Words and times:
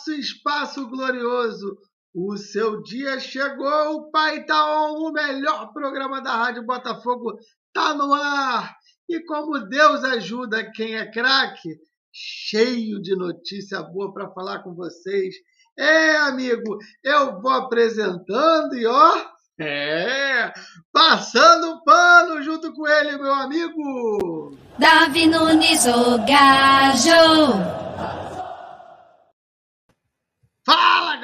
nosso 0.00 0.12
espaço 0.12 0.88
glorioso. 0.88 1.76
O 2.14 2.36
seu 2.36 2.82
dia 2.82 3.20
chegou, 3.20 3.96
o 3.96 4.10
Pai 4.10 4.44
tá 4.44 4.82
on, 4.82 5.08
o 5.08 5.12
melhor 5.12 5.72
programa 5.72 6.20
da 6.20 6.34
Rádio 6.34 6.64
Botafogo 6.64 7.38
tá 7.72 7.94
no 7.94 8.12
ar. 8.14 8.74
E 9.08 9.20
como 9.24 9.68
Deus 9.68 10.02
ajuda 10.02 10.70
quem 10.72 10.96
é 10.96 11.08
craque, 11.10 11.76
cheio 12.12 13.00
de 13.00 13.14
notícia 13.14 13.82
boa 13.82 14.12
para 14.12 14.30
falar 14.30 14.62
com 14.62 14.74
vocês. 14.74 15.34
É, 15.78 16.16
amigo, 16.16 16.78
eu 17.04 17.40
vou 17.40 17.52
apresentando 17.52 18.74
e 18.74 18.86
ó, 18.86 19.26
é, 19.60 20.52
passando 20.92 21.82
pano 21.84 22.42
junto 22.42 22.72
com 22.72 22.88
ele, 22.88 23.18
meu 23.18 23.34
amigo. 23.34 24.56
Davi 24.78 25.26
Nunes, 25.26 25.86
o 25.86 26.18
gajo. 26.26 27.80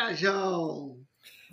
Fala, 0.07 0.13
gajão. 0.13 0.97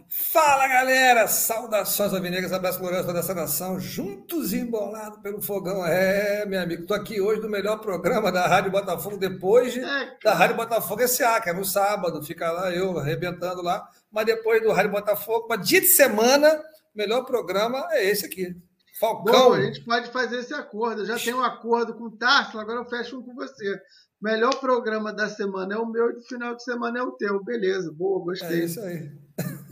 Fala 0.10 0.68
galera, 0.68 1.28
saudações 1.28 2.14
alvinegras, 2.14 2.54
abraço 2.54 2.80
glorioso 2.80 3.08
toda 3.08 3.20
essa 3.20 3.34
nação, 3.34 3.80
juntos 3.80 4.54
e 4.54 4.60
embolados 4.60 5.20
pelo 5.22 5.42
fogão. 5.42 5.84
É, 5.84 6.46
meu 6.46 6.62
amigo, 6.62 6.86
tô 6.86 6.94
aqui 6.94 7.20
hoje 7.20 7.42
no 7.42 7.50
melhor 7.50 7.80
programa 7.80 8.32
da 8.32 8.46
Rádio 8.46 8.72
Botafogo, 8.72 9.18
depois 9.18 9.74
de, 9.74 9.80
é, 9.80 10.18
da 10.24 10.36
Rádio 10.36 10.56
Botafogo 10.56 11.08
SA, 11.08 11.42
que 11.42 11.50
é 11.50 11.54
no 11.54 11.66
sábado, 11.66 12.22
fica 12.24 12.52
lá 12.52 12.72
eu 12.72 13.00
arrebentando 13.00 13.64
lá, 13.64 13.88
mas 14.12 14.26
depois 14.26 14.62
do 14.62 14.72
Rádio 14.72 14.92
Botafogo, 14.92 15.48
mas 15.50 15.68
dia 15.68 15.82
de 15.82 15.88
semana, 15.88 16.50
o 16.94 16.98
melhor 16.98 17.24
programa 17.26 17.88
é 17.92 18.08
esse 18.08 18.26
aqui. 18.26 18.56
Falcão. 19.00 19.50
Bom, 19.50 19.54
a 19.54 19.62
gente 19.62 19.84
pode 19.84 20.12
fazer 20.12 20.38
esse 20.40 20.54
acordo. 20.54 21.02
Eu 21.02 21.06
já 21.06 21.18
tenho 21.18 21.38
um 21.38 21.44
acordo 21.44 21.96
com 21.96 22.06
o 22.06 22.12
Tarso, 22.12 22.60
agora 22.60 22.80
eu 22.80 22.86
fecho 22.86 23.20
um 23.20 23.24
com 23.24 23.34
você. 23.34 23.82
Melhor 24.24 24.58
programa 24.62 25.12
da 25.12 25.28
semana 25.28 25.76
é 25.76 25.78
o 25.78 25.86
meu 25.86 26.12
e 26.12 26.14
do 26.14 26.22
final 26.22 26.56
de 26.56 26.64
semana 26.64 26.98
é 26.98 27.04
o 27.04 27.12
teu. 27.12 27.44
Beleza, 27.44 27.92
boa, 27.92 28.24
gostei. 28.24 28.62
É 28.62 28.64
isso 28.64 28.80
aí. 28.80 29.12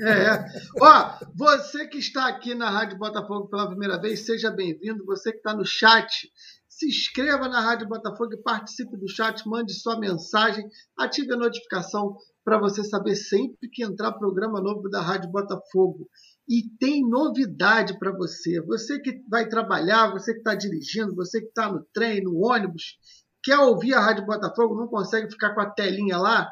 É. 0.01 0.45
Ó, 0.81 1.19
você 1.33 1.87
que 1.87 1.99
está 1.99 2.27
aqui 2.27 2.53
na 2.53 2.69
Rádio 2.69 2.97
Botafogo 2.97 3.47
pela 3.47 3.69
primeira 3.69 3.97
vez, 3.97 4.25
seja 4.25 4.51
bem-vindo. 4.51 5.05
Você 5.05 5.31
que 5.31 5.37
está 5.37 5.55
no 5.55 5.65
chat, 5.65 6.29
se 6.67 6.85
inscreva 6.85 7.47
na 7.47 7.61
Rádio 7.61 7.87
Botafogo 7.87 8.33
e 8.33 8.43
participe 8.43 8.97
do 8.97 9.07
chat, 9.07 9.47
mande 9.47 9.73
sua 9.73 9.97
mensagem, 9.97 10.67
ative 10.97 11.31
a 11.31 11.37
notificação 11.37 12.17
para 12.43 12.59
você 12.59 12.83
saber 12.83 13.15
sempre 13.15 13.69
que 13.71 13.85
entrar 13.85 14.11
programa 14.13 14.59
novo 14.59 14.89
da 14.89 14.99
Rádio 14.99 15.31
Botafogo. 15.31 16.09
E 16.49 16.63
tem 16.77 17.07
novidade 17.07 17.97
para 17.97 18.11
você. 18.11 18.59
Você 18.63 18.99
que 18.99 19.21
vai 19.29 19.47
trabalhar, 19.47 20.11
você 20.11 20.33
que 20.33 20.39
está 20.39 20.55
dirigindo, 20.55 21.15
você 21.15 21.39
que 21.39 21.47
está 21.47 21.71
no 21.71 21.85
trem, 21.93 22.21
no 22.21 22.37
ônibus, 22.45 22.97
quer 23.43 23.57
ouvir 23.59 23.93
a 23.93 23.99
Rádio 23.99 24.25
Botafogo, 24.25 24.75
não 24.75 24.87
consegue 24.87 25.29
ficar 25.29 25.53
com 25.53 25.61
a 25.61 25.69
telinha 25.69 26.17
lá? 26.17 26.49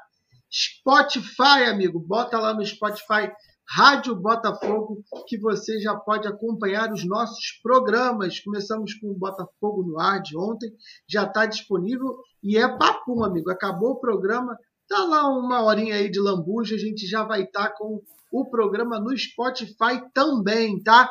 Spotify, 0.51 1.66
amigo, 1.67 2.00
bota 2.00 2.39
lá 2.39 2.53
no 2.53 2.66
Spotify 2.66 3.31
Rádio 3.72 4.16
Botafogo, 4.16 5.03
que 5.27 5.38
você 5.38 5.79
já 5.79 5.95
pode 5.95 6.27
acompanhar 6.27 6.91
os 6.91 7.05
nossos 7.05 7.59
programas. 7.61 8.39
Começamos 8.39 8.95
com 8.95 9.11
o 9.11 9.17
Botafogo 9.17 9.83
no 9.83 10.00
ar 10.00 10.19
de 10.22 10.35
ontem, 10.35 10.72
já 11.07 11.23
está 11.23 11.45
disponível 11.45 12.17
e 12.41 12.57
é 12.57 12.67
papo, 12.67 13.23
amigo. 13.23 13.51
Acabou 13.51 13.91
o 13.91 14.00
programa, 14.00 14.57
tá 14.88 15.06
lá 15.06 15.29
uma 15.29 15.61
horinha 15.61 15.95
aí 15.95 16.09
de 16.09 16.19
lambuja, 16.19 16.75
a 16.75 16.79
gente 16.79 17.06
já 17.06 17.23
vai 17.23 17.44
estar 17.44 17.69
tá 17.69 17.75
com 17.77 18.01
o 18.31 18.50
programa 18.50 19.00
no 19.00 19.16
Spotify 19.16 20.01
também, 20.16 20.81
tá? 20.81 21.07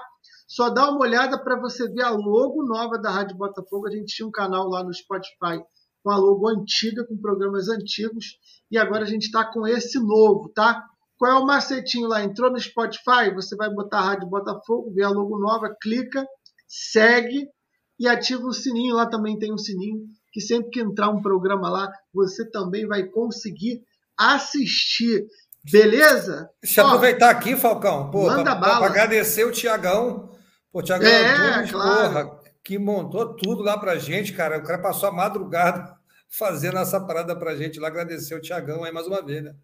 Só 0.49 0.71
dá 0.71 0.91
uma 0.91 1.01
olhada 1.01 1.39
para 1.39 1.61
você 1.61 1.87
ver 1.87 2.03
a 2.03 2.11
logo 2.11 2.65
nova 2.65 2.99
da 2.99 3.11
Rádio 3.11 3.37
Botafogo. 3.37 3.87
A 3.87 3.91
gente 3.91 4.15
tinha 4.15 4.27
um 4.27 4.33
canal 4.33 4.67
lá 4.67 4.83
no 4.83 4.95
Spotify 4.95 5.63
com 6.03 6.11
a 6.11 6.17
logo 6.17 6.49
antiga, 6.49 7.05
com 7.05 7.19
programas 7.19 7.69
antigos, 7.69 8.39
e 8.71 8.79
agora 8.79 9.05
a 9.05 9.07
gente 9.07 9.25
está 9.25 9.45
com 9.45 9.67
esse 9.67 9.99
novo, 9.99 10.49
tá? 10.55 10.83
Qual 11.19 11.31
é 11.31 11.35
o 11.35 11.45
macetinho 11.45 12.09
lá? 12.09 12.25
Entrou 12.25 12.51
no 12.51 12.59
Spotify, 12.59 13.35
você 13.35 13.55
vai 13.57 13.69
botar 13.69 13.99
a 13.99 14.05
Rádio 14.05 14.29
Botafogo, 14.29 14.91
vê 14.95 15.03
a 15.03 15.11
logo 15.11 15.39
nova, 15.39 15.77
clica, 15.83 16.27
segue 16.67 17.47
e 17.99 18.09
ativa 18.09 18.47
o 18.47 18.53
sininho. 18.53 18.95
Lá 18.95 19.07
também 19.07 19.39
tem 19.39 19.53
um 19.53 19.59
sininho 19.59 20.07
que 20.33 20.41
sempre 20.41 20.71
que 20.71 20.81
entrar 20.81 21.11
um 21.11 21.21
programa 21.21 21.69
lá, 21.69 21.93
você 22.15 22.49
também 22.49 22.87
vai 22.87 23.05
conseguir 23.05 23.83
assistir. 24.17 25.27
Beleza? 25.71 26.49
Deixa 26.63 26.81
eu 26.81 26.87
aproveitar 26.87 27.31
aqui, 27.31 27.57
Falcão, 27.57 28.11
para 28.11 28.87
agradecer 28.87 29.45
o 29.45 29.53
Tiagão. 29.53 30.38
Pô, 30.73 30.83
Tiagão, 30.83 31.09
é, 31.09 31.67
claro. 31.67 32.27
porra, 32.27 32.41
que 32.63 32.79
montou 32.79 33.35
tudo 33.35 33.63
lá 33.63 33.79
pra 33.79 33.99
gente, 33.99 34.33
cara. 34.33 34.59
O 34.59 34.63
cara 34.63 34.81
passou 34.81 35.09
a 35.09 35.13
madrugada 35.13 35.97
fazendo 36.29 36.79
essa 36.79 37.01
parada 37.01 37.37
pra 37.37 37.57
gente 37.57 37.81
lá. 37.81 37.89
Agradecer 37.89 38.35
o 38.35 38.41
Tiagão 38.41 38.85
aí 38.85 38.93
mais 38.93 39.07
uma 39.07 39.25
vez, 39.25 39.43
né? 39.43 39.55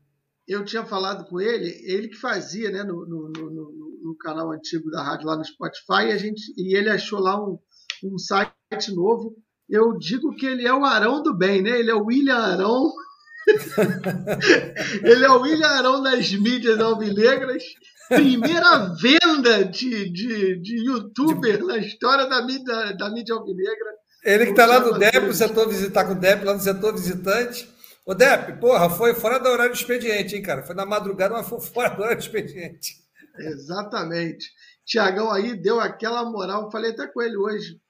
Eu 0.46 0.64
tinha 0.64 0.84
falado 0.84 1.24
com 1.26 1.40
ele, 1.40 1.70
ele 1.84 2.08
que 2.08 2.16
fazia, 2.16 2.70
né, 2.70 2.82
no, 2.82 3.06
no, 3.06 3.30
no, 3.30 4.00
no 4.02 4.16
canal 4.18 4.52
antigo 4.52 4.90
da 4.90 5.02
rádio 5.02 5.26
lá 5.26 5.36
no 5.36 5.44
Spotify, 5.44 6.08
e, 6.08 6.12
a 6.12 6.18
gente, 6.18 6.42
e 6.58 6.76
ele 6.76 6.90
achou 6.90 7.18
lá 7.18 7.42
um, 7.42 7.58
um 8.02 8.18
site 8.18 8.52
novo. 8.94 9.34
Eu 9.66 9.96
digo 9.96 10.34
que 10.34 10.44
ele 10.44 10.66
é 10.66 10.74
o 10.74 10.84
Arão 10.84 11.22
do 11.22 11.34
bem, 11.34 11.62
né? 11.62 11.78
Ele 11.78 11.90
é 11.90 11.94
o 11.94 12.04
William 12.04 12.36
Arão 12.36 12.92
Ele 15.02 15.24
é 15.24 15.30
o 15.30 15.40
William 15.40 15.68
Arão 15.68 16.02
das 16.02 16.30
mídias 16.32 16.80
alvinegras. 16.80 17.62
Primeira 18.08 18.94
venda 19.00 19.64
de, 19.64 20.10
de, 20.10 20.60
de 20.60 20.86
youtuber 20.86 21.64
na 21.64 21.78
história 21.78 22.26
da 22.26 22.44
mídia, 22.44 22.92
da 22.96 23.10
mídia 23.10 23.34
alvinegra. 23.34 23.94
Ele 24.24 24.46
que 24.46 24.50
está 24.52 24.66
lá 24.66 24.80
no 24.80 24.98
DEP, 24.98 25.26
o 25.28 25.34
setor 25.34 25.68
visitar 25.68 26.04
com 26.04 26.12
o 26.12 26.18
DEP, 26.18 26.44
lá 26.44 26.54
no 26.54 26.60
setor 26.60 26.92
visitante. 26.92 27.68
O 28.06 28.14
DEP, 28.14 28.60
porra, 28.60 28.90
foi 28.90 29.14
fora 29.14 29.38
do 29.38 29.48
horário 29.48 29.72
do 29.72 29.76
expediente, 29.76 30.36
hein, 30.36 30.42
cara? 30.42 30.62
Foi 30.62 30.74
na 30.74 30.84
madrugada, 30.84 31.34
mas 31.34 31.48
foi 31.48 31.60
fora 31.60 31.90
do 31.90 32.02
horário 32.02 32.18
do 32.18 32.22
expediente. 32.22 32.96
Exatamente. 33.38 34.46
Tiagão 34.84 35.30
aí 35.30 35.56
deu 35.56 35.80
aquela 35.80 36.24
moral, 36.24 36.70
falei 36.70 36.90
até 36.90 37.06
com 37.06 37.22
ele 37.22 37.36
hoje, 37.36 37.80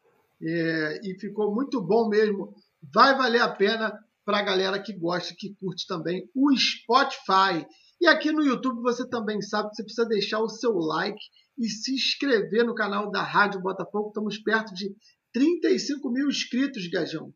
é, 0.41 1.01
e 1.03 1.19
ficou 1.19 1.55
muito 1.55 1.81
bom 1.81 2.09
mesmo. 2.09 2.55
Vai 2.93 3.17
valer 3.17 3.43
a 3.43 3.49
pena 3.49 3.93
para 4.25 4.39
a 4.39 4.43
galera 4.43 4.79
que 4.81 4.93
gosta, 4.93 5.35
que 5.37 5.55
curte 5.61 5.87
também 5.87 6.29
o 6.35 6.51
Spotify. 6.57 7.67
E 8.05 8.07
aqui 8.07 8.31
no 8.31 8.45
YouTube 8.45 8.83
você 8.83 9.09
também 9.09 9.41
sabe 9.41 9.71
que 9.71 9.77
você 9.77 9.83
precisa 9.83 10.07
deixar 10.07 10.39
o 10.39 10.49
seu 10.51 10.75
like 10.75 11.19
e 11.57 11.67
se 11.71 11.95
inscrever 11.95 12.63
no 12.63 12.75
canal 12.75 13.11
da 13.11 13.23
Rádio 13.23 13.63
Botafogo. 13.63 14.09
Estamos 14.09 14.37
perto 14.37 14.75
de 14.75 14.95
35 15.33 16.11
mil 16.11 16.29
inscritos, 16.29 16.87
Gajão. 16.91 17.33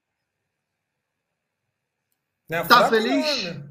É 2.51 2.63
tá 2.65 2.87
feliz? 2.91 3.25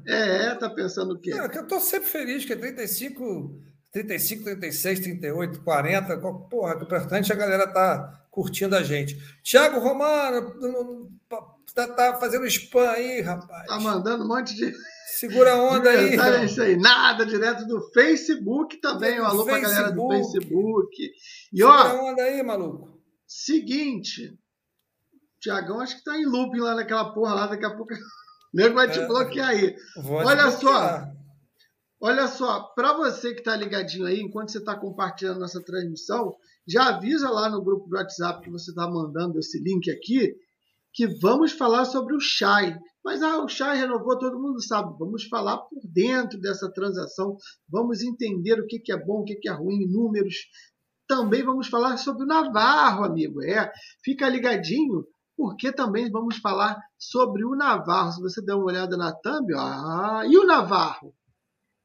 É, 0.08 0.56
tá 0.56 0.68
pensando 0.70 1.14
o 1.14 1.20
quê? 1.20 1.30
Não, 1.30 1.44
eu 1.44 1.68
tô 1.68 1.78
sempre 1.78 2.08
feliz, 2.08 2.44
que 2.44 2.52
é 2.52 2.56
35, 2.56 3.62
35, 3.92 4.42
36, 4.42 4.98
38, 4.98 5.62
40. 5.62 6.16
Porra, 6.50 6.74
importante 6.82 7.30
é 7.30 7.34
a 7.36 7.38
galera 7.38 7.72
tá 7.72 8.26
curtindo 8.28 8.74
a 8.74 8.82
gente. 8.82 9.16
Tiago 9.44 9.78
Romano, 9.78 10.52
Tá, 11.78 11.86
tá 11.86 12.14
fazendo 12.18 12.44
spam 12.46 12.90
aí, 12.90 13.20
rapaz. 13.20 13.68
Tá 13.68 13.78
mandando 13.78 14.24
um 14.24 14.26
monte 14.26 14.52
de. 14.52 14.74
Segura 15.16 15.52
a 15.52 15.62
onda 15.62 15.88
aí. 15.88 16.16
É 16.16 16.44
isso 16.44 16.60
aí, 16.60 16.76
nada, 16.76 17.24
direto 17.24 17.64
do 17.68 17.80
Facebook 17.92 18.80
também. 18.80 19.20
Um 19.20 19.24
alô 19.24 19.44
Facebook. 19.44 19.60
pra 19.60 19.70
galera 19.70 19.92
do 19.92 20.08
Facebook. 20.08 21.12
E 21.52 21.62
ó. 21.62 21.82
Segura 21.82 22.00
a 22.00 22.02
onda 22.02 22.22
aí, 22.24 22.42
maluco. 22.42 23.00
Seguinte. 23.24 24.36
Tiagão 25.40 25.80
acho 25.80 25.98
que 25.98 26.02
tá 26.02 26.18
em 26.18 26.26
looping 26.26 26.58
lá 26.58 26.74
naquela 26.74 27.14
porra 27.14 27.34
lá, 27.34 27.46
daqui 27.46 27.64
a 27.64 27.76
pouco. 27.76 27.94
O 28.50 28.56
nego 28.56 28.76
vai 28.76 28.90
te 28.90 28.98
é, 28.98 29.06
bloquear 29.06 29.48
aí. 29.50 29.76
Olha 30.06 30.50
só. 30.50 31.04
Olha 32.00 32.26
só, 32.26 32.62
para 32.74 32.94
você 32.94 33.34
que 33.34 33.40
está 33.40 33.54
ligadinho 33.54 34.06
aí, 34.06 34.22
enquanto 34.22 34.50
você 34.50 34.56
está 34.56 34.74
compartilhando 34.74 35.38
nossa 35.38 35.62
transmissão, 35.62 36.34
já 36.66 36.88
avisa 36.88 37.28
lá 37.28 37.50
no 37.50 37.62
grupo 37.62 37.86
do 37.86 37.96
WhatsApp 37.96 38.42
que 38.42 38.50
você 38.50 38.70
está 38.70 38.88
mandando 38.88 39.38
esse 39.38 39.62
link 39.62 39.90
aqui 39.90 40.34
que 40.92 41.06
vamos 41.20 41.52
falar 41.52 41.84
sobre 41.84 42.14
o 42.14 42.20
Chai. 42.20 42.76
Mas 43.04 43.22
ah, 43.22 43.42
o 43.42 43.48
Chai 43.48 43.76
renovou, 43.76 44.18
todo 44.18 44.40
mundo 44.40 44.62
sabe. 44.62 44.96
Vamos 44.98 45.24
falar 45.24 45.58
por 45.58 45.80
dentro 45.84 46.40
dessa 46.40 46.70
transação, 46.70 47.36
vamos 47.68 48.02
entender 48.02 48.60
o 48.60 48.66
que, 48.66 48.78
que 48.78 48.92
é 48.92 48.96
bom, 48.96 49.20
o 49.20 49.24
que, 49.24 49.36
que 49.36 49.48
é 49.48 49.52
ruim, 49.52 49.86
números. 49.86 50.34
Também 51.06 51.42
vamos 51.42 51.68
falar 51.68 51.96
sobre 51.96 52.24
o 52.24 52.26
Navarro, 52.26 53.04
amigo. 53.04 53.42
É, 53.42 53.70
fica 54.04 54.28
ligadinho, 54.28 55.06
porque 55.36 55.72
também 55.72 56.10
vamos 56.10 56.36
falar 56.36 56.76
sobre 56.98 57.44
o 57.44 57.56
Navarro. 57.56 58.12
Se 58.12 58.20
você 58.20 58.42
der 58.42 58.54
uma 58.54 58.66
olhada 58.66 58.96
na 58.96 59.12
thumb, 59.12 59.54
ó, 59.54 59.60
ah, 59.60 60.22
e 60.26 60.36
o 60.36 60.44
Navarro? 60.44 61.14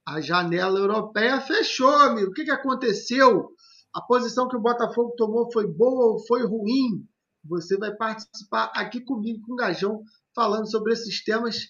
A 0.06 0.20
janela 0.20 0.80
europeia 0.80 1.40
fechou, 1.40 1.90
amigo. 1.90 2.32
O 2.32 2.34
que, 2.34 2.44
que 2.44 2.52
aconteceu? 2.52 3.48
A 3.96 4.02
posição 4.02 4.50
que 4.50 4.58
o 4.58 4.62
Botafogo 4.62 5.14
tomou 5.16 5.50
foi 5.52 5.66
boa 5.66 6.14
ou 6.14 6.26
foi 6.26 6.46
ruim? 6.46 7.08
Você 7.46 7.78
vai 7.78 7.94
participar 7.96 8.72
aqui 8.76 9.02
comigo, 9.02 9.46
com 9.46 9.54
o 9.54 9.58
Gajão, 9.58 10.02
falando 10.36 10.70
sobre 10.70 10.94
esses 10.94 11.24
temas. 11.24 11.68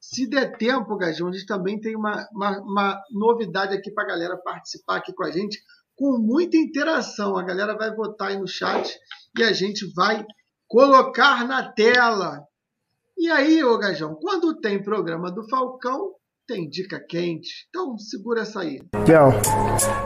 Se 0.00 0.28
der 0.28 0.56
tempo, 0.56 0.96
Gajão, 0.96 1.28
a 1.28 1.32
gente 1.32 1.46
também 1.46 1.80
tem 1.80 1.96
uma, 1.96 2.28
uma, 2.32 2.60
uma 2.60 3.02
novidade 3.10 3.74
aqui 3.74 3.90
para 3.90 4.04
a 4.04 4.08
galera 4.08 4.36
participar 4.36 4.96
aqui 4.96 5.12
com 5.12 5.24
a 5.24 5.30
gente. 5.30 5.62
com 5.96 6.18
muita 6.18 6.56
interação. 6.56 7.36
A 7.36 7.42
galera 7.42 7.76
vai 7.76 7.94
votar 7.94 8.28
aí 8.28 8.38
no 8.38 8.48
chat 8.48 8.98
e 9.38 9.42
a 9.42 9.52
gente 9.52 9.86
vai 9.94 10.26
colocar 10.66 11.46
na 11.46 11.72
tela. 11.72 12.42
E 13.16 13.30
aí, 13.30 13.62
ô 13.62 13.78
Gajão, 13.78 14.14
quando 14.16 14.58
tem 14.60 14.82
programa 14.82 15.30
do 15.30 15.48
Falcão, 15.48 16.12
tem 16.46 16.68
dica 16.68 17.00
quente. 17.00 17.66
Então 17.68 17.96
segura 17.98 18.42
essa 18.42 18.60
aí. 18.60 18.80
Kel, 19.06 19.32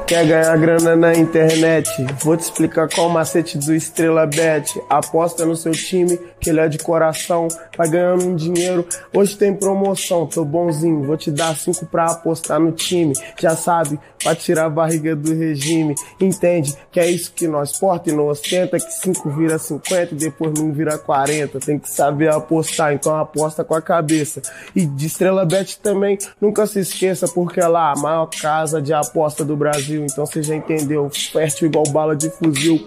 quer 0.06 0.26
ganhar 0.26 0.56
grana 0.56 0.94
na 0.94 1.14
internet? 1.14 1.90
Vou 2.22 2.36
te 2.36 2.42
explicar 2.42 2.88
qual 2.88 3.08
o 3.08 3.10
macete 3.10 3.58
do 3.58 3.74
Estrela 3.74 4.26
Bet. 4.26 4.80
Aposta 4.88 5.44
no 5.44 5.56
seu 5.56 5.72
time, 5.72 6.18
que 6.40 6.50
ele 6.50 6.60
é 6.60 6.68
de 6.68 6.78
coração. 6.78 7.48
Vai 7.76 7.88
ganhando 7.88 8.24
um 8.26 8.36
dinheiro. 8.36 8.86
Hoje 9.12 9.36
tem 9.36 9.54
promoção, 9.54 10.26
tô 10.26 10.44
bonzinho. 10.44 11.04
Vou 11.04 11.16
te 11.16 11.30
dar 11.30 11.56
cinco 11.56 11.86
pra 11.86 12.12
apostar 12.12 12.60
no 12.60 12.70
time. 12.72 13.14
Já 13.38 13.56
sabe, 13.56 13.98
pra 14.22 14.34
tirar 14.34 14.66
a 14.66 14.70
barriga 14.70 15.16
do 15.16 15.34
regime. 15.34 15.94
Entende 16.20 16.74
que 16.92 17.00
é 17.00 17.10
isso 17.10 17.32
que 17.32 17.48
nós 17.48 17.76
porta 17.78 18.10
e 18.10 18.12
não 18.12 18.28
ostenta. 18.28 18.78
Que 18.78 18.92
cinco 18.92 19.28
vira 19.30 19.58
50 19.58 20.14
e 20.14 20.18
depois 20.18 20.58
não 20.58 20.72
vira 20.72 20.96
40. 20.98 21.58
Tem 21.58 21.78
que 21.78 21.90
saber 21.90 22.28
apostar, 22.28 22.92
então 22.92 23.16
aposta 23.16 23.64
com 23.64 23.74
a 23.74 23.82
cabeça. 23.82 24.40
E 24.74 24.86
de 24.86 25.06
Estrela 25.06 25.44
Bet 25.44 25.80
também 25.80 26.16
Nunca 26.40 26.66
se 26.66 26.80
esqueça, 26.80 27.26
porque 27.28 27.60
lá 27.60 27.92
a 27.92 27.96
maior 27.96 28.26
casa 28.26 28.80
de 28.80 28.92
aposta 28.92 29.44
do 29.44 29.56
Brasil. 29.56 30.04
Então 30.04 30.26
você 30.26 30.42
já 30.42 30.54
entendeu. 30.54 31.08
Fértil 31.10 31.68
igual 31.68 31.84
bala 31.90 32.16
de 32.16 32.30
fuzil. 32.30 32.86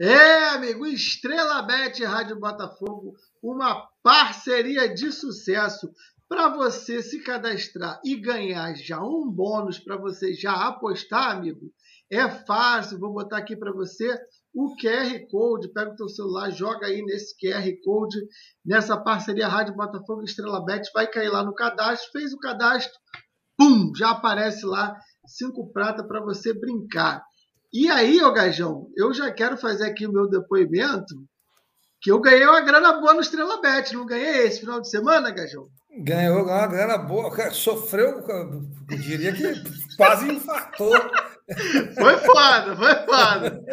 É, 0.00 0.48
amigo, 0.54 0.86
Estrela 0.86 1.60
Bet 1.60 2.02
Rádio 2.02 2.40
Botafogo, 2.40 3.14
uma 3.42 3.86
parceria 4.02 4.88
de 4.88 5.12
sucesso 5.12 5.92
para 6.26 6.48
você 6.48 7.02
se 7.02 7.20
cadastrar 7.20 8.00
e 8.02 8.16
ganhar 8.16 8.74
já 8.76 9.02
um 9.02 9.30
bônus 9.30 9.78
para 9.78 9.98
você 9.98 10.32
já 10.32 10.52
apostar, 10.68 11.32
amigo. 11.32 11.70
É 12.10 12.28
fácil, 12.30 12.98
vou 12.98 13.12
botar 13.12 13.36
aqui 13.36 13.54
para 13.54 13.72
você 13.72 14.18
o 14.54 14.74
QR 14.76 15.26
Code, 15.30 15.72
pega 15.72 15.92
o 15.92 15.96
teu 15.96 16.08
celular, 16.08 16.50
joga 16.50 16.86
aí 16.86 17.02
nesse 17.02 17.34
QR 17.38 17.64
Code, 17.84 18.18
nessa 18.64 18.96
parceria 18.96 19.48
Rádio 19.48 19.74
Botafogo 19.74 20.24
Estrela 20.24 20.64
Bet, 20.64 20.90
vai 20.92 21.06
cair 21.06 21.28
lá 21.28 21.44
no 21.44 21.54
cadastro, 21.54 22.10
fez 22.12 22.32
o 22.32 22.38
cadastro, 22.38 22.98
pum, 23.56 23.92
já 23.94 24.10
aparece 24.10 24.66
lá 24.66 24.96
cinco 25.26 25.72
prata 25.72 26.02
para 26.04 26.20
você 26.20 26.52
brincar. 26.52 27.22
E 27.72 27.88
aí, 27.88 28.20
ô 28.22 28.32
Gajão, 28.32 28.88
eu 28.96 29.14
já 29.14 29.30
quero 29.30 29.56
fazer 29.56 29.86
aqui 29.86 30.06
o 30.06 30.12
meu 30.12 30.28
depoimento, 30.28 31.14
que 32.02 32.10
eu 32.10 32.20
ganhei 32.20 32.46
uma 32.46 32.60
grana 32.60 32.94
boa 32.94 33.14
no 33.14 33.20
Estrela 33.20 33.60
Bet, 33.60 33.94
não 33.94 34.06
ganhei 34.06 34.46
esse 34.46 34.60
final 34.60 34.80
de 34.80 34.88
semana, 34.88 35.30
Gajão? 35.30 35.68
Ganhou 36.02 36.42
uma 36.42 36.66
grana 36.66 36.98
boa, 36.98 37.30
sofreu, 37.52 38.20
eu 38.28 38.98
diria 38.98 39.32
que 39.32 39.42
quase 40.00 40.32
infartou. 40.32 40.92
Foi 41.94 42.16
foda, 42.18 42.76
foi 42.76 42.94
foda. 43.04 43.64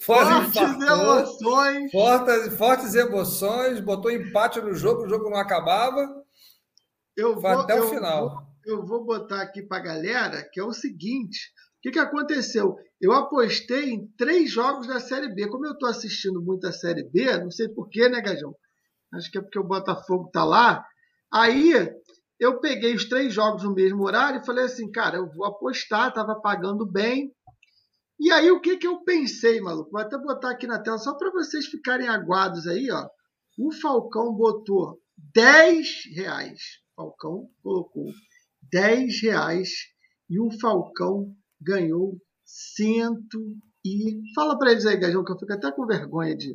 Fortes 0.00 0.64
emoções. 0.64 1.90
Fortes, 1.90 2.56
fortes 2.56 2.94
emoções, 2.94 3.80
botou 3.80 4.10
empate 4.10 4.60
no 4.60 4.72
jogo, 4.72 5.04
o 5.04 5.08
jogo 5.08 5.28
não 5.28 5.36
acabava. 5.36 6.24
Eu 7.16 7.38
vou, 7.38 7.50
até 7.50 7.78
o 7.78 7.88
final. 7.88 8.28
Vou, 8.64 8.76
eu 8.76 8.86
vou 8.86 9.04
botar 9.04 9.42
aqui 9.42 9.62
para 9.62 9.78
a 9.78 9.84
galera 9.84 10.48
que 10.50 10.60
é 10.60 10.64
o 10.64 10.72
seguinte: 10.72 11.52
o 11.78 11.82
que, 11.82 11.90
que 11.90 11.98
aconteceu? 11.98 12.76
Eu 13.00 13.12
apostei 13.12 13.90
em 13.90 14.06
três 14.16 14.50
jogos 14.50 14.86
da 14.86 15.00
Série 15.00 15.34
B. 15.34 15.48
Como 15.48 15.66
eu 15.66 15.72
estou 15.72 15.88
assistindo 15.88 16.40
muito 16.40 16.66
a 16.66 16.72
Série 16.72 17.04
B, 17.04 17.36
não 17.38 17.50
sei 17.50 17.68
porquê, 17.68 18.08
né, 18.08 18.20
Gajão? 18.22 18.54
Acho 19.12 19.30
que 19.30 19.38
é 19.38 19.40
porque 19.40 19.58
o 19.58 19.64
Botafogo 19.64 20.30
tá 20.32 20.44
lá. 20.44 20.84
Aí 21.32 21.72
eu 22.38 22.60
peguei 22.60 22.94
os 22.94 23.08
três 23.08 23.32
jogos 23.32 23.62
no 23.62 23.74
mesmo 23.74 24.02
horário 24.04 24.40
e 24.40 24.46
falei 24.46 24.64
assim, 24.64 24.90
cara, 24.90 25.16
eu 25.16 25.28
vou 25.30 25.46
apostar, 25.46 26.08
estava 26.08 26.40
pagando 26.40 26.84
bem. 26.84 27.32
E 28.18 28.30
aí 28.30 28.50
o 28.50 28.60
que, 28.60 28.76
que 28.76 28.86
eu 28.86 29.02
pensei, 29.04 29.60
maluco? 29.60 29.90
Vou 29.90 30.00
até 30.00 30.18
botar 30.18 30.50
aqui 30.50 30.66
na 30.66 30.82
tela 30.82 30.98
só 30.98 31.14
para 31.16 31.30
vocês 31.30 31.66
ficarem 31.66 32.08
aguados 32.08 32.66
aí, 32.66 32.90
ó. 32.90 33.08
O 33.58 33.72
Falcão 33.72 34.34
botou 34.34 35.00
10 35.34 36.14
reais. 36.14 36.60
Falcão 36.94 37.48
colocou 37.62 38.06
10 38.70 39.22
reais 39.22 39.70
e 40.28 40.40
o 40.40 40.50
Falcão 40.60 41.34
ganhou 41.60 42.18
cento 42.44 43.38
e... 43.84 44.20
Fala 44.34 44.58
para 44.58 44.72
eles 44.72 44.86
aí, 44.86 44.96
Gajão, 44.96 45.24
que 45.24 45.32
eu 45.32 45.38
fico 45.38 45.52
até 45.52 45.70
com 45.72 45.86
vergonha 45.86 46.36
de, 46.36 46.54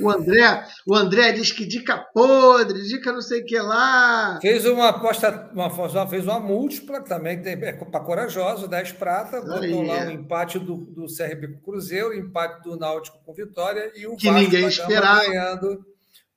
o 0.00 0.10
André, 0.10 0.66
o 0.84 0.94
André 0.94 1.32
diz 1.32 1.52
que 1.52 1.64
dica 1.64 1.96
podre, 1.96 2.82
dica 2.82 3.12
não 3.12 3.22
sei 3.22 3.40
o 3.40 3.44
que 3.44 3.58
lá. 3.58 4.38
Fez 4.40 4.66
uma 4.66 4.88
aposta, 4.88 5.50
uma, 5.52 6.08
fez 6.08 6.24
uma 6.24 6.40
múltipla 6.40 7.00
também, 7.02 7.40
é 7.44 7.72
para 7.72 8.00
corajoso, 8.00 8.66
10 8.66 8.92
prata, 8.92 9.40
botou 9.40 9.82
lá 9.82 10.06
o 10.06 10.10
empate 10.10 10.58
do, 10.58 10.76
do 10.76 11.06
CRB 11.06 11.48
com 11.48 11.58
o 11.58 11.62
Cruzeiro, 11.62 12.08
o 12.08 12.14
empate 12.14 12.62
do 12.62 12.76
Náutico 12.76 13.18
com 13.24 13.32
Vitória 13.32 13.92
e 13.94 14.06
o 14.06 14.16
que 14.16 14.26
Vasco 14.26 14.40
ninguém 14.42 14.66
esperava. 14.66 15.24
ganhando. 15.24 15.86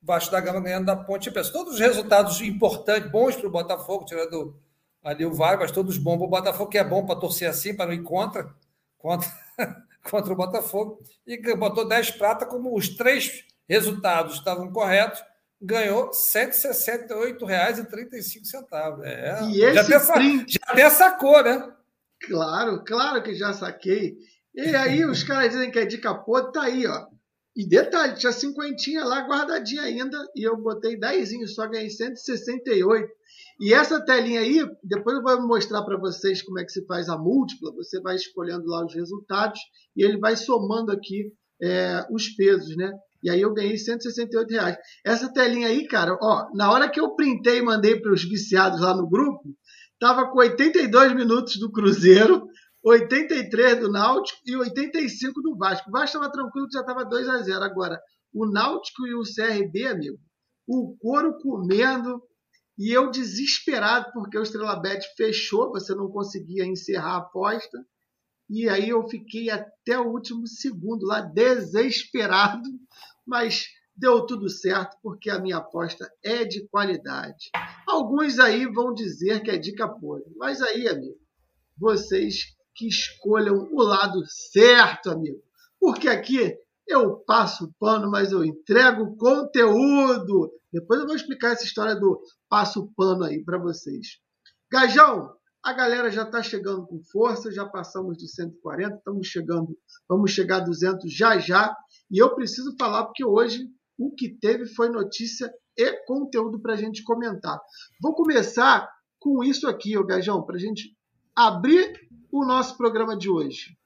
Vasco 0.06 0.32
da 0.32 0.42
Gama 0.42 0.60
ganhando 0.60 0.86
da 0.86 0.98
Ponte 0.98 1.32
Preta. 1.32 1.52
Todos 1.52 1.76
os 1.76 1.80
resultados 1.80 2.40
importantes, 2.42 3.10
bons 3.10 3.38
para 3.38 3.48
o 3.48 3.52
Botafogo, 3.52 4.06
tirando 4.06 4.60
ali 5.04 5.26
o 5.26 5.34
VAR, 5.34 5.58
mas 5.58 5.72
todos 5.72 5.98
bons 5.98 6.18
para 6.18 6.28
o 6.28 6.30
Botafogo, 6.30 6.70
que 6.70 6.78
é 6.78 6.84
bom 6.84 7.06
para 7.06 7.20
torcer 7.20 7.50
assim, 7.50 7.74
para 7.74 7.88
não 7.88 7.94
ir 7.94 8.04
contra, 8.04 8.54
contra 8.98 9.28
contra 10.10 10.34
o 10.34 10.36
Botafogo 10.36 11.02
e 11.26 11.38
botou 11.56 11.88
10 11.88 12.12
prata, 12.12 12.46
como 12.46 12.78
os 12.78 12.90
três 12.90 13.46
resultados 13.68 14.36
estavam 14.36 14.72
corretos, 14.72 15.20
ganhou 15.62 16.08
R$ 16.08 16.12
168,35. 16.12 19.04
É, 19.04 19.44
e 19.46 19.64
esse 19.64 19.90
já, 19.90 19.98
até, 19.98 20.14
print... 20.14 20.54
já 20.54 20.60
até 20.68 20.90
sacou, 20.90 21.44
né? 21.44 21.74
Claro, 22.26 22.84
claro 22.86 23.24
que 23.24 23.34
já 23.34 23.54
saquei. 23.54 24.18
E 24.54 24.76
aí 24.76 25.06
os 25.06 25.24
caras 25.24 25.52
dizem 25.52 25.72
que 25.72 25.80
é 25.80 25.86
de 25.86 25.98
capô, 25.98 26.52
tá 26.52 26.64
aí, 26.64 26.86
ó. 26.86 27.08
E 27.56 27.66
detalhe, 27.68 28.16
tinha 28.16 28.32
cinquentinha 28.32 29.06
lá 29.06 29.28
guardadinha 29.28 29.84
ainda, 29.84 30.18
e 30.36 30.44
eu 30.44 30.58
botei 30.58 31.00
10, 31.00 31.54
só 31.54 31.68
ganhei 31.68 31.90
168. 31.90 33.08
E 33.60 33.74
essa 33.74 34.04
telinha 34.04 34.42
aí, 34.42 34.66
depois 34.84 35.18
eu 35.18 35.24
vou 35.24 35.48
mostrar 35.48 35.84
para 35.84 35.98
vocês 35.98 36.42
como 36.42 36.60
é 36.60 36.66
que 36.66 36.72
se 36.72 36.86
faz 36.86 37.10
a 37.10 37.18
múltipla. 37.18 37.74
Você 37.76 38.02
vai 38.02 38.16
escolhendo 38.16 38.66
lá 38.66 38.86
os 38.86 38.94
resultados 38.94 39.60
e 39.96 40.04
ele 40.04 40.18
vai 40.18 40.36
somando 40.36 40.92
aqui 40.92 41.32
é, 41.62 42.06
os 42.12 42.30
pesos, 42.30 42.76
né? 42.76 42.92
E 43.24 43.30
aí 43.30 43.40
eu 43.40 43.54
ganhei 43.54 43.78
168 43.78 44.50
reais. 44.52 44.78
Essa 45.06 45.32
telinha 45.32 45.68
aí, 45.68 45.88
cara, 45.88 46.18
ó, 46.22 46.50
na 46.54 46.72
hora 46.72 46.90
que 46.90 47.00
eu 47.00 47.16
printei 47.16 47.60
e 47.60 47.62
mandei 47.62 48.00
para 48.00 48.12
os 48.12 48.24
viciados 48.24 48.82
lá 48.82 48.94
no 48.96 49.08
grupo, 49.10 49.56
tava 49.98 50.30
com 50.30 50.40
82 50.40 51.16
minutos 51.16 51.58
do 51.58 51.72
Cruzeiro, 51.72 52.46
83 52.84 53.80
do 53.80 53.90
Náutico 53.90 54.40
e 54.46 54.58
85 54.58 55.42
do 55.42 55.56
Vasco. 55.56 55.90
O 55.90 55.92
Vasco 55.92 56.18
estava 56.18 56.32
tranquilo 56.32 56.68
que 56.68 56.74
já 56.74 56.82
estava 56.82 57.06
2 57.06 57.30
a 57.30 57.38
0 57.42 57.64
Agora, 57.64 57.98
o 58.34 58.46
Náutico 58.46 59.08
e 59.08 59.16
o 59.16 59.22
CRB, 59.22 59.88
amigo, 59.88 60.18
o 60.68 60.98
couro 60.98 61.38
comendo, 61.38 62.22
e 62.78 62.92
eu 62.92 63.12
desesperado, 63.12 64.12
porque 64.14 64.38
o 64.38 64.44
Estrela 64.44 64.76
Bet 64.76 65.06
fechou, 65.16 65.72
você 65.72 65.94
não 65.94 66.10
conseguia 66.10 66.66
encerrar 66.66 67.14
a 67.14 67.18
aposta. 67.18 67.86
E 68.50 68.68
aí 68.68 68.90
eu 68.90 69.08
fiquei 69.08 69.50
até 69.50 70.00
o 70.00 70.12
último 70.12 70.48
segundo 70.48 71.06
lá, 71.06 71.22
desesperado, 71.22 72.68
mas 73.26 73.68
deu 73.96 74.26
tudo 74.26 74.50
certo, 74.50 74.98
porque 75.02 75.30
a 75.30 75.40
minha 75.40 75.58
aposta 75.58 76.12
é 76.24 76.44
de 76.44 76.68
qualidade. 76.68 77.52
Alguns 77.88 78.40
aí 78.40 78.66
vão 78.66 78.94
dizer 78.94 79.42
que 79.42 79.52
é 79.52 79.58
dica 79.58 79.88
podre, 79.88 80.34
mas 80.36 80.62
aí, 80.62 80.88
amigo, 80.88 81.18
vocês 81.78 82.56
que 82.76 82.88
escolham 82.88 83.70
o 83.72 83.82
lado 83.84 84.24
certo, 84.28 85.12
amigo. 85.12 85.42
Porque 85.80 86.08
aqui 86.08 86.58
eu 86.88 87.18
passo 87.26 87.66
o 87.66 87.74
pano, 87.80 88.10
mas 88.10 88.32
eu 88.32 88.44
entrego 88.44 89.16
conteúdo. 89.18 90.52
Depois 90.72 91.00
eu 91.00 91.08
vou 91.08 91.16
explicar 91.16 91.52
essa 91.52 91.64
história 91.64 91.96
do 91.96 92.22
passo 92.50 92.92
pano 92.96 93.24
aí 93.24 93.44
para 93.44 93.58
vocês. 93.58 94.20
Gajão, 94.72 95.34
a 95.64 95.72
galera 95.72 96.12
já 96.12 96.24
está 96.24 96.42
chegando 96.44 96.86
com 96.86 97.02
força, 97.12 97.52
já 97.52 97.66
passamos 97.66 98.18
de 98.18 98.28
140, 98.28 98.98
estamos 98.98 99.28
chegando, 99.28 99.78
vamos 100.10 100.32
chegar 100.32 100.58
a 100.58 100.66
200 100.66 101.14
já 101.14 101.38
já. 101.38 101.76
E 102.12 102.22
eu 102.22 102.36
preciso 102.36 102.76
falar 102.78 103.06
porque 103.06 103.24
hoje 103.24 103.70
o 103.98 104.14
que 104.14 104.30
teve 104.30 104.66
foi 104.66 104.90
notícia 104.90 105.54
e 105.78 106.06
conteúdo 106.06 106.60
para 106.60 106.74
a 106.74 106.78
gente 106.78 107.04
comentar. 107.04 107.60
Vou 108.02 108.14
começar 108.14 108.90
com 109.20 109.44
isso 109.44 109.68
aqui, 109.68 109.98
ô 109.98 110.04
Gajão, 110.04 110.44
para 110.44 110.58
a 110.58 110.60
gente 110.60 110.96
abrir 111.36 111.98
o 112.32 112.46
nosso 112.46 112.76
programa 112.78 113.16
de 113.18 113.30
hoje. 113.30 113.78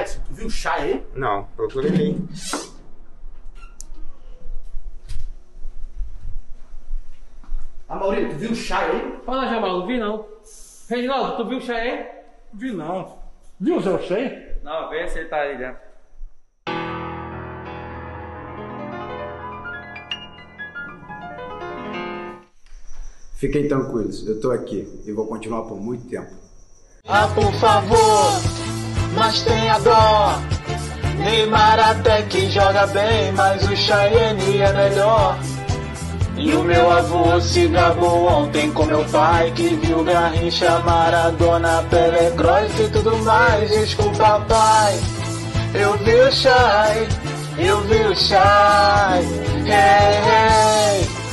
Edson, 0.00 0.20
tu 0.26 0.32
viu 0.34 0.46
o 0.46 0.50
chá 0.50 0.74
aí? 0.74 1.04
Não, 1.14 1.44
procurei 1.56 1.90
aí. 1.90 2.18
Ah, 7.88 7.94
A 7.94 7.96
Maurílio, 7.96 8.30
tu 8.30 8.36
viu 8.36 8.50
o 8.50 8.54
chá 8.54 8.80
aí? 8.80 9.18
Fala, 9.24 9.46
Jamal, 9.48 9.78
não 9.80 9.86
vi 9.86 9.98
não. 9.98 10.26
Reginaldo, 10.88 11.36
tu 11.36 11.48
viu 11.48 11.58
o 11.58 11.60
chá 11.60 11.76
aí? 11.76 12.06
Vi 12.52 12.72
não. 12.72 13.18
Viu 13.60 13.76
o 13.76 13.82
seu 13.82 14.00
chá 14.02 14.16
aí? 14.16 14.56
Não, 14.62 14.88
vê 14.90 15.06
se 15.08 15.18
ele 15.20 15.28
tá 15.28 15.36
aí 15.40 15.56
dentro. 15.56 15.86
Fiquem 23.34 23.68
tranquilos, 23.68 24.26
eu 24.26 24.40
tô 24.40 24.50
aqui 24.50 25.02
e 25.04 25.12
vou 25.12 25.26
continuar 25.26 25.62
por 25.64 25.78
muito 25.78 26.08
tempo. 26.08 26.34
Ah, 27.06 27.28
por 27.28 27.52
favor! 27.60 28.55
Mas 29.16 29.40
tenha 29.42 29.78
dó. 29.78 30.38
Neymar 31.18 31.80
até 31.80 32.22
que 32.22 32.48
joga 32.50 32.86
bem, 32.88 33.32
mas 33.32 33.62
o 33.68 33.74
Cheyenne 33.74 34.60
é 34.60 34.72
melhor. 34.72 35.38
E 36.36 36.54
o 36.54 36.62
meu 36.62 36.90
avô 36.90 37.40
se 37.40 37.66
gabou 37.68 38.26
ontem 38.26 38.70
com 38.70 38.84
meu 38.84 39.02
pai 39.06 39.50
Que 39.56 39.68
viu 39.76 40.04
Garrincha, 40.04 40.78
Maradona, 40.80 41.82
Pelé, 41.88 42.30
Cruyff 42.32 42.82
e 42.82 42.88
tudo 42.90 43.16
mais. 43.24 43.70
Desculpa 43.70 44.44
pai, 44.46 45.00
eu 45.74 45.96
vi 45.96 46.14
o 46.14 46.32
Shai, 46.32 47.08
eu 47.56 47.80
vi 47.82 48.00
o 48.02 48.14
Shai 48.14 49.22
Hey, 49.64 51.08
hey 51.08 51.25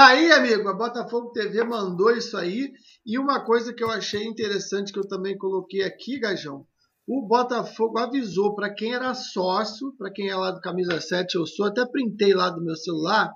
Tá 0.00 0.06
aí, 0.06 0.32
amigo, 0.32 0.66
a 0.66 0.72
Botafogo 0.72 1.30
TV 1.30 1.62
mandou 1.62 2.10
isso 2.10 2.34
aí. 2.34 2.72
E 3.04 3.18
uma 3.18 3.44
coisa 3.44 3.70
que 3.70 3.84
eu 3.84 3.90
achei 3.90 4.24
interessante 4.24 4.94
que 4.94 4.98
eu 4.98 5.06
também 5.06 5.36
coloquei 5.36 5.82
aqui, 5.82 6.18
Gajão, 6.18 6.66
o 7.06 7.28
Botafogo 7.28 7.98
avisou 7.98 8.54
para 8.54 8.72
quem 8.72 8.94
era 8.94 9.12
sócio, 9.12 9.94
para 9.98 10.10
quem 10.10 10.30
é 10.30 10.34
lá 10.34 10.52
do 10.52 10.60
Camisa 10.62 10.98
7, 10.98 11.34
eu 11.34 11.46
sou, 11.46 11.66
até 11.66 11.84
printei 11.84 12.32
lá 12.32 12.48
do 12.48 12.64
meu 12.64 12.76
celular, 12.76 13.30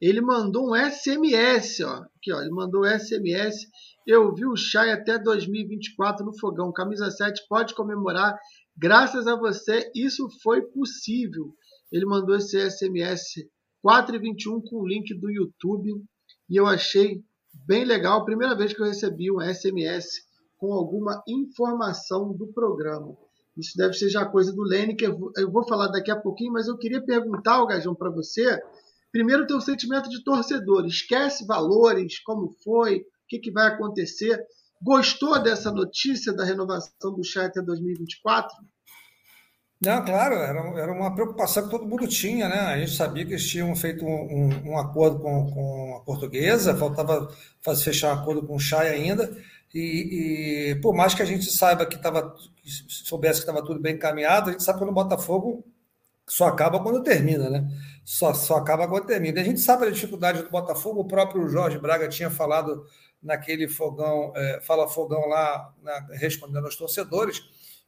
ele 0.00 0.22
mandou 0.22 0.70
um 0.70 0.74
SMS, 0.74 1.80
ó. 1.84 1.96
Aqui, 2.16 2.32
ó, 2.32 2.40
ele 2.40 2.50
mandou 2.50 2.80
um 2.80 2.98
SMS. 2.98 3.56
Eu 4.06 4.34
vi 4.34 4.46
o 4.46 4.56
Chay 4.56 4.92
até 4.92 5.18
2024 5.18 6.24
no 6.24 6.32
Fogão. 6.38 6.72
Camisa 6.72 7.10
7 7.10 7.42
pode 7.46 7.74
comemorar. 7.74 8.38
Graças 8.74 9.26
a 9.26 9.36
você, 9.36 9.90
isso 9.94 10.26
foi 10.42 10.62
possível. 10.62 11.52
Ele 11.92 12.06
mandou 12.06 12.36
esse 12.36 12.58
SMS 12.70 13.34
4 13.82 14.16
e 14.16 14.18
21 14.18 14.60
com 14.62 14.76
o 14.76 14.86
link 14.86 15.14
do 15.14 15.30
YouTube. 15.30 16.02
E 16.48 16.56
eu 16.56 16.66
achei 16.66 17.22
bem 17.66 17.84
legal. 17.84 18.24
Primeira 18.24 18.56
vez 18.56 18.72
que 18.72 18.80
eu 18.80 18.86
recebi 18.86 19.30
um 19.30 19.40
SMS 19.40 20.22
com 20.58 20.72
alguma 20.72 21.22
informação 21.26 22.32
do 22.32 22.46
programa. 22.48 23.16
Isso 23.56 23.76
deve 23.76 23.94
ser 23.94 24.08
já 24.08 24.24
coisa 24.24 24.52
do 24.52 24.62
Lene, 24.62 24.94
que 24.94 25.06
eu 25.06 25.50
vou 25.50 25.66
falar 25.66 25.88
daqui 25.88 26.10
a 26.10 26.16
pouquinho, 26.16 26.52
mas 26.52 26.68
eu 26.68 26.78
queria 26.78 27.02
perguntar, 27.02 27.64
Gajão, 27.66 27.94
para 27.94 28.10
você. 28.10 28.60
Primeiro, 29.10 29.42
o 29.42 29.46
teu 29.46 29.60
sentimento 29.60 30.08
de 30.08 30.22
torcedor. 30.22 30.86
Esquece 30.86 31.46
valores, 31.46 32.20
como 32.20 32.56
foi, 32.62 32.98
o 32.98 33.04
que, 33.28 33.38
que 33.38 33.50
vai 33.50 33.66
acontecer. 33.66 34.40
Gostou 34.82 35.42
dessa 35.42 35.70
notícia 35.70 36.32
da 36.32 36.44
renovação 36.44 37.14
do 37.14 37.22
até 37.38 37.60
2024? 37.60 38.56
Não, 39.80 40.04
claro, 40.04 40.34
era, 40.34 40.60
era 40.78 40.92
uma 40.92 41.14
preocupação 41.14 41.64
que 41.64 41.70
todo 41.70 41.86
mundo 41.86 42.06
tinha, 42.06 42.48
né? 42.48 42.60
A 42.60 42.78
gente 42.78 42.92
sabia 42.94 43.24
que 43.24 43.32
eles 43.32 43.48
tinham 43.48 43.74
feito 43.74 44.04
um, 44.04 44.10
um, 44.10 44.72
um 44.72 44.78
acordo 44.78 45.20
com, 45.20 45.50
com, 45.50 45.96
a 45.96 46.00
portuguesa, 46.00 46.76
faltava 46.76 47.32
fazer, 47.62 47.84
fechar 47.84 48.14
um 48.14 48.20
acordo 48.20 48.46
com 48.46 48.56
o 48.56 48.60
Chay 48.60 48.88
ainda, 48.88 49.34
e, 49.74 50.72
e, 50.72 50.80
por 50.82 50.94
mais 50.94 51.14
que 51.14 51.22
a 51.22 51.24
gente 51.24 51.50
saiba 51.50 51.86
que 51.86 51.96
estava, 51.96 52.34
soubesse 52.88 53.40
que 53.40 53.48
estava 53.48 53.64
tudo 53.64 53.80
bem 53.80 53.94
encaminhado, 53.94 54.50
a 54.50 54.52
gente 54.52 54.62
sabe 54.62 54.80
que 54.80 54.84
no 54.84 54.92
Botafogo 54.92 55.64
só 56.28 56.46
acaba 56.48 56.80
quando 56.80 57.02
termina, 57.02 57.48
né? 57.48 57.66
Só, 58.04 58.34
só 58.34 58.56
acaba 58.56 58.86
quando 58.86 59.06
termina. 59.06 59.38
E 59.38 59.42
a 59.42 59.44
gente 59.44 59.60
sabe 59.60 59.86
a 59.86 59.90
dificuldade 59.90 60.42
do 60.42 60.50
Botafogo, 60.50 61.00
o 61.00 61.06
próprio 61.06 61.48
Jorge 61.48 61.78
Braga 61.78 62.08
tinha 62.08 62.30
falado 62.30 62.84
naquele 63.22 63.66
fogão, 63.66 64.32
é, 64.36 64.60
fala 64.60 64.88
fogão 64.88 65.26
lá, 65.26 65.72
na, 65.82 66.06
respondendo 66.12 66.64
aos 66.66 66.76
torcedores, 66.76 67.42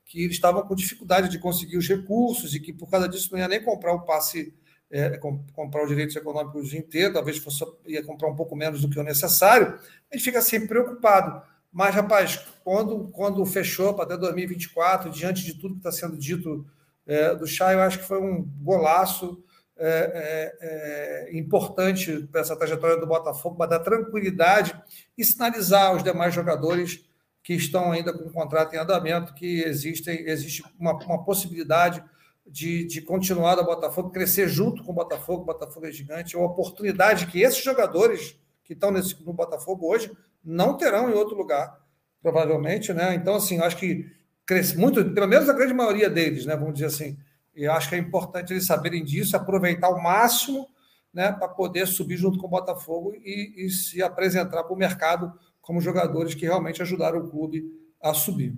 que 0.04 0.25
eles 0.25 0.37
estavam 0.37 0.62
com 0.62 0.75
dificuldade 0.75 1.28
de 1.28 1.38
conseguir 1.38 1.76
os 1.76 1.88
recursos 1.88 2.54
e 2.54 2.61
que 2.61 2.73
por 2.73 2.90
causa 2.90 3.09
disso 3.09 3.30
não 3.32 3.38
ia 3.38 3.49
nem 3.49 3.62
comprar 3.62 3.92
o 3.94 4.02
passe, 4.02 4.54
é, 4.90 5.18
comprar 5.54 5.85
os 5.85 5.88
direitos 5.88 6.14
econômicos 6.14 6.75
inteiro, 6.75 7.14
talvez 7.14 7.38
fosse, 7.38 7.64
ia 7.87 8.04
comprar 8.04 8.28
um 8.28 8.37
pouco 8.37 8.54
menos 8.54 8.82
do 8.82 8.90
que 8.90 8.99
o 8.99 9.04
necessário. 9.04 9.78
A 10.11 10.16
gente 10.16 10.25
fica 10.25 10.42
sempre 10.42 10.68
preocupado. 10.68 11.42
Mas, 11.73 11.94
rapaz, 11.94 12.37
quando, 12.62 13.09
quando 13.09 13.44
fechou 13.47 13.94
para 13.94 14.04
até 14.04 14.16
2024, 14.18 15.11
diante 15.11 15.42
de 15.42 15.54
tudo 15.54 15.75
que 15.75 15.80
está 15.80 15.90
sendo 15.90 16.18
dito 16.18 16.66
é, 17.06 17.35
do 17.35 17.47
Chá, 17.47 17.73
eu 17.73 17.80
acho 17.80 18.00
que 18.00 18.04
foi 18.04 18.21
um 18.21 18.42
golaço 18.61 19.42
é, 19.78 20.52
é, 20.61 21.35
é 21.35 21.38
importante 21.38 22.28
para 22.30 22.42
essa 22.42 22.54
trajetória 22.54 22.99
do 22.99 23.06
Botafogo, 23.06 23.56
para 23.56 23.71
dar 23.71 23.78
tranquilidade 23.80 24.78
e 25.16 25.25
sinalizar 25.25 25.87
aos 25.87 26.04
demais 26.04 26.35
jogadores 26.35 27.09
que 27.42 27.54
estão 27.54 27.90
ainda 27.90 28.12
com 28.12 28.25
o 28.25 28.32
contrato 28.32 28.75
em 28.75 28.78
andamento, 28.78 29.34
que 29.34 29.62
existem, 29.62 30.28
existe 30.28 30.62
uma, 30.78 30.92
uma 31.04 31.25
possibilidade 31.25 32.02
de, 32.46 32.84
de 32.84 33.02
continuar 33.02 33.56
da 33.56 33.62
Botafogo, 33.62 34.11
crescer 34.11 34.49
junto 34.49 34.84
com 34.84 34.92
o 34.92 34.94
Botafogo, 34.94 35.42
o 35.42 35.46
Botafogo 35.46 35.87
é 35.87 35.92
gigante, 35.92 36.37
é 36.37 36.38
uma 36.38 36.49
oportunidade 36.49 37.26
que 37.26 37.40
esses 37.40 37.62
jogadores 37.62 38.38
que 38.64 38.75
estão 38.75 38.90
nesse, 38.90 39.20
no 39.25 39.32
Botafogo 39.32 39.92
hoje 39.92 40.11
não 40.44 40.76
terão 40.76 41.11
em 41.11 41.14
outro 41.14 41.37
lugar, 41.37 41.80
provavelmente, 42.20 42.92
né? 42.92 43.14
Então, 43.14 43.37
assim, 43.37 43.61
acho 43.61 43.76
que 43.76 44.06
cresce 44.46 44.76
muito, 44.76 45.04
pelo 45.12 45.26
menos 45.26 45.49
a 45.49 45.52
grande 45.52 45.75
maioria 45.75 46.11
deles, 46.11 46.46
né? 46.46 46.56
Vamos 46.56 46.75
dizer 46.75 46.87
assim, 46.87 47.18
e 47.54 47.66
acho 47.66 47.88
que 47.88 47.94
é 47.94 47.99
importante 47.99 48.52
eles 48.52 48.66
saberem 48.66 49.04
disso, 49.04 49.37
aproveitar 49.37 49.90
o 49.90 50.02
máximo, 50.02 50.68
né, 51.12 51.30
para 51.30 51.49
poder 51.49 51.87
subir 51.87 52.16
junto 52.16 52.38
com 52.38 52.46
o 52.46 52.50
Botafogo 52.50 53.14
e, 53.14 53.66
e 53.66 53.70
se 53.70 54.02
apresentar 54.02 54.62
para 54.62 54.72
o 54.72 54.76
mercado 54.76 55.32
como 55.62 55.81
jogadores 55.81 56.35
que 56.35 56.45
realmente 56.45 56.83
ajudaram 56.83 57.21
o 57.21 57.31
clube 57.31 57.64
a 58.02 58.12
subir. 58.12 58.54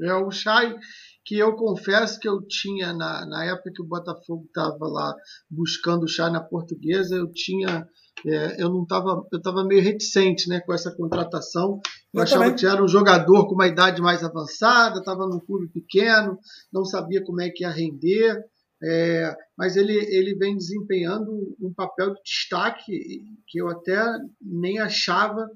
É 0.00 0.12
o 0.14 0.30
Chay, 0.30 0.76
que 1.24 1.38
eu 1.38 1.56
confesso 1.56 2.20
que 2.20 2.28
eu 2.28 2.46
tinha, 2.46 2.92
na, 2.92 3.24
na 3.26 3.44
época 3.46 3.72
que 3.74 3.82
o 3.82 3.86
Botafogo 3.86 4.44
estava 4.46 4.86
lá 4.86 5.14
buscando 5.50 6.04
o 6.04 6.08
Chay 6.08 6.30
na 6.30 6.40
portuguesa, 6.40 7.16
eu 7.16 7.32
tinha. 7.32 7.88
É, 8.26 8.62
eu 8.62 8.68
não 8.68 8.82
estava, 8.82 9.26
eu 9.32 9.38
estava 9.38 9.64
meio 9.64 9.82
reticente 9.82 10.48
né, 10.48 10.60
com 10.60 10.72
essa 10.72 10.94
contratação. 10.94 11.80
Eu, 12.12 12.20
eu 12.20 12.22
achava 12.22 12.44
também. 12.44 12.56
que 12.56 12.66
era 12.66 12.84
um 12.84 12.88
jogador 12.88 13.46
com 13.46 13.54
uma 13.54 13.66
idade 13.66 14.02
mais 14.02 14.22
avançada, 14.22 14.98
estava 14.98 15.26
num 15.26 15.40
clube 15.40 15.68
pequeno, 15.68 16.38
não 16.72 16.84
sabia 16.84 17.24
como 17.24 17.40
é 17.40 17.48
que 17.48 17.64
ia 17.64 17.70
render. 17.70 18.38
É, 18.82 19.34
mas 19.56 19.76
ele, 19.76 19.94
ele 19.94 20.34
vem 20.34 20.54
desempenhando 20.54 21.56
um 21.58 21.72
papel 21.74 22.12
de 22.12 22.20
destaque 22.22 23.22
que 23.46 23.58
eu 23.58 23.68
até 23.68 23.98
nem 24.42 24.78
achava 24.78 25.48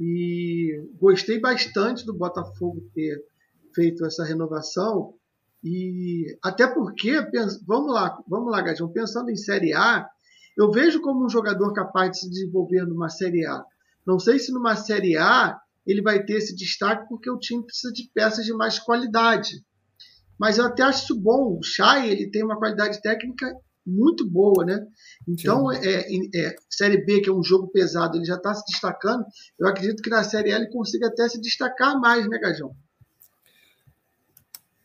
e 0.00 0.80
gostei 1.00 1.40
bastante 1.40 2.06
do 2.06 2.14
Botafogo 2.14 2.88
ter 2.94 3.22
feito 3.74 4.04
essa 4.04 4.24
renovação. 4.24 5.14
E 5.62 6.38
até 6.42 6.66
porque, 6.66 7.20
vamos 7.66 7.92
lá, 7.92 8.16
vamos 8.28 8.50
lá, 8.50 8.62
Gajão, 8.62 8.92
pensando 8.92 9.30
em 9.30 9.36
Série 9.36 9.74
A, 9.74 10.08
eu 10.56 10.70
vejo 10.70 11.00
como 11.00 11.24
um 11.24 11.28
jogador 11.28 11.72
capaz 11.72 12.12
de 12.12 12.18
se 12.20 12.30
desenvolver 12.30 12.84
numa 12.84 13.08
Série 13.08 13.44
A. 13.46 13.64
Não 14.06 14.18
sei 14.18 14.38
se 14.38 14.52
numa 14.52 14.76
Série 14.76 15.16
A 15.16 15.60
ele 15.86 16.02
vai 16.02 16.22
ter 16.22 16.34
esse 16.34 16.54
destaque 16.54 17.08
porque 17.08 17.30
o 17.30 17.38
time 17.38 17.64
precisa 17.64 17.92
de 17.92 18.10
peças 18.12 18.44
de 18.44 18.52
mais 18.52 18.78
qualidade. 18.78 19.64
Mas 20.38 20.58
eu 20.58 20.66
até 20.66 20.82
acho 20.82 21.04
isso 21.04 21.20
bom. 21.20 21.58
O 21.58 21.62
Chay 21.62 22.10
ele 22.10 22.30
tem 22.30 22.44
uma 22.44 22.58
qualidade 22.58 23.00
técnica 23.02 23.52
muito 23.88 24.28
boa, 24.28 24.64
né? 24.64 24.86
Então, 25.26 25.72
é, 25.72 26.04
é, 26.34 26.54
Série 26.70 27.04
B, 27.04 27.20
que 27.20 27.28
é 27.28 27.32
um 27.32 27.42
jogo 27.42 27.68
pesado, 27.68 28.16
ele 28.16 28.24
já 28.24 28.36
está 28.36 28.54
se 28.54 28.64
destacando. 28.70 29.24
Eu 29.58 29.68
acredito 29.68 30.02
que 30.02 30.10
na 30.10 30.22
Série 30.22 30.52
ele 30.52 30.70
consiga 30.70 31.08
até 31.08 31.28
se 31.28 31.40
destacar 31.40 31.98
mais, 32.00 32.28
né, 32.28 32.38
Gajão? 32.38 32.74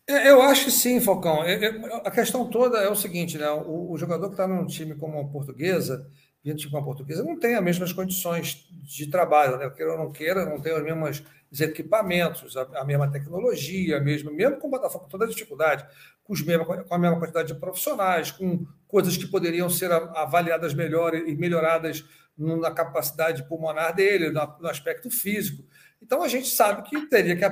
É, 0.07 0.29
eu 0.29 0.41
acho 0.41 0.65
que 0.65 0.71
sim, 0.71 0.99
Falcão. 0.99 1.43
É, 1.43 1.53
é, 1.53 2.01
a 2.03 2.11
questão 2.11 2.49
toda 2.49 2.77
é 2.79 2.89
o 2.89 2.95
seguinte, 2.95 3.37
né? 3.37 3.49
O, 3.49 3.91
o 3.91 3.97
jogador 3.97 4.27
que 4.27 4.33
está 4.33 4.47
num 4.47 4.65
time 4.65 4.95
como 4.95 5.19
a 5.19 5.27
portuguesa, 5.27 6.05
vindo 6.43 6.57
de 6.57 6.67
uma 6.67 6.83
portuguesa, 6.83 7.23
não 7.23 7.39
tem 7.39 7.55
as 7.55 7.63
mesmas 7.63 7.93
condições 7.93 8.67
de 8.69 9.07
trabalho, 9.07 9.57
né? 9.57 9.69
Queira 9.69 9.93
ou 9.93 9.97
não 9.97 10.11
queira, 10.11 10.45
não 10.45 10.59
tem 10.59 10.73
os 10.73 10.83
mesmos 10.83 11.23
equipamentos, 11.61 12.57
a, 12.57 12.67
a 12.81 12.83
mesma 12.83 13.09
tecnologia, 13.09 13.99
mesmo, 14.01 14.31
mesmo 14.31 14.57
com 14.57 14.67
o 14.67 14.71
Botafogo, 14.71 15.05
com 15.05 15.09
toda 15.09 15.25
a 15.25 15.29
dificuldade, 15.29 15.85
com, 16.23 16.33
os 16.33 16.41
mesmos, 16.41 16.67
com 16.67 16.93
a 16.93 16.99
mesma 16.99 17.17
quantidade 17.17 17.53
de 17.53 17.59
profissionais, 17.59 18.31
com 18.31 18.65
coisas 18.87 19.15
que 19.15 19.27
poderiam 19.27 19.69
ser 19.69 19.91
avaliadas 19.91 20.73
melhor 20.73 21.15
e 21.15 21.33
melhoradas 21.35 22.03
na 22.37 22.71
capacidade 22.71 23.47
pulmonar 23.47 23.95
dele, 23.95 24.31
no 24.31 24.67
aspecto 24.67 25.09
físico. 25.09 25.63
Então 26.01 26.23
a 26.23 26.27
gente 26.27 26.47
sabe 26.47 26.89
que 26.89 27.07
teria 27.07 27.35
que 27.35 27.49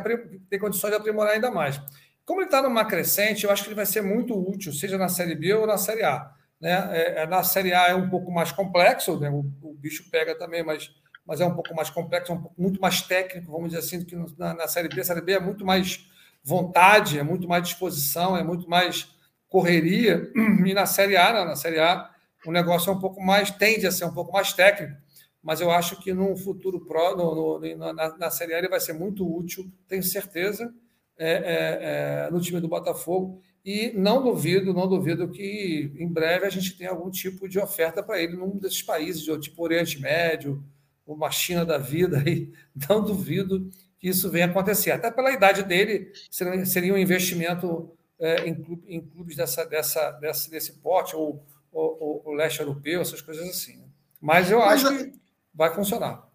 ter 0.50 0.60
condições 0.60 0.92
de 0.92 0.98
aprimorar 0.98 1.34
ainda 1.34 1.50
mais. 1.50 1.80
Como 2.26 2.42
ele 2.42 2.48
está 2.48 2.62
numa 2.62 2.86
crescente, 2.86 3.46
eu 3.46 3.52
acho 3.52 3.64
que 3.64 3.70
ele 3.70 3.76
vai 3.76 3.86
ser 3.86 4.02
muito 4.02 4.38
útil, 4.38 4.74
seja 4.74 4.98
na 4.98 5.08
Série 5.08 5.36
B 5.36 5.54
ou 5.54 5.66
na 5.66 5.78
Série 5.78 6.04
A. 6.04 6.32
Né? 6.62 6.90
É, 6.96 7.24
é, 7.24 7.28
na 7.28 7.44
Série 7.44 7.74
A 7.74 7.88
é 7.88 7.96
um 7.96 8.08
pouco 8.08 8.32
mais 8.32 8.52
complexo, 8.52 9.20
né? 9.20 9.30
o, 9.30 9.40
o, 9.62 9.74
bicho 9.74 10.10
pega 10.12 10.38
também, 10.38 10.64
mas, 10.64 10.92
mas 11.26 11.42
é 11.42 11.46
um 11.46 11.56
pouco 11.56 11.74
mais 11.74 11.90
complexo, 11.90 12.32
é 12.32 12.36
um 12.36 12.42
pouco, 12.42 12.62
muito 12.62 12.80
mais 12.80 13.02
técnico, 13.02 13.52
vamos 13.52 13.70
dizer 13.70 13.80
assim, 13.80 14.00
do 14.00 14.06
que 14.06 14.16
na, 14.38 14.54
na 14.54 14.68
Série 14.68 14.88
B. 14.88 15.02
A 15.02 15.04
Série 15.04 15.22
B 15.22 15.34
é 15.34 15.40
muito 15.40 15.66
mais 15.66 16.08
vontade, 16.44 17.18
é 17.18 17.24
muito 17.24 17.48
mais 17.48 17.64
disposição, 17.64 18.38
é 18.38 18.44
muito 18.44 18.70
mais 18.70 19.10
correria. 19.50 20.32
E 20.64 20.74
na 20.74 20.86
Série 20.86 21.18
A, 21.18 21.46
na 21.46 21.56
Série 21.56 21.80
A, 21.80 22.08
o 22.46 22.52
negócio 22.52 22.92
é 22.92 22.94
um 22.94 23.00
pouco 23.00 23.20
mais, 23.20 23.50
tende 23.50 23.88
a 23.88 23.92
ser 23.92 24.06
um 24.06 24.14
pouco 24.14 24.32
mais 24.32 24.54
técnico, 24.54 24.96
mas 25.42 25.60
eu 25.60 25.72
acho 25.72 26.00
que 26.00 26.14
no 26.14 26.38
futuro 26.38 26.86
pro, 26.86 27.16
no, 27.16 27.60
no, 27.60 27.94
na, 27.94 28.18
na 28.18 28.30
Série 28.30 28.54
A 28.54 28.60
ele 28.60 28.70
vai 28.70 28.80
ser 28.80 28.94
muito 28.94 29.28
útil, 29.28 29.66
tenho 29.88 30.04
certeza. 30.04 30.72
é, 31.18 31.32
é, 31.32 32.28
é, 32.28 32.32
no 32.32 32.40
time 32.40 32.60
do 32.60 32.68
Botafogo. 32.68 33.42
E 33.64 33.92
não 33.96 34.24
duvido, 34.24 34.74
não 34.74 34.88
duvido 34.88 35.30
que 35.30 35.92
em 35.96 36.08
breve 36.08 36.46
a 36.46 36.50
gente 36.50 36.76
tenha 36.76 36.90
algum 36.90 37.12
tipo 37.12 37.48
de 37.48 37.60
oferta 37.60 38.02
para 38.02 38.20
ele 38.22 38.36
num 38.36 38.58
desses 38.58 38.82
países, 38.82 39.24
tipo 39.40 39.64
Oriente 39.64 40.02
Médio, 40.02 40.64
uma 41.06 41.30
China 41.30 41.64
da 41.64 41.78
vida. 41.78 42.24
Aí, 42.26 42.52
não 42.90 43.04
duvido 43.04 43.70
que 44.00 44.10
isso 44.10 44.32
venha 44.32 44.48
acontecer. 44.48 44.92
Até 44.92 45.12
pela 45.12 45.32
idade 45.32 45.64
dele, 45.64 46.12
seria, 46.30 46.94
um 46.94 46.98
investimento 46.98 47.92
é, 48.20 48.48
em, 48.48 49.02
clubes 49.02 49.36
dessa, 49.36 49.64
dessa, 49.64 50.12
dessa, 50.14 50.50
desse 50.50 50.74
porte, 50.74 51.16
ou, 51.16 51.46
o 51.72 52.34
leste 52.34 52.60
europeu, 52.60 53.00
essas 53.02 53.22
coisas 53.22 53.48
assim. 53.48 53.78
Né? 53.78 53.86
Mas 54.20 54.52
eu 54.52 54.60
Mas 54.60 54.84
acho 54.84 54.94
a... 54.94 54.98
que 54.98 55.14
vai 55.54 55.74
funcionar. 55.74 56.31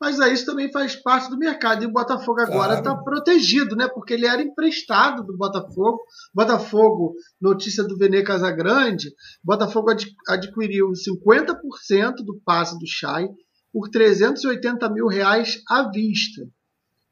Mas 0.00 0.18
aí 0.18 0.32
isso 0.32 0.46
também 0.46 0.72
faz 0.72 0.96
parte 0.96 1.28
do 1.28 1.36
mercado. 1.36 1.82
E 1.82 1.86
o 1.86 1.92
Botafogo 1.92 2.40
agora 2.40 2.78
está 2.78 2.90
claro. 2.90 3.04
protegido, 3.04 3.76
né? 3.76 3.86
Porque 3.86 4.14
ele 4.14 4.26
era 4.26 4.40
emprestado 4.40 5.22
do 5.22 5.36
Botafogo. 5.36 6.00
Botafogo, 6.34 7.14
notícia 7.38 7.84
do 7.84 7.98
Vene 7.98 8.24
Casagrande, 8.24 9.12
Botafogo 9.44 9.90
adquiriu 10.26 10.88
50% 10.92 12.14
do 12.24 12.40
passe 12.42 12.78
do 12.78 12.86
Chay 12.86 13.28
por 13.70 13.90
380 13.90 14.88
mil 14.90 15.06
reais 15.06 15.60
à 15.68 15.90
vista. 15.90 16.48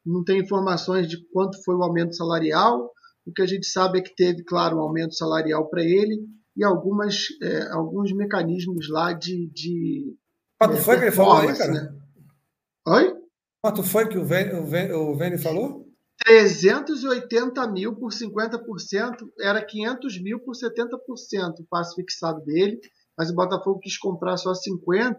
Não 0.05 0.25
tem 0.25 0.41
informações 0.41 1.07
de 1.07 1.19
quanto 1.31 1.63
foi 1.63 1.75
o 1.75 1.83
aumento 1.83 2.17
salarial. 2.17 2.91
O 3.27 3.33
que 3.33 3.43
a 3.43 3.47
gente 3.47 3.67
sabe 3.67 3.99
é 3.99 4.03
que 4.03 4.15
teve, 4.15 4.43
claro, 4.45 4.79
um 4.79 4.81
aumento 4.81 5.15
salarial 5.15 5.69
para 5.69 5.83
ele 5.83 6.27
e 6.57 6.65
algumas, 6.65 7.27
é, 7.43 7.71
alguns 7.71 8.13
mecanismos 8.15 8.89
lá 8.89 9.13
de. 9.13 9.51
de 9.55 10.17
Quanto 10.59 10.75
é, 10.75 10.81
foi 10.81 10.97
que 10.97 11.05
ele 11.05 11.13
falou 11.13 11.37
aí, 11.37 11.55
cara? 11.55 11.73
Né? 11.73 11.99
Oi? 12.91 13.15
Quanto 13.61 13.83
foi 13.83 14.09
que 14.09 14.17
o 14.17 14.25
Vene, 14.25 15.37
falou? 15.37 15.87
380 16.25 17.71
mil 17.71 17.95
por 17.95 18.11
50%, 18.11 19.29
era 19.39 19.63
500 19.63 20.23
mil 20.23 20.41
por 20.41 20.55
70% 20.55 21.61
o 21.61 21.67
passe 21.69 21.95
fixado 21.95 22.43
dele, 22.47 22.81
mas 23.17 23.31
o 23.31 23.35
Botafogo 23.35 23.79
quis 23.81 23.99
comprar 23.99 24.39
só 24.39 24.53
50%, 24.53 25.17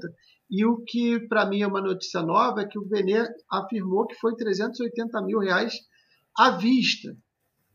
e 0.50 0.66
o 0.66 0.84
que 0.84 1.20
para 1.28 1.46
mim 1.46 1.62
é 1.62 1.68
uma 1.68 1.80
notícia 1.80 2.24
nova 2.24 2.62
é 2.62 2.66
que 2.68 2.80
o 2.80 2.88
Vene 2.90 3.14
afirmou 3.52 4.08
que 4.08 4.16
foi 4.16 4.36
380 4.36 5.22
mil 5.22 5.38
reais 5.38 5.76
à 6.36 6.50
vista. 6.50 7.16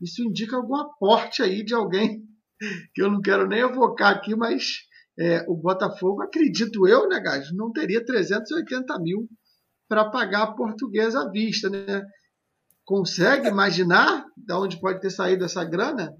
Isso 0.01 0.21
indica 0.23 0.57
algum 0.57 0.75
aporte 0.75 1.41
aí 1.41 1.63
de 1.63 1.73
alguém 1.73 2.21
que 2.93 3.01
eu 3.01 3.09
não 3.09 3.21
quero 3.21 3.47
nem 3.47 3.61
evocar 3.61 4.13
aqui, 4.13 4.35
mas 4.35 4.73
é, 5.17 5.45
o 5.47 5.55
Botafogo, 5.55 6.21
acredito 6.21 6.85
eu, 6.85 7.07
né, 7.07 7.17
Gás, 7.21 7.47
não 7.53 7.71
teria 7.71 8.03
380 8.03 8.99
mil 8.99 9.29
para 9.87 10.05
pagar 10.05 10.43
a 10.43 10.51
portuguesa 10.51 11.21
à 11.21 11.29
vista, 11.29 11.69
né? 11.69 12.03
Consegue 12.83 13.47
imaginar 13.47 14.25
de 14.37 14.53
onde 14.53 14.79
pode 14.79 15.01
ter 15.01 15.09
saído 15.09 15.45
essa 15.45 15.63
grana? 15.63 16.15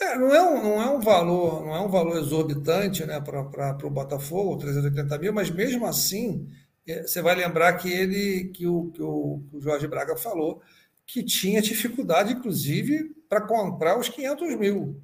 É, 0.00 0.16
não, 0.16 0.34
é 0.34 0.42
um, 0.42 0.62
não 0.62 0.82
é 0.82 0.90
um 0.90 1.00
valor, 1.00 1.64
não 1.64 1.74
é 1.74 1.80
um 1.80 1.88
valor 1.88 2.16
exorbitante 2.18 3.04
né, 3.04 3.20
para 3.20 3.86
o 3.86 3.90
Botafogo, 3.90 4.56
380 4.56 5.18
mil, 5.18 5.32
mas 5.32 5.50
mesmo 5.50 5.84
assim, 5.84 6.48
é, 6.86 7.02
você 7.02 7.20
vai 7.20 7.34
lembrar 7.34 7.74
que 7.74 7.90
ele, 7.92 8.50
que 8.54 8.66
o, 8.66 8.90
que 8.92 9.02
o, 9.02 9.42
que 9.50 9.56
o 9.56 9.60
Jorge 9.60 9.86
Braga 9.86 10.16
falou, 10.16 10.62
que 11.06 11.22
tinha 11.22 11.60
dificuldade, 11.60 12.32
inclusive, 12.32 13.14
para 13.28 13.42
comprar 13.42 13.98
os 13.98 14.08
500 14.08 14.56
mil. 14.56 15.02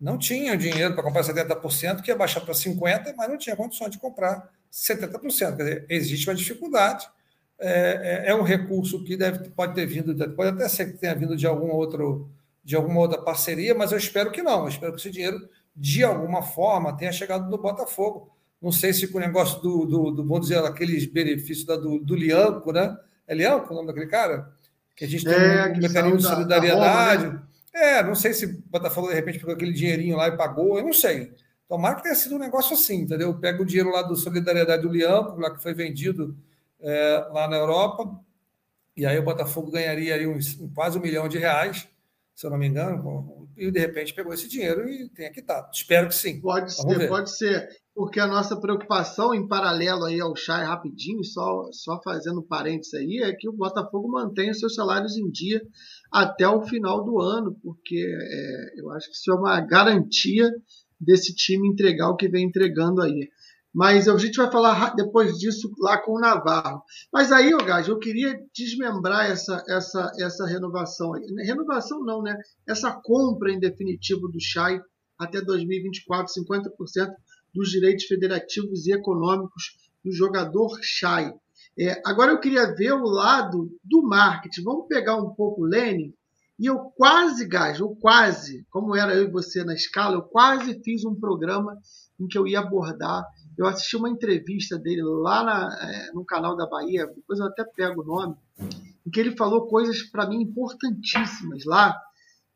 Não 0.00 0.18
tinha 0.18 0.56
dinheiro 0.56 0.94
para 0.94 1.04
comprar 1.04 1.22
70%, 1.22 2.02
que 2.02 2.10
ia 2.10 2.16
baixar 2.16 2.40
para 2.40 2.54
50%, 2.54 3.14
mas 3.16 3.28
não 3.28 3.38
tinha 3.38 3.54
condições 3.54 3.90
de 3.90 3.98
comprar 3.98 4.50
70%. 4.72 5.56
Quer 5.56 5.62
dizer, 5.62 5.86
existe 5.88 6.28
uma 6.28 6.34
dificuldade 6.34 7.08
é, 7.58 8.26
é, 8.26 8.30
é 8.30 8.34
um 8.34 8.42
recurso 8.42 9.02
que 9.04 9.16
deve, 9.16 9.50
pode 9.50 9.74
ter 9.74 9.86
vindo, 9.86 10.14
pode 10.34 10.50
até 10.50 10.68
ser 10.68 10.92
que 10.92 10.98
tenha 10.98 11.14
vindo 11.14 11.36
de 11.36 11.46
algum 11.46 11.70
outro, 11.70 12.28
de 12.62 12.76
alguma 12.76 13.00
outra 13.00 13.20
parceria, 13.20 13.74
mas 13.74 13.92
eu 13.92 13.98
espero 13.98 14.30
que 14.30 14.42
não. 14.42 14.62
Eu 14.62 14.68
espero 14.68 14.92
que 14.92 15.00
esse 15.00 15.10
dinheiro, 15.10 15.48
de 15.74 16.02
alguma 16.02 16.42
forma, 16.42 16.96
tenha 16.96 17.12
chegado 17.12 17.50
no 17.50 17.58
Botafogo. 17.58 18.30
Não 18.60 18.72
sei 18.72 18.92
se 18.92 19.08
com 19.08 19.18
o 19.18 19.20
negócio 19.20 19.60
do, 19.60 19.84
do, 19.84 20.10
do 20.10 20.24
vamos 20.26 20.48
dizer, 20.48 20.58
aqueles 20.64 21.04
benefícios 21.06 21.66
da, 21.66 21.76
do, 21.76 21.98
do 21.98 22.14
Lianco, 22.14 22.72
né? 22.72 22.96
É 23.26 23.34
Lianco 23.34 23.72
o 23.72 23.76
nome 23.76 23.88
daquele 23.88 24.06
cara? 24.06 24.50
Que 24.96 25.04
a 25.04 25.08
gente 25.08 25.24
tem 25.24 25.34
é, 25.34 25.72
um 25.72 25.76
mecanismo 25.78 26.18
de 26.18 26.22
solidariedade. 26.22 27.24
Da 27.24 27.28
Roma, 27.28 27.38
né? 27.38 27.42
É, 27.74 28.02
não 28.02 28.14
sei 28.14 28.32
se 28.32 28.46
o 28.46 28.62
Botafogo 28.70 29.08
de 29.08 29.14
repente 29.14 29.38
pegou 29.38 29.54
aquele 29.54 29.72
dinheirinho 29.72 30.16
lá 30.16 30.28
e 30.28 30.36
pagou, 30.36 30.78
eu 30.78 30.84
não 30.84 30.92
sei. 30.92 31.32
Tomara 31.68 31.96
que 31.96 32.04
tenha 32.04 32.14
sido 32.14 32.36
um 32.36 32.38
negócio 32.38 32.74
assim, 32.74 33.00
entendeu? 33.00 33.34
Pega 33.34 33.60
o 33.60 33.66
dinheiro 33.66 33.90
lá 33.90 34.02
do 34.02 34.14
Solidariedade 34.14 34.82
do 34.82 34.92
Lianco, 34.92 35.40
lá 35.40 35.50
que 35.50 35.62
foi 35.62 35.74
vendido 35.74 36.36
é, 36.84 37.28
lá 37.32 37.48
na 37.48 37.56
Europa, 37.56 38.08
e 38.96 39.04
aí 39.06 39.18
o 39.18 39.24
Botafogo 39.24 39.70
ganharia 39.70 40.14
aí 40.14 40.26
uns, 40.26 40.58
quase 40.74 40.98
um 40.98 41.02
milhão 41.02 41.28
de 41.28 41.38
reais, 41.38 41.88
se 42.34 42.46
eu 42.46 42.50
não 42.50 42.58
me 42.58 42.66
engano, 42.66 43.48
e 43.56 43.70
de 43.70 43.78
repente 43.78 44.14
pegou 44.14 44.34
esse 44.34 44.48
dinheiro 44.48 44.88
e 44.88 45.08
tem 45.08 45.26
aqui 45.26 45.40
tá. 45.40 45.68
Espero 45.72 46.08
que 46.08 46.14
sim. 46.14 46.40
Pode 46.40 46.74
Vamos 46.76 46.92
ser, 46.92 46.98
ver. 46.98 47.08
pode 47.08 47.36
ser. 47.36 47.68
Porque 47.94 48.18
a 48.18 48.26
nossa 48.26 48.60
preocupação, 48.60 49.32
em 49.32 49.46
paralelo 49.46 50.04
aí 50.04 50.20
ao 50.20 50.34
Chay 50.34 50.64
rapidinho, 50.64 51.22
só, 51.22 51.68
só 51.70 52.00
fazendo 52.02 52.42
parênteses 52.42 52.94
aí, 52.94 53.22
é 53.22 53.32
que 53.32 53.48
o 53.48 53.52
Botafogo 53.52 54.10
mantenha 54.10 54.50
os 54.50 54.58
seus 54.58 54.74
salários 54.74 55.16
em 55.16 55.30
dia 55.30 55.62
até 56.12 56.48
o 56.48 56.62
final 56.62 57.04
do 57.04 57.20
ano, 57.20 57.56
porque 57.62 57.96
é, 57.96 58.80
eu 58.80 58.90
acho 58.90 59.08
que 59.08 59.14
isso 59.14 59.30
é 59.30 59.34
uma 59.34 59.60
garantia 59.60 60.50
desse 61.00 61.32
time 61.34 61.68
entregar 61.68 62.08
o 62.08 62.16
que 62.16 62.28
vem 62.28 62.46
entregando 62.46 63.00
aí. 63.00 63.28
Mas 63.74 64.06
a 64.06 64.16
gente 64.16 64.36
vai 64.36 64.50
falar 64.50 64.94
depois 64.94 65.36
disso 65.36 65.68
lá 65.78 65.98
com 65.98 66.12
o 66.12 66.20
Navarro. 66.20 66.82
Mas 67.12 67.32
aí, 67.32 67.50
Gás, 67.64 67.88
eu 67.88 67.98
queria 67.98 68.38
desmembrar 68.54 69.28
essa, 69.28 69.64
essa, 69.68 70.12
essa 70.20 70.46
renovação. 70.46 71.10
Renovação 71.44 72.04
não, 72.04 72.22
né? 72.22 72.38
Essa 72.68 72.92
compra 72.92 73.50
em 73.50 73.58
definitivo 73.58 74.28
do 74.28 74.40
Chay 74.40 74.80
até 75.18 75.40
2024, 75.40 76.32
50% 76.32 77.10
dos 77.52 77.70
direitos 77.70 78.04
federativos 78.04 78.86
e 78.86 78.92
econômicos 78.92 79.76
do 80.04 80.12
jogador 80.12 80.78
Chay. 80.80 81.32
É, 81.76 82.00
agora 82.06 82.30
eu 82.30 82.38
queria 82.38 82.72
ver 82.74 82.92
o 82.92 83.02
lado 83.02 83.76
do 83.82 84.02
marketing. 84.02 84.62
Vamos 84.62 84.86
pegar 84.86 85.16
um 85.16 85.34
pouco 85.34 85.62
o 85.62 85.66
Lenin. 85.66 86.14
E 86.58 86.66
eu 86.66 86.78
quase, 86.96 87.46
Gás, 87.46 87.80
eu 87.80 87.96
quase, 87.96 88.64
como 88.70 88.94
era 88.94 89.14
eu 89.14 89.24
e 89.24 89.30
você 89.30 89.64
na 89.64 89.74
escala, 89.74 90.14
eu 90.14 90.22
quase 90.22 90.80
fiz 90.82 91.04
um 91.04 91.14
programa 91.14 91.76
em 92.20 92.28
que 92.28 92.38
eu 92.38 92.46
ia 92.46 92.60
abordar 92.60 93.24
eu 93.56 93.66
assisti 93.66 93.96
uma 93.96 94.10
entrevista 94.10 94.78
dele 94.78 95.02
lá 95.02 95.44
na, 95.44 95.78
é, 95.80 96.12
no 96.12 96.24
canal 96.24 96.56
da 96.56 96.66
Bahia, 96.66 97.06
depois 97.06 97.38
eu 97.38 97.46
até 97.46 97.64
pego 97.64 98.02
o 98.02 98.04
nome, 98.04 98.36
em 99.06 99.10
que 99.10 99.20
ele 99.20 99.36
falou 99.36 99.66
coisas 99.66 100.02
para 100.02 100.28
mim 100.28 100.42
importantíssimas 100.42 101.64
lá 101.64 101.96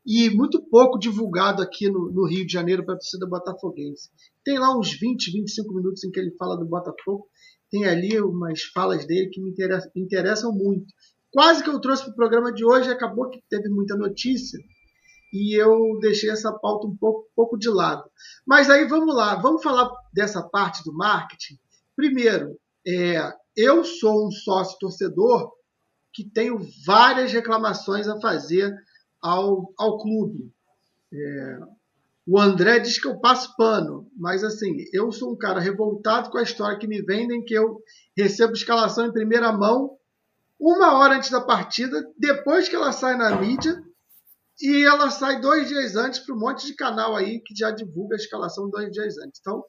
e 0.05 0.29
muito 0.29 0.61
pouco 0.69 0.99
divulgado 0.99 1.61
aqui 1.61 1.89
no, 1.89 2.11
no 2.11 2.27
Rio 2.27 2.45
de 2.45 2.51
Janeiro 2.51 2.83
para 2.83 2.95
a 2.95 2.97
torcida 2.97 3.27
botafoguense. 3.27 4.09
Tem 4.43 4.57
lá 4.57 4.77
uns 4.77 4.91
20, 4.91 5.31
25 5.31 5.73
minutos 5.73 6.03
em 6.03 6.11
que 6.11 6.19
ele 6.19 6.35
fala 6.37 6.57
do 6.57 6.65
Botafogo, 6.65 7.27
tem 7.69 7.85
ali 7.85 8.19
umas 8.19 8.63
falas 8.63 9.05
dele 9.05 9.29
que 9.29 9.39
me 9.39 9.51
me 9.51 10.01
interessam 10.01 10.51
muito. 10.51 10.87
Quase 11.31 11.63
que 11.63 11.69
eu 11.69 11.79
trouxe 11.79 12.03
para 12.03 12.11
o 12.11 12.15
programa 12.15 12.51
de 12.51 12.65
hoje, 12.65 12.89
acabou 12.89 13.29
que 13.29 13.43
teve 13.49 13.69
muita 13.69 13.95
notícia, 13.95 14.59
e 15.31 15.59
eu 15.59 15.99
deixei 15.99 16.29
essa 16.29 16.51
pauta 16.51 16.87
um 16.87 16.95
pouco, 16.95 17.29
pouco 17.35 17.57
de 17.57 17.69
lado. 17.69 18.03
Mas 18.45 18.69
aí 18.69 18.85
vamos 18.85 19.15
lá, 19.15 19.35
vamos 19.35 19.61
falar 19.61 19.89
dessa 20.11 20.41
parte 20.41 20.83
do 20.83 20.93
marketing. 20.93 21.59
Primeiro, 21.95 22.57
é, 22.87 23.31
eu 23.55 23.83
sou 23.83 24.27
um 24.27 24.31
sócio 24.31 24.77
torcedor 24.79 25.51
que 26.11 26.27
tenho 26.27 26.59
várias 26.85 27.31
reclamações 27.31 28.07
a 28.07 28.19
fazer 28.19 28.75
ao, 29.21 29.71
ao 29.77 29.99
clube. 29.99 30.51
É, 31.13 31.59
o 32.27 32.39
André 32.39 32.79
diz 32.79 32.99
que 32.99 33.07
eu 33.07 33.19
passo 33.19 33.55
pano, 33.55 34.09
mas 34.17 34.43
assim, 34.43 34.77
eu 34.91 35.11
sou 35.11 35.33
um 35.33 35.37
cara 35.37 35.59
revoltado 35.59 36.31
com 36.31 36.39
a 36.39 36.43
história 36.43 36.77
que 36.77 36.87
me 36.87 37.01
vendem, 37.01 37.43
que 37.43 37.53
eu 37.53 37.81
recebo 38.17 38.53
escalação 38.53 39.05
em 39.05 39.13
primeira 39.13 39.51
mão 39.51 39.98
uma 40.59 40.97
hora 40.97 41.15
antes 41.15 41.29
da 41.29 41.39
partida, 41.39 42.03
depois 42.17 42.67
que 42.67 42.75
ela 42.75 42.91
sai 42.91 43.15
na 43.15 43.39
mídia, 43.39 43.81
e 44.61 44.83
ela 44.85 45.09
sai 45.09 45.39
dois 45.39 45.69
dias 45.69 45.95
antes 45.95 46.19
para 46.19 46.35
um 46.35 46.39
monte 46.39 46.65
de 46.65 46.75
canal 46.75 47.15
aí 47.15 47.39
que 47.39 47.55
já 47.55 47.71
divulga 47.71 48.15
a 48.15 48.17
escalação 48.17 48.69
dois 48.69 48.91
dias 48.91 49.17
antes. 49.17 49.39
Então, 49.39 49.63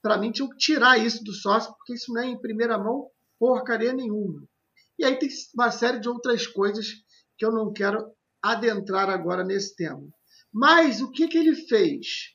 para 0.00 0.16
mim, 0.16 0.30
tinha 0.30 0.48
que 0.48 0.56
tirar 0.56 0.98
isso 0.98 1.24
do 1.24 1.32
sócio, 1.32 1.74
porque 1.76 1.94
isso 1.94 2.12
não 2.12 2.22
é 2.22 2.26
em 2.26 2.40
primeira 2.40 2.78
mão 2.78 3.10
porcaria 3.38 3.92
nenhuma. 3.92 4.40
E 4.98 5.04
aí 5.04 5.18
tem 5.18 5.28
uma 5.54 5.70
série 5.70 5.98
de 5.98 6.08
outras 6.08 6.46
coisas 6.46 6.86
que 7.36 7.44
eu 7.44 7.52
não 7.52 7.72
quero 7.72 8.06
adentrar 8.40 9.10
agora 9.10 9.44
nesse 9.44 9.74
tema. 9.74 10.06
Mas 10.52 11.00
o 11.00 11.10
que, 11.10 11.26
que 11.26 11.36
ele 11.36 11.54
fez? 11.54 12.34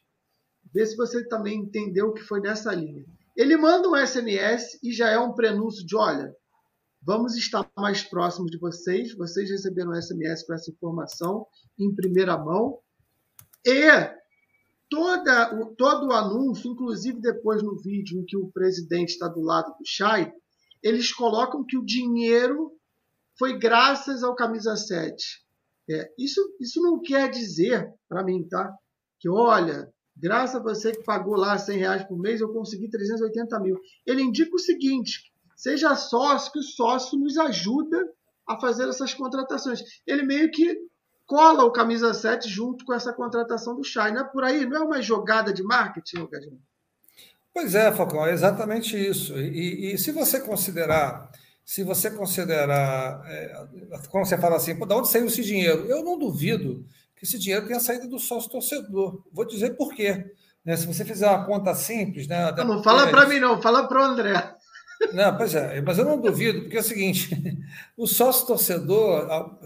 Vê 0.74 0.86
se 0.86 0.95
você 0.95 1.26
também 1.28 1.60
entendeu 1.60 2.08
o 2.08 2.13
que 2.13 2.21
foi 2.21 2.41
nessa 2.41 2.74
linha. 2.74 3.04
Ele 3.36 3.58
manda 3.58 3.89
um 3.89 3.95
SMS 3.95 4.78
e 4.84 4.91
já 4.91 5.10
é 5.10 5.17
um 5.17 5.34
prenúncio 5.34 5.86
de: 5.86 5.95
olha, 5.95 6.36
Vamos 7.04 7.36
estar 7.36 7.68
mais 7.76 8.04
próximos 8.04 8.52
de 8.52 8.60
vocês. 8.60 9.16
Vocês 9.16 9.50
receberam 9.50 10.00
SMS 10.00 10.46
com 10.46 10.54
essa 10.54 10.70
informação 10.70 11.48
em 11.80 11.94
primeira 11.94 12.38
mão. 12.38 12.78
E 13.66 13.90
toda, 14.88 15.56
o, 15.60 15.76
todo 15.76 16.08
o 16.08 16.14
anúncio, 16.14 16.70
inclusive 16.70 17.20
depois 17.20 17.64
no 17.64 17.76
vídeo 17.76 18.20
em 18.20 18.26
que 18.26 18.38
o 18.38 18.52
presidente 18.52 19.10
está 19.10 19.28
do 19.28 19.42
lado 19.42 19.72
do 19.78 19.86
Chay, 19.86 20.32
eles 20.84 21.12
colocam 21.12 21.66
que 21.66 21.78
o 21.78 21.86
dinheiro 21.86 22.72
foi 23.38 23.58
graças 23.58 24.24
ao 24.24 24.36
Camisa 24.36 24.76
7. 24.76 25.42
É, 25.90 26.14
isso, 26.20 26.40
isso 26.60 26.82
não 26.82 27.02
quer 27.02 27.32
dizer, 27.32 27.92
para 28.08 28.24
mim, 28.24 28.48
tá? 28.48 28.72
Que 29.20 29.28
olha, 29.28 29.92
graças 30.16 30.56
a 30.56 30.64
você 30.64 30.92
que 30.92 31.04
pagou 31.04 31.36
lá 31.36 31.58
100 31.58 31.78
reais 31.78 32.04
por 32.04 32.20
mês, 32.20 32.42
eu 32.42 32.54
consegui 32.54 32.90
380 32.90 33.60
mil. 33.60 33.80
Ele 34.06 34.22
indica 34.22 34.56
o 34.56 34.60
seguinte: 34.60 35.31
seja 35.62 35.95
sócio, 35.95 36.52
que 36.52 36.58
o 36.58 36.63
sócio 36.63 37.19
nos 37.19 37.38
ajuda 37.38 38.10
a 38.47 38.60
fazer 38.60 38.89
essas 38.89 39.13
contratações. 39.13 39.84
Ele 40.08 40.24
meio 40.24 40.50
que 40.50 40.76
cola 41.28 41.63
o 41.63 41.71
camisa 41.71 42.15
7 42.15 42.50
junto 42.50 42.84
com 42.84 42.95
essa 42.95 43.13
contratação 43.13 43.76
do 43.76 43.84
Chay. 43.84 44.12
Não 44.12 44.21
é 44.21 44.24
por 44.24 44.43
aí? 44.43 44.65
Não 44.65 44.78
é 44.78 44.80
uma 44.80 45.02
jogada 45.04 45.54
de 45.54 45.62
marketing, 45.62 46.28
Gadinho? 46.32 46.60
Pois 47.54 47.76
é, 47.76 47.91
Falcão, 47.91 48.26
é 48.26 48.34
exatamente 48.34 48.97
isso. 48.97 49.38
E, 49.38 49.93
e, 49.93 49.97
se 50.00 50.12
você 50.12 50.39
considerar, 50.39 51.30
se 51.63 51.84
você 51.84 52.10
considerar, 52.10 53.21
é, 53.28 53.67
como 54.10 54.26
você 54.26 54.39
fala 54.39 54.56
assim, 54.56 54.74
de 54.74 54.93
onde 54.93 55.10
saiu 55.10 55.28
esse 55.28 55.43
dinheiro? 55.43 55.86
Eu 55.86 56.04
não 56.04 56.17
duvido 56.17 56.84
que 57.15 57.24
esse 57.24 57.38
dinheiro 57.38 57.67
tenha 57.67 57.80
saído 57.80 58.08
do 58.08 58.17
sócio 58.17 58.50
torcedor. 58.50 59.21
Vou 59.32 59.45
dizer 59.45 59.78
por 59.78 59.93
quê. 59.93 60.34
Né? 60.65 60.76
Se 60.76 60.88
você 60.88 61.06
fizer 61.06 61.28
uma 61.28 61.45
conta 61.45 61.76
simples, 61.76 62.28
né? 62.28 62.52
Não, 62.58 62.65
não 62.65 62.84
fala 62.84 63.08
para 63.08 63.28
mim, 63.28 63.39
não, 63.39 63.62
fala 63.62 63.88
para 63.88 64.02
o 64.02 64.04
André. 64.04 64.56
Não, 65.14 65.36
pois 65.36 65.56
é, 65.56 65.82
mas 65.82 65.98
eu 65.98 66.06
não 66.06 66.20
duvido, 66.20 66.62
porque 66.62 66.78
é 66.78 66.80
o 66.80 66.84
seguinte: 66.84 67.30
o 67.98 68.08
sócio 68.08 68.48
torcedor, 68.48 69.60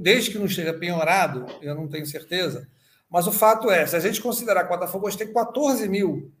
desde 0.00 0.30
que 0.30 0.38
não 0.38 0.46
esteja 0.46 0.72
penhorado, 0.72 1.46
eu 1.60 1.74
não 1.74 1.88
tenho 1.88 2.06
certeza, 2.06 2.68
mas 3.10 3.26
o 3.26 3.32
fato 3.32 3.70
é, 3.70 3.86
se 3.86 3.94
a 3.96 4.00
gente 4.00 4.20
considerar 4.20 4.64
que 4.64 4.72
o 4.72 4.76
Botafogo 4.76 5.06
hoje 5.06 5.18
tem 5.18 5.32
14 5.32 5.88
mil 5.88 6.32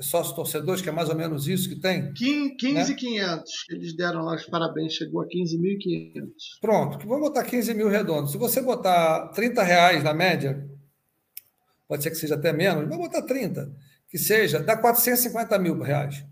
sócios 0.00 0.34
torcedores, 0.34 0.82
que 0.82 0.88
é 0.88 0.92
mais 0.92 1.08
ou 1.08 1.14
menos 1.14 1.46
isso 1.46 1.68
que 1.68 1.76
tem. 1.76 2.12
15.500 2.12 3.20
né? 3.20 3.42
eles 3.70 3.96
deram 3.96 4.22
lá 4.22 4.34
os 4.34 4.46
parabéns, 4.46 4.94
chegou 4.94 5.22
a 5.22 5.26
15.500. 5.26 6.24
Pronto, 6.60 7.06
vamos 7.06 7.28
botar 7.28 7.44
15 7.44 7.74
mil 7.74 7.88
redondos. 7.88 8.32
Se 8.32 8.38
você 8.38 8.60
botar 8.60 9.28
30 9.28 9.62
reais 9.62 10.02
na 10.02 10.12
média, 10.12 10.68
pode 11.86 12.02
ser 12.02 12.10
que 12.10 12.16
seja 12.16 12.34
até 12.34 12.52
menos, 12.52 12.88
vamos 12.88 13.06
botar 13.06 13.22
30, 13.22 13.72
que 14.08 14.18
seja, 14.18 14.60
dá 14.60 14.76
450 14.76 15.58
mil 15.58 15.80
reais. 15.80 16.24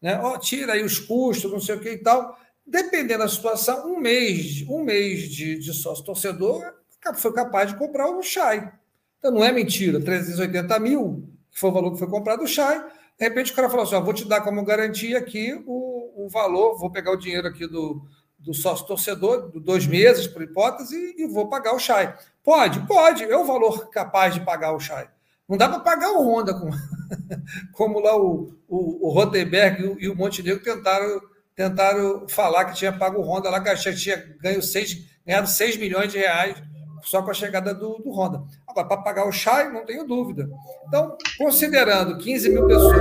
Né? 0.00 0.20
Oh, 0.22 0.38
tira 0.38 0.74
aí 0.74 0.84
os 0.84 0.98
custos, 0.98 1.50
não 1.50 1.60
sei 1.60 1.76
o 1.76 1.80
que 1.80 1.90
e 1.90 1.98
tal. 1.98 2.38
Dependendo 2.66 3.22
da 3.22 3.28
situação, 3.28 3.90
um 3.90 3.98
mês, 3.98 4.64
um 4.68 4.82
mês 4.82 5.28
de, 5.28 5.58
de 5.58 5.72
sócio 5.72 6.04
torcedor 6.04 6.62
foi 7.16 7.32
capaz 7.32 7.70
de 7.70 7.78
comprar 7.78 8.08
o 8.10 8.22
Chai. 8.22 8.72
Então 9.18 9.32
não 9.32 9.42
é 9.42 9.50
mentira, 9.50 10.00
380 10.00 10.78
mil, 10.78 11.28
que 11.50 11.58
foi 11.58 11.70
o 11.70 11.72
valor 11.72 11.92
que 11.92 11.98
foi 11.98 12.08
comprado 12.08 12.42
o 12.42 12.46
Chai, 12.46 12.84
de 13.18 13.24
repente 13.24 13.52
o 13.52 13.54
cara 13.54 13.68
falou 13.68 13.84
assim: 13.84 13.96
ó, 13.96 14.00
vou 14.00 14.14
te 14.14 14.24
dar 14.24 14.42
como 14.42 14.64
garantia 14.64 15.18
aqui 15.18 15.60
o, 15.66 16.24
o 16.24 16.28
valor, 16.28 16.78
vou 16.78 16.90
pegar 16.90 17.10
o 17.10 17.16
dinheiro 17.16 17.48
aqui 17.48 17.66
do, 17.66 18.00
do 18.38 18.54
sócio 18.54 18.86
torcedor, 18.86 19.50
de 19.50 19.58
dois 19.58 19.86
meses, 19.86 20.26
por 20.26 20.40
hipótese, 20.40 20.96
e, 20.96 21.24
e 21.24 21.26
vou 21.26 21.48
pagar 21.48 21.74
o 21.74 21.78
Chai. 21.80 22.16
Pode? 22.44 22.86
Pode, 22.86 23.24
é 23.24 23.36
o 23.36 23.44
valor 23.44 23.90
capaz 23.90 24.34
de 24.34 24.40
pagar 24.40 24.72
o 24.72 24.78
Chai. 24.78 25.10
Não 25.48 25.56
dá 25.56 25.68
para 25.68 25.80
pagar 25.80 26.12
o 26.12 26.22
Honda, 26.22 26.52
como, 26.52 26.72
como 27.72 28.00
lá 28.00 28.16
o, 28.16 28.54
o, 28.68 29.08
o 29.08 29.10
Rotenberg 29.10 29.82
e 29.82 29.86
o, 29.86 30.00
e 30.00 30.08
o 30.08 30.16
Montenegro 30.16 30.62
tentaram, 30.62 31.20
tentaram 31.56 32.28
falar 32.28 32.66
que 32.66 32.74
tinha 32.74 32.92
pago 32.92 33.20
o 33.20 33.24
Honda 33.24 33.48
lá, 33.48 33.60
que 33.60 33.74
tinha 33.94 34.36
ganho 34.40 34.62
seis, 34.62 35.06
ganhado 35.26 35.48
6 35.48 35.76
milhões 35.76 36.12
de 36.12 36.18
reais 36.18 36.56
só 37.02 37.22
com 37.22 37.30
a 37.30 37.34
chegada 37.34 37.74
do, 37.74 37.98
do 37.98 38.10
Honda. 38.10 38.42
Agora, 38.66 38.86
para 38.86 39.02
pagar 39.02 39.26
o 39.26 39.32
Chay, 39.32 39.70
não 39.70 39.84
tenho 39.84 40.06
dúvida. 40.06 40.48
Então, 40.86 41.16
considerando 41.38 42.18
15 42.18 42.50
mil 42.50 42.66
pessoas. 42.66 42.96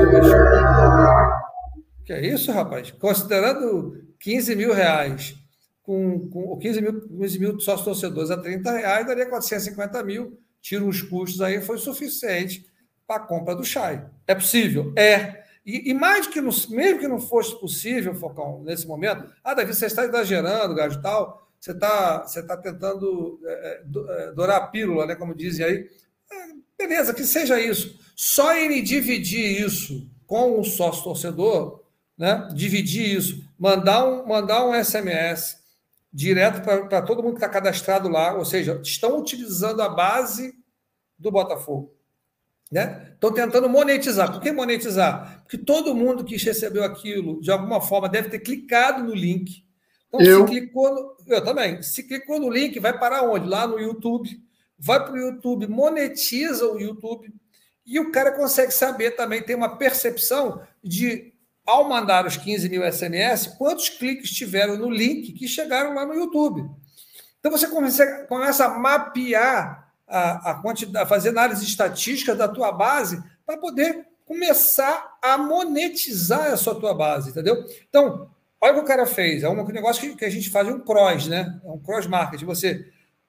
Que 2.05 2.13
é 2.13 2.25
isso, 2.25 2.51
rapaz? 2.51 2.91
Considerando 2.91 4.01
15 4.19 4.55
mil 4.55 4.73
reais 4.73 5.35
com, 5.83 6.29
com 6.29 6.57
15 6.57 6.81
mil, 6.81 7.01
15 7.01 7.39
mil 7.39 7.59
sócios 7.59 7.85
torcedores 7.85 8.31
a 8.31 8.37
30 8.37 8.71
reais, 8.71 9.07
daria 9.07 9.27
450 9.27 10.03
mil. 10.03 10.39
Tira 10.61 10.83
os 10.83 11.01
custos 11.01 11.41
aí, 11.41 11.61
foi 11.61 11.77
suficiente 11.77 12.65
para 13.05 13.23
a 13.23 13.25
compra 13.25 13.55
do 13.55 13.63
Chay. 13.63 14.01
É 14.25 14.35
possível? 14.35 14.93
É. 14.97 15.43
E, 15.65 15.91
e, 15.91 15.93
mais 15.93 16.27
que 16.27 16.39
não, 16.39 16.51
mesmo 16.69 16.99
que 16.99 17.07
não 17.07 17.19
fosse 17.19 17.59
possível, 17.59 18.15
Focão, 18.15 18.63
nesse 18.63 18.87
momento, 18.87 19.29
ah, 19.43 19.53
Davi, 19.53 19.73
você 19.73 19.85
está 19.85 20.05
exagerando, 20.05 20.73
gajo 20.73 21.01
tal 21.01 21.47
você 21.59 21.71
está 21.71 22.23
você 22.23 22.43
tá 22.43 22.55
tentando 22.55 23.39
é, 23.43 23.51
é, 23.51 23.83
é, 24.09 24.31
dourar 24.31 24.57
a 24.57 24.67
pílula, 24.67 25.05
né, 25.05 25.15
como 25.15 25.35
dizem 25.35 25.65
aí. 25.65 25.89
É, 26.31 26.35
beleza, 26.77 27.13
que 27.13 27.23
seja 27.23 27.59
isso. 27.59 27.99
Só 28.15 28.53
ele 28.53 28.81
dividir 28.81 29.61
isso 29.61 30.09
com 30.25 30.59
o 30.59 30.63
sócio 30.63 31.03
torcedor, 31.03 31.83
né, 32.17 32.47
dividir 32.53 33.17
isso, 33.17 33.43
mandar 33.57 34.05
um, 34.05 34.25
mandar 34.27 34.65
um 34.65 34.73
SMS 34.73 35.57
direto 36.11 36.61
para 36.61 37.01
todo 37.01 37.21
mundo 37.21 37.33
que 37.33 37.37
está 37.37 37.49
cadastrado 37.49 38.09
lá, 38.09 38.33
ou 38.35 38.45
seja, 38.45 38.79
estão 38.83 39.19
utilizando 39.19 39.81
a 39.81 39.89
base 39.89 40.53
do 41.17 41.31
Botafogo. 41.31 41.93
Né? 42.71 43.11
Estão 43.13 43.33
tentando 43.33 43.69
monetizar. 43.69 44.31
Por 44.31 44.41
que 44.41 44.51
monetizar? 44.51 45.41
Porque 45.43 45.57
todo 45.57 45.95
mundo 45.95 46.23
que 46.23 46.37
recebeu 46.37 46.83
aquilo, 46.83 47.39
de 47.41 47.49
alguma 47.49 47.79
forma, 47.79 48.09
deve 48.09 48.29
ter 48.29 48.39
clicado 48.39 49.03
no 49.03 49.15
link 49.15 49.65
então, 50.07 50.21
eu. 50.21 50.47
se 50.47 50.53
clicou 50.53 50.93
no, 50.93 51.17
eu 51.27 51.43
também. 51.43 51.81
Se 51.81 52.03
clicou 52.03 52.39
no 52.39 52.49
link, 52.49 52.79
vai 52.79 52.97
para 52.97 53.23
onde? 53.23 53.47
Lá 53.47 53.67
no 53.67 53.79
YouTube. 53.79 54.41
Vai 54.79 55.03
para 55.03 55.13
o 55.13 55.17
YouTube, 55.17 55.67
monetiza 55.67 56.67
o 56.67 56.79
YouTube. 56.79 57.33
E 57.85 57.99
o 57.99 58.11
cara 58.11 58.31
consegue 58.31 58.71
saber 58.71 59.11
também, 59.11 59.41
tem 59.41 59.55
uma 59.55 59.77
percepção 59.77 60.61
de, 60.83 61.33
ao 61.67 61.87
mandar 61.87 62.25
os 62.25 62.37
15 62.37 62.69
mil 62.69 62.89
SMS, 62.89 63.47
quantos 63.57 63.89
cliques 63.89 64.31
tiveram 64.31 64.77
no 64.77 64.89
link 64.89 65.33
que 65.33 65.47
chegaram 65.47 65.93
lá 65.93 66.05
no 66.05 66.15
YouTube. 66.15 66.65
Então 67.39 67.51
você 67.51 67.67
começa, 67.67 68.25
começa 68.27 68.65
a 68.65 68.79
mapear 68.79 69.91
a, 70.07 70.51
a 70.51 70.53
quantidade, 70.55 71.03
a 71.03 71.07
fazer 71.07 71.29
análise 71.29 71.65
estatística 71.65 72.33
da 72.33 72.47
tua 72.47 72.71
base 72.71 73.21
para 73.45 73.57
poder 73.57 74.07
começar 74.25 75.17
a 75.21 75.37
monetizar 75.37 76.47
essa 76.47 76.73
tua 76.73 76.93
base, 76.93 77.29
entendeu? 77.29 77.65
Então, 77.87 78.29
Olha 78.59 78.73
o 78.73 78.75
que 78.77 78.81
o 78.81 78.87
cara 78.87 79.05
fez. 79.05 79.43
É 79.43 79.49
um 79.49 79.67
negócio 79.67 80.01
que, 80.01 80.15
que 80.15 80.25
a 80.25 80.29
gente 80.29 80.49
faz 80.49 80.67
um 80.67 80.79
cross, 80.79 81.27
né? 81.27 81.59
É 81.63 81.69
um 81.69 81.77
cross 81.77 82.07
market. 82.07 82.41
Você 82.43 82.85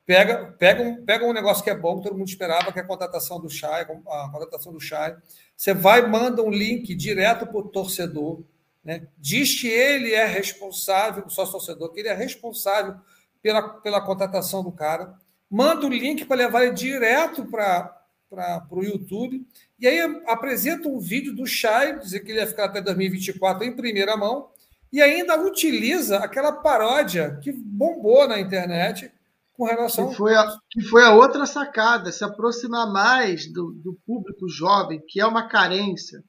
pega, 0.08 0.54
pega, 0.58 0.82
um, 0.82 1.04
pega 1.04 1.26
um 1.26 1.34
negócio 1.34 1.62
que 1.62 1.68
é 1.68 1.76
bom, 1.76 1.98
que 1.98 2.04
todo 2.04 2.16
mundo 2.16 2.28
esperava, 2.28 2.72
que 2.72 2.78
é 2.78 2.82
a 2.82 2.86
contratação 2.86 3.38
do 3.38 3.50
Chay, 3.50 3.82
a 3.82 4.30
contratação 4.32 4.72
do 4.72 4.80
Chay. 4.80 5.14
Você 5.54 5.74
vai 5.74 6.00
manda 6.08 6.42
um 6.42 6.48
link 6.48 6.94
direto 6.94 7.46
para 7.46 7.58
o 7.58 7.68
torcedor, 7.68 8.42
né? 8.82 9.06
Diz 9.18 9.60
que 9.60 9.68
ele 9.68 10.14
é 10.14 10.24
responsável, 10.24 11.26
o 11.26 11.30
sócio 11.30 11.52
torcedor, 11.52 11.92
que 11.92 12.00
ele 12.00 12.08
é 12.08 12.14
responsável 12.14 12.94
pela, 13.42 13.60
pela 13.68 14.00
contratação 14.00 14.64
do 14.64 14.72
cara. 14.72 15.14
Manda 15.50 15.84
o 15.84 15.90
link 15.90 16.24
para 16.24 16.38
levar 16.38 16.64
ele 16.64 16.72
direto 16.72 17.44
para 17.44 18.66
o 18.70 18.82
YouTube. 18.82 19.46
E 19.78 19.86
aí 19.86 20.00
apresenta 20.26 20.88
um 20.88 20.98
vídeo 20.98 21.36
do 21.36 21.46
Chay, 21.46 21.98
dizer 21.98 22.20
que 22.20 22.32
ele 22.32 22.40
ia 22.40 22.46
ficar 22.46 22.64
até 22.64 22.80
2024 22.80 23.62
em 23.62 23.76
primeira 23.76 24.16
mão 24.16 24.48
e 24.90 25.02
ainda 25.02 25.38
utiliza 25.38 26.16
aquela 26.16 26.50
paródia 26.50 27.38
que 27.42 27.52
bombou 27.52 28.26
na 28.26 28.40
internet 28.40 29.12
com 29.58 29.66
relação. 29.66 30.08
Que 30.08 30.14
foi 30.14 30.34
a, 30.36 30.46
que 30.70 30.82
foi 30.82 31.02
a 31.02 31.14
outra 31.16 31.44
sacada, 31.44 32.12
se 32.12 32.22
aproximar 32.22 32.90
mais 32.92 33.52
do, 33.52 33.72
do 33.82 33.98
público 34.06 34.48
jovem, 34.48 35.02
que 35.08 35.20
é 35.20 35.26
uma 35.26 35.48
carência. 35.48 36.22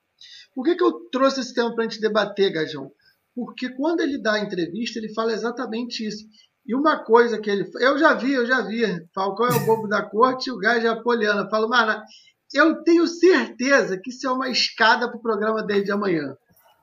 Por 0.56 0.65
que, 0.65 0.76
que 0.76 0.84
eu 0.84 0.92
trouxe 1.12 1.42
esse 1.42 1.54
tema 1.54 1.74
para 1.74 1.86
a 1.86 1.88
gente 1.88 2.02
debater, 2.02 2.52
Gajão? 2.52 2.92
Porque 3.36 3.70
quando 3.70 4.02
ele 4.02 4.20
dá 4.20 4.34
a 4.34 4.39
entrevista, 4.39 4.98
ele 4.98 5.13
fala 5.13 5.32
exatamente 5.32 6.06
isso. 6.06 6.26
E 6.65 6.76
uma 6.76 7.04
coisa 7.04 7.39
que 7.39 7.50
ele. 7.50 7.70
Eu 7.80 7.98
já 8.00 8.15
vi, 8.15 8.34
eu 8.34 8.48
já 8.48 8.62
vi. 8.62 8.84
Falcão 9.13 9.46
é 9.46 9.56
o 9.56 9.65
bobo 9.65 9.88
da 9.88 10.02
corte 10.02 10.50
e 10.50 10.52
o 10.52 10.58
gajo 10.58 10.88
é 10.88 10.89
apoliano. 10.89 11.50
Falo, 11.50 11.70
mano, 11.70 12.02
eu 12.54 12.84
tenho 12.84 13.08
certeza 13.08 13.98
que 14.02 14.10
isso 14.10 14.28
é 14.28 14.32
uma 14.32 14.50
escada 14.50 15.08
para 15.08 15.18
o 15.18 15.22
programa 15.22 15.63
dele 15.63 15.84
de 15.84 15.92
amanhã 15.92 16.36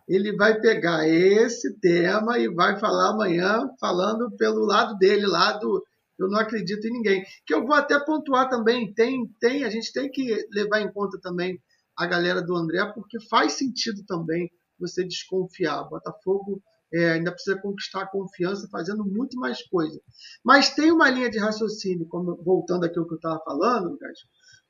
ele 0.08 0.36
vai 0.36 0.60
pegar 0.60 1.04
esse 1.08 1.76
tema 1.80 2.38
e 2.38 2.48
vai 2.48 2.78
falar 2.78 3.10
amanhã, 3.10 3.68
falando 3.80 4.30
pelo 4.36 4.64
lado 4.64 4.96
dele, 4.98 5.26
lado 5.26 5.82
eu 6.18 6.28
não 6.28 6.38
acredito 6.38 6.86
em 6.86 6.92
ninguém. 6.92 7.24
Que 7.46 7.54
eu 7.54 7.66
vou 7.66 7.74
até 7.74 7.98
pontuar 7.98 8.48
também, 8.48 8.92
tem, 8.94 9.26
tem, 9.40 9.64
a 9.64 9.70
gente 9.70 9.92
tem 9.92 10.10
que 10.10 10.46
levar 10.52 10.80
em 10.80 10.92
conta 10.92 11.18
também 11.20 11.60
a 11.96 12.06
galera 12.06 12.42
do 12.42 12.54
André, 12.54 12.84
porque 12.92 13.18
faz 13.28 13.54
sentido 13.54 14.04
também 14.06 14.50
você 14.78 15.04
desconfiar. 15.04 15.84
Botafogo 15.84 16.62
é, 16.92 17.12
ainda 17.12 17.32
precisa 17.32 17.60
conquistar 17.60 18.02
a 18.02 18.10
confiança 18.10 18.68
fazendo 18.70 19.04
muito 19.04 19.38
mais 19.38 19.62
coisa. 19.68 20.00
Mas 20.44 20.74
tem 20.74 20.90
uma 20.90 21.10
linha 21.10 21.30
de 21.30 21.38
raciocínio, 21.38 22.06
como, 22.08 22.36
voltando 22.42 22.84
aqui 22.84 22.98
ao 22.98 23.06
que 23.06 23.14
eu 23.14 23.16
estava 23.16 23.42
falando, 23.44 23.98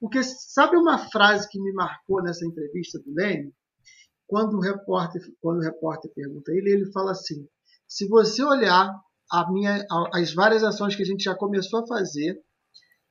porque 0.01 0.23
sabe 0.23 0.77
uma 0.77 0.99
frase 0.99 1.49
que 1.49 1.61
me 1.61 1.73
marcou 1.73 2.23
nessa 2.23 2.47
entrevista 2.47 2.99
do 3.01 3.13
Lênin? 3.15 3.53
quando 4.27 4.57
o 4.57 4.61
repórter, 4.61 5.23
quando 5.41 5.59
o 5.59 5.63
repórter 5.63 6.13
pergunta 6.13 6.53
ele, 6.53 6.71
ele 6.71 6.93
fala 6.93 7.13
assim: 7.13 7.49
se 7.87 8.07
você 8.09 8.43
olhar 8.43 8.93
a 9.31 9.51
minha, 9.51 9.85
as 10.13 10.33
várias 10.33 10.63
ações 10.63 10.95
que 10.95 11.03
a 11.03 11.07
gente 11.07 11.25
já 11.25 11.35
começou 11.35 11.81
a 11.81 11.87
fazer, 11.87 12.41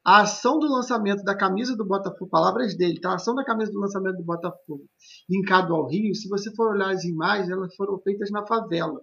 a 0.05 0.21
ação 0.21 0.59
do 0.59 0.67
lançamento 0.67 1.23
da 1.23 1.35
camisa 1.35 1.75
do 1.75 1.83
Botafogo, 1.83 2.29
palavras 2.29 2.77
dele, 2.77 3.01
tá? 3.01 3.11
A 3.11 3.15
ação 3.15 3.33
da 3.33 3.43
camisa 3.43 3.71
do 3.71 3.79
lançamento 3.79 4.17
do 4.17 4.23
Botafogo 4.23 4.85
linkado 5.27 5.73
ao 5.73 5.87
Rio, 5.87 6.13
se 6.13 6.29
você 6.29 6.53
for 6.55 6.75
olhar 6.75 6.91
as 6.91 7.03
imagens, 7.03 7.49
elas 7.49 7.75
foram 7.75 7.99
feitas 7.99 8.29
na 8.29 8.45
favela. 8.45 9.01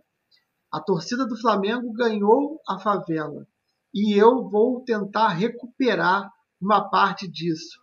A 0.71 0.81
torcida 0.81 1.27
do 1.27 1.37
Flamengo 1.37 1.93
ganhou 1.93 2.61
a 2.69 2.79
favela. 2.79 3.47
e 3.95 4.15
eu 4.17 4.49
vou 4.49 4.83
tentar 4.85 5.29
recuperar 5.29 6.31
uma 6.61 6.89
parte 6.89 7.29
disso. 7.29 7.79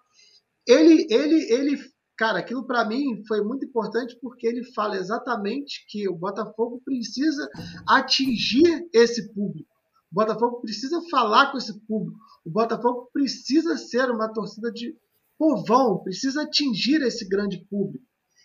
Ele, 0.66 1.06
ele, 1.12 1.54
ele, 1.54 1.78
cara, 2.20 2.40
aquilo 2.40 2.68
para 2.68 2.84
mim 2.84 3.24
foi 3.26 3.42
muito 3.42 3.66
importante 3.66 4.20
porque 4.22 4.46
ele 4.46 4.62
fala 4.74 4.98
exatamente 4.98 5.86
que 5.88 6.06
o 6.10 6.18
Botafogo 6.18 6.82
precisa 6.84 7.50
atingir 7.88 8.86
esse 8.94 9.34
público. 9.34 9.70
O 10.12 10.16
Botafogo 10.16 10.60
precisa 10.60 11.02
falar 11.10 11.50
com 11.50 11.58
esse 11.58 11.80
público. 11.88 12.20
O 12.46 12.52
Botafogo 12.52 13.10
precisa 13.14 13.78
ser 13.78 14.12
uma 14.12 14.28
torcida 14.34 14.70
de 14.70 14.98
povão, 15.38 16.04
precisa 16.04 16.42
atingir 16.42 17.02
esse 17.04 17.26
grande 17.26 17.66
público. 17.70 18.04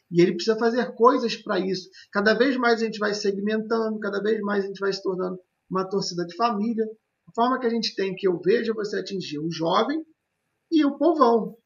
E 0.08 0.20
ele 0.20 0.34
precisa 0.34 0.56
fazer 0.56 0.94
coisas 0.94 1.34
para 1.34 1.58
isso. 1.58 1.88
Cada 2.12 2.32
vez 2.32 2.56
mais 2.56 2.80
a 2.80 2.84
gente 2.84 3.00
vai 3.00 3.12
segmentando, 3.12 3.98
cada 3.98 4.22
vez 4.22 4.40
mais 4.42 4.62
a 4.62 4.68
gente 4.68 4.78
vai 4.78 4.92
se 4.92 5.02
tornando 5.02 5.36
uma 5.68 5.84
torcida 5.84 6.24
de 6.24 6.36
família. 6.36 6.84
A 7.26 7.32
forma 7.34 7.58
que 7.58 7.66
a 7.66 7.70
gente 7.70 7.92
tem 7.96 8.14
que 8.14 8.28
eu 8.28 8.38
vejo 8.40 8.70
é 8.70 8.74
você 8.74 9.00
atingir 9.00 9.40
o 9.40 9.50
jovem 9.50 10.00
e 10.70 10.84
o 10.84 10.96
povão. 10.96 11.56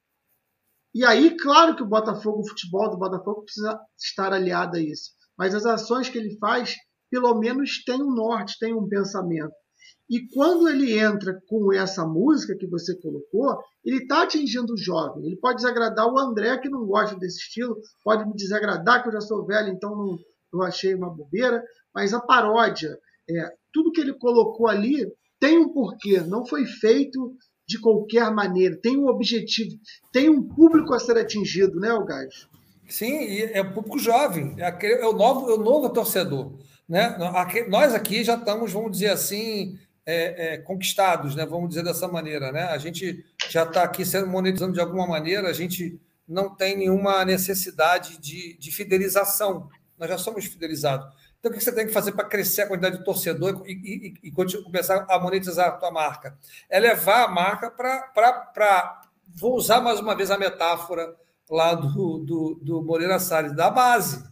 E 0.99 1.05
aí, 1.05 1.37
claro 1.37 1.77
que 1.77 1.83
o 1.85 1.87
Botafogo, 1.87 2.41
o 2.41 2.49
futebol 2.49 2.91
do 2.91 2.99
Botafogo 2.99 3.45
precisa 3.45 3.79
estar 3.97 4.33
aliado 4.33 4.77
a 4.77 4.81
isso. 4.81 5.13
Mas 5.39 5.55
as 5.55 5.65
ações 5.65 6.09
que 6.09 6.19
ele 6.19 6.37
faz, 6.41 6.75
pelo 7.09 7.39
menos, 7.39 7.85
têm 7.85 8.03
um 8.03 8.13
norte, 8.13 8.59
têm 8.59 8.75
um 8.75 8.89
pensamento. 8.89 9.53
E 10.11 10.27
quando 10.35 10.69
ele 10.69 10.99
entra 10.99 11.41
com 11.47 11.73
essa 11.73 12.05
música 12.05 12.57
que 12.59 12.67
você 12.67 13.01
colocou, 13.01 13.63
ele 13.85 13.99
está 13.99 14.25
atingindo 14.25 14.73
o 14.73 14.77
jovem. 14.77 15.25
Ele 15.25 15.37
pode 15.37 15.59
desagradar 15.59 16.13
o 16.13 16.19
André, 16.19 16.59
que 16.59 16.69
não 16.69 16.85
gosta 16.85 17.17
desse 17.17 17.39
estilo, 17.39 17.77
pode 18.03 18.27
me 18.27 18.35
desagradar, 18.35 19.01
que 19.01 19.09
eu 19.09 19.13
já 19.13 19.21
sou 19.21 19.47
velho, 19.47 19.69
então 19.69 19.91
não, 19.91 20.19
não 20.53 20.63
achei 20.63 20.97
uma 20.97 21.15
bobeira. 21.15 21.63
Mas 21.95 22.13
a 22.13 22.21
paródia, 22.21 22.99
é, 23.31 23.53
tudo 23.73 23.93
que 23.93 24.01
ele 24.01 24.19
colocou 24.19 24.67
ali 24.67 25.07
tem 25.39 25.59
um 25.59 25.73
porquê, 25.73 26.23
não 26.23 26.45
foi 26.45 26.67
feito 26.67 27.37
de 27.69 27.79
qualquer 27.79 28.31
maneira, 28.31 28.77
tem 28.81 28.97
um 28.97 29.09
objetivo, 29.09 29.77
tem 30.11 30.31
um 30.31 30.43
público 30.43 30.95
a 30.95 30.99
ser 30.99 31.19
atingido, 31.19 31.79
né, 31.79 31.91
Algás? 31.91 32.49
Sim, 32.89 33.19
é 33.53 33.61
o 33.61 33.75
público 33.75 33.99
jovem, 33.99 34.55
é, 34.57 34.87
é, 34.87 35.07
o 35.07 35.13
novo, 35.13 35.51
é 35.51 35.55
o 35.55 35.59
novo 35.59 35.91
torcedor. 35.91 36.55
Né? 36.89 37.15
Nós 37.69 37.95
aqui 37.95 38.25
já 38.25 38.37
estamos, 38.37 38.73
vamos 38.73 38.93
dizer 38.93 39.11
assim, 39.11 39.79
é, 40.07 40.55
é, 40.55 40.59
conquistados, 40.59 41.37
né? 41.37 41.45
vamos 41.45 41.69
dizer 41.69 41.85
dessa 41.85 42.09
maneira. 42.09 42.51
Né? 42.51 42.63
A 42.63 42.79
gente 42.79 43.23
já 43.51 43.65
está 43.65 43.83
aqui 43.83 44.07
sendo 44.07 44.27
monetizando 44.27 44.73
de 44.73 44.81
alguma 44.81 45.07
maneira, 45.07 45.49
a 45.49 45.53
gente 45.53 46.01
não 46.27 46.55
tem 46.55 46.79
nenhuma 46.79 47.23
necessidade 47.27 48.19
de, 48.19 48.57
de 48.57 48.71
fidelização. 48.71 49.69
Nós 49.99 50.09
já 50.09 50.17
somos 50.17 50.47
fidelizados. 50.47 51.07
Então, 51.39 51.53
o 51.53 51.55
que 51.55 51.63
você 51.63 51.73
tem 51.73 51.87
que 51.87 51.93
fazer 51.93 52.13
para 52.13 52.25
crescer 52.25 52.63
a 52.63 52.67
quantidade 52.67 52.99
de 52.99 53.05
torcedor 53.05 53.63
e, 53.65 53.73
e, 53.73 54.29
e, 54.29 54.63
começar 54.65 55.07
a 55.09 55.19
monetizar 55.21 55.69
a 55.69 55.73
tua 55.73 55.91
marca? 55.91 56.37
É 56.69 56.81
levar 56.81 57.25
a 57.25 57.29
marca 57.29 57.71
para. 57.71 59.03
Vou 59.37 59.55
usar 59.55 59.81
mais 59.81 60.01
uma 60.01 60.17
vez 60.17 60.31
a 60.33 60.39
metáfora 60.39 61.15
lá 61.49 61.75
do, 61.75 62.19
do, 62.19 62.61
do 62.61 62.83
Moreira 62.83 63.21
Salles, 63.21 63.55
da 63.55 63.71
base. 63.71 64.25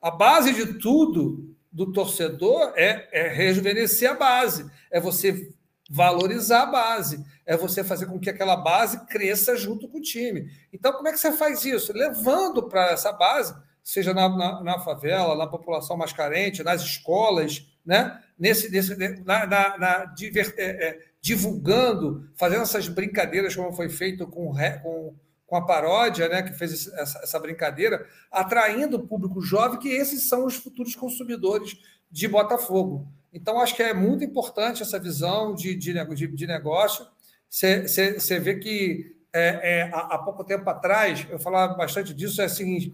A 0.00 0.10
base 0.10 0.52
de 0.54 0.78
tudo 0.78 1.54
do 1.70 1.92
torcedor 1.92 2.72
é, 2.74 3.08
é 3.12 3.28
rejuvenescer 3.28 4.10
a 4.10 4.14
base, 4.14 4.70
é 4.90 5.00
você 5.00 5.52
valorizar 5.90 6.62
a 6.62 6.66
base, 6.66 7.24
é 7.44 7.56
você 7.56 7.84
fazer 7.84 8.06
com 8.06 8.18
que 8.18 8.30
aquela 8.30 8.56
base 8.56 9.04
cresça 9.06 9.56
junto 9.56 9.88
com 9.88 9.98
o 9.98 10.02
time. 10.02 10.50
Então, 10.72 10.92
como 10.92 11.08
é 11.08 11.12
que 11.12 11.18
você 11.18 11.32
faz 11.32 11.64
isso? 11.64 11.92
Levando 11.92 12.62
para 12.68 12.92
essa 12.92 13.12
base, 13.12 13.54
seja 13.84 14.12
na, 14.14 14.28
na, 14.28 14.62
na, 14.62 14.78
favela, 14.80 15.36
na 15.36 15.46
população 15.46 15.96
mais 15.96 16.12
carente, 16.12 16.64
nas 16.64 16.82
escolas, 16.82 17.66
né? 17.84 18.20
Nesse, 18.36 18.70
nesse, 18.70 18.96
na, 19.22 19.46
na, 19.46 19.78
na 19.78 20.04
diver, 20.06 20.52
é, 20.56 20.88
é, 20.88 20.98
divulgando, 21.20 22.28
fazendo 22.34 22.62
essas 22.62 22.88
brincadeiras 22.88 23.54
como 23.54 23.72
foi 23.72 23.88
feito 23.88 24.26
com, 24.26 24.52
com 24.82 25.14
com 25.46 25.56
a 25.56 25.64
paródia, 25.64 26.28
né, 26.28 26.42
que 26.42 26.52
fez 26.52 26.88
essa, 26.88 27.18
essa 27.22 27.38
brincadeira, 27.38 28.06
atraindo 28.30 28.96
o 28.96 29.06
público 29.06 29.40
jovem, 29.40 29.78
que 29.78 29.88
esses 29.88 30.28
são 30.28 30.46
os 30.46 30.56
futuros 30.56 30.96
consumidores 30.96 31.78
de 32.10 32.26
Botafogo. 32.26 33.06
Então, 33.32 33.60
acho 33.60 33.74
que 33.74 33.82
é 33.82 33.92
muito 33.92 34.24
importante 34.24 34.82
essa 34.82 34.98
visão 34.98 35.54
de, 35.54 35.74
de, 35.74 35.92
de 36.28 36.46
negócio. 36.46 37.06
Você 37.48 38.40
vê 38.40 38.56
que 38.56 39.16
é, 39.32 39.80
é, 39.80 39.82
há, 39.92 40.14
há, 40.14 40.18
pouco 40.18 40.44
tempo 40.44 40.68
atrás, 40.70 41.26
eu 41.28 41.38
falava 41.38 41.74
bastante 41.74 42.14
disso, 42.14 42.40
é 42.40 42.46
o 42.46 42.48
seguinte: 42.48 42.92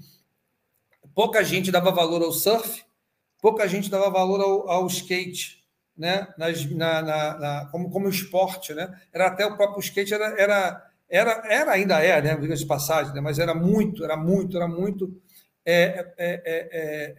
pouca 1.14 1.42
gente 1.44 1.70
dava 1.70 1.90
valor 1.90 2.22
ao 2.22 2.32
surf, 2.32 2.84
pouca 3.40 3.66
gente 3.68 3.90
dava 3.90 4.10
valor 4.10 4.40
ao, 4.40 4.68
ao 4.68 4.86
skate, 4.86 5.64
né? 5.96 6.28
Nas, 6.38 6.64
na, 6.70 7.02
na, 7.02 7.38
na, 7.38 7.68
como, 7.70 7.90
como 7.90 8.08
esporte. 8.08 8.74
Né? 8.74 8.92
Era 9.12 9.26
até 9.26 9.46
o 9.46 9.56
próprio 9.56 9.80
skate, 9.80 10.14
era, 10.14 10.40
era 10.40 10.90
era, 11.10 11.42
era 11.50 11.72
ainda 11.72 12.00
é, 12.00 12.22
né, 12.22 12.36
de 12.36 12.66
passagem, 12.66 13.12
né, 13.12 13.20
mas 13.20 13.40
era 13.40 13.52
muito, 13.52 14.04
era 14.04 14.16
muito, 14.16 14.56
era 14.56 14.68
muito 14.68 15.20
é, 15.66 15.74
é, 15.74 16.12
é, 16.16 16.40
é, 16.46 17.14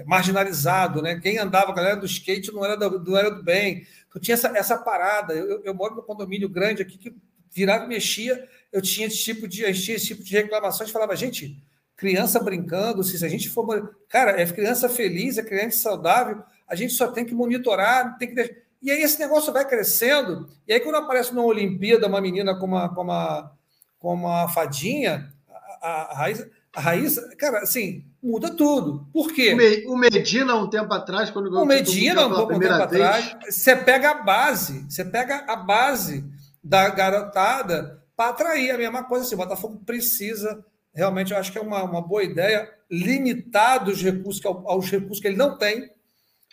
é 0.00 0.04
marginalizado, 0.04 1.02
né? 1.02 1.18
Quem 1.18 1.38
andava, 1.38 1.72
a 1.72 1.74
galera 1.74 1.96
do 1.96 2.06
skate 2.06 2.52
não 2.52 2.64
era 2.64 2.76
do, 2.76 3.02
não 3.02 3.16
era 3.16 3.30
do 3.30 3.42
bem. 3.42 3.84
Tu 4.08 4.20
tinha 4.20 4.34
essa, 4.34 4.56
essa 4.56 4.78
parada. 4.78 5.34
Eu, 5.34 5.62
eu 5.64 5.74
moro 5.74 5.96
num 5.96 6.02
condomínio 6.02 6.48
grande 6.48 6.80
aqui 6.80 6.96
que 6.96 7.12
virava 7.50 7.84
e 7.84 7.88
mexia, 7.88 8.48
eu 8.70 8.80
tinha 8.80 9.08
esse 9.08 9.18
tipo 9.18 9.48
de, 9.48 9.70
tinha 9.74 9.96
esse 9.96 10.06
tipo 10.06 10.22
de 10.22 10.32
reclamações, 10.32 10.90
falava, 10.90 11.16
gente, 11.16 11.62
criança 12.02 12.40
brincando, 12.40 13.04
se 13.04 13.24
a 13.24 13.28
gente 13.28 13.48
for. 13.48 13.94
Cara, 14.08 14.32
é 14.42 14.44
criança 14.44 14.88
feliz, 14.88 15.38
é 15.38 15.42
criança 15.44 15.78
saudável, 15.78 16.42
a 16.66 16.74
gente 16.74 16.94
só 16.94 17.06
tem 17.06 17.24
que 17.24 17.32
monitorar, 17.32 18.18
tem 18.18 18.34
que. 18.34 18.56
E 18.82 18.90
aí 18.90 19.00
esse 19.02 19.20
negócio 19.20 19.52
vai 19.52 19.64
crescendo, 19.64 20.48
e 20.66 20.72
aí 20.72 20.80
quando 20.80 20.96
aparece 20.96 21.32
numa 21.32 21.46
Olimpíada 21.46 22.08
uma 22.08 22.20
menina 22.20 22.58
com 22.58 22.66
uma, 22.66 22.92
com 22.92 23.02
uma, 23.02 23.52
com 24.00 24.14
uma 24.14 24.48
fadinha, 24.48 25.32
a, 25.80 26.10
a, 26.10 26.14
raiz, 26.16 26.44
a 26.74 26.80
raiz, 26.80 27.20
cara, 27.38 27.58
assim, 27.60 28.04
muda 28.20 28.50
tudo. 28.50 29.06
Por 29.12 29.32
quê? 29.32 29.54
O 29.86 29.96
Medina, 29.96 30.56
um 30.56 30.68
tempo 30.68 30.92
atrás, 30.92 31.30
quando 31.30 31.56
o 31.56 31.64
Medina, 31.64 32.26
um, 32.26 32.48
tempo 32.48 32.58
vez... 32.58 32.72
atrás, 32.72 33.36
você 33.48 33.76
pega 33.76 34.10
a 34.10 34.14
base, 34.14 34.84
você 34.90 35.04
pega 35.04 35.44
a 35.46 35.54
base 35.54 36.24
da 36.64 36.88
garotada 36.88 38.02
para 38.16 38.30
atrair 38.30 38.72
a 38.72 38.78
mesma 38.78 39.04
coisa. 39.04 39.24
Assim, 39.24 39.36
o 39.36 39.38
Botafogo 39.38 39.80
precisa, 39.86 40.64
realmente, 40.94 41.32
eu 41.32 41.38
acho 41.38 41.50
que 41.50 41.58
é 41.58 41.62
uma, 41.62 41.82
uma 41.82 42.06
boa 42.06 42.22
ideia, 42.22 42.68
limitar 42.90 43.88
os 43.88 44.02
recursos, 44.02 44.44
aos 44.44 44.90
recursos 44.90 45.20
que 45.20 45.28
ele 45.28 45.36
não 45.36 45.56
tem, 45.56 45.90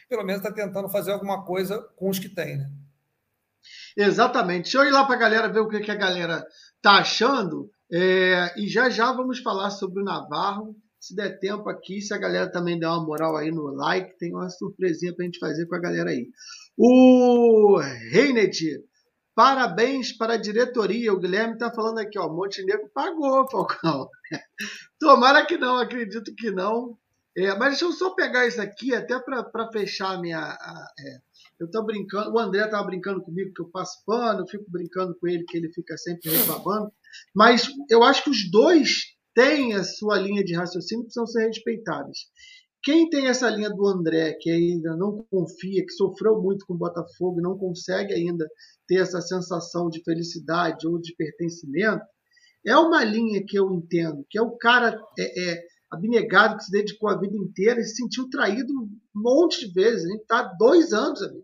pelo 0.07 0.23
menos 0.23 0.41
está 0.41 0.53
tentando 0.53 0.89
fazer 0.89 1.11
alguma 1.11 1.45
coisa 1.45 1.79
com 1.95 2.09
os 2.09 2.17
que 2.17 2.29
tem, 2.29 2.57
né? 2.57 2.69
Exatamente. 3.95 4.63
Deixa 4.63 4.77
eu 4.79 4.85
ir 4.85 4.91
lá 4.91 5.05
para 5.05 5.15
a 5.15 5.19
galera 5.19 5.51
ver 5.51 5.59
o 5.59 5.67
que, 5.67 5.79
que 5.81 5.91
a 5.91 5.95
galera 5.95 6.45
tá 6.81 6.93
achando. 6.99 7.69
É, 7.91 8.53
e 8.57 8.67
já 8.67 8.89
já 8.89 9.11
vamos 9.11 9.39
falar 9.39 9.69
sobre 9.71 10.01
o 10.01 10.05
Navarro. 10.05 10.75
Se 10.99 11.15
der 11.15 11.39
tempo 11.39 11.69
aqui, 11.69 12.01
se 12.01 12.13
a 12.13 12.17
galera 12.17 12.51
também 12.51 12.77
der 12.77 12.87
uma 12.87 13.05
moral 13.05 13.37
aí 13.37 13.51
no 13.51 13.63
like, 13.73 14.17
tem 14.17 14.33
uma 14.33 14.49
surpresinha 14.49 15.13
para 15.15 15.23
a 15.23 15.25
gente 15.25 15.39
fazer 15.39 15.65
com 15.65 15.75
a 15.75 15.79
galera 15.79 16.09
aí. 16.09 16.27
O 16.77 17.79
Reinet, 18.11 18.59
parabéns 19.39 20.11
para 20.11 20.33
a 20.33 20.37
diretoria. 20.37 21.13
O 21.13 21.17
Guilherme 21.17 21.53
está 21.53 21.71
falando 21.71 21.99
aqui, 21.99 22.19
ó, 22.19 22.27
Montenegro 22.27 22.91
pagou, 22.93 23.49
Falcão. 23.49 24.09
Tomara 24.99 25.45
que 25.45 25.57
não, 25.57 25.77
acredito 25.77 26.35
que 26.35 26.51
não. 26.51 26.97
É, 27.37 27.55
mas 27.55 27.69
deixa 27.69 27.85
eu 27.85 27.93
só 27.93 28.09
pegar 28.09 28.45
isso 28.45 28.61
aqui, 28.61 28.93
até 28.93 29.17
para 29.17 29.71
fechar 29.71 30.09
a 30.09 30.19
minha. 30.19 30.39
A, 30.39 30.87
é, 30.99 31.19
eu 31.57 31.67
estou 31.67 31.85
brincando, 31.85 32.33
o 32.33 32.37
André 32.37 32.65
estava 32.65 32.83
brincando 32.83 33.21
comigo 33.21 33.53
que 33.55 33.61
eu 33.61 33.69
passo 33.69 34.03
pano, 34.05 34.41
eu 34.41 34.47
fico 34.47 34.65
brincando 34.67 35.15
com 35.17 35.25
ele 35.25 35.45
que 35.45 35.55
ele 35.55 35.71
fica 35.71 35.95
sempre 35.95 36.31
reclamando. 36.31 36.91
Mas 37.33 37.71
eu 37.89 38.03
acho 38.03 38.25
que 38.25 38.31
os 38.31 38.51
dois 38.51 39.15
têm 39.33 39.73
a 39.73 39.85
sua 39.85 40.19
linha 40.19 40.43
de 40.43 40.53
raciocínio 40.53 41.05
que 41.05 41.13
precisam 41.13 41.27
ser 41.27 41.47
respeitadas. 41.47 42.17
Quem 42.81 43.09
tem 43.09 43.27
essa 43.27 43.49
linha 43.49 43.69
do 43.69 43.85
André, 43.85 44.33
que 44.39 44.49
ainda 44.49 44.95
não 44.95 45.25
confia, 45.29 45.85
que 45.85 45.91
sofreu 45.91 46.41
muito 46.41 46.65
com 46.65 46.73
o 46.73 46.77
Botafogo 46.77 47.39
e 47.39 47.43
não 47.43 47.57
consegue 47.57 48.13
ainda 48.13 48.47
ter 48.87 49.01
essa 49.01 49.19
sensação 49.21 49.89
de 49.89 50.01
felicidade 50.03 50.87
ou 50.87 50.99
de 50.99 51.13
pertencimento, 51.15 52.03
é 52.65 52.75
uma 52.77 53.03
linha 53.03 53.43
que 53.45 53.57
eu 53.57 53.73
entendo, 53.73 54.25
que 54.29 54.37
é 54.37 54.41
o 54.41 54.57
cara. 54.57 54.99
É, 55.17 55.51
é, 55.51 55.69
abnegado 55.91 56.57
que 56.57 56.65
se 56.65 56.71
dedicou 56.71 57.09
a 57.09 57.19
vida 57.19 57.35
inteira 57.35 57.79
e 57.79 57.83
se 57.83 57.95
sentiu 57.95 58.29
traído 58.29 58.71
um 58.71 58.89
monte 59.13 59.67
de 59.67 59.73
vezes. 59.73 60.05
A 60.05 60.09
gente 60.09 60.21
está 60.21 60.43
dois 60.57 60.93
anos 60.93 61.21
ali. 61.21 61.43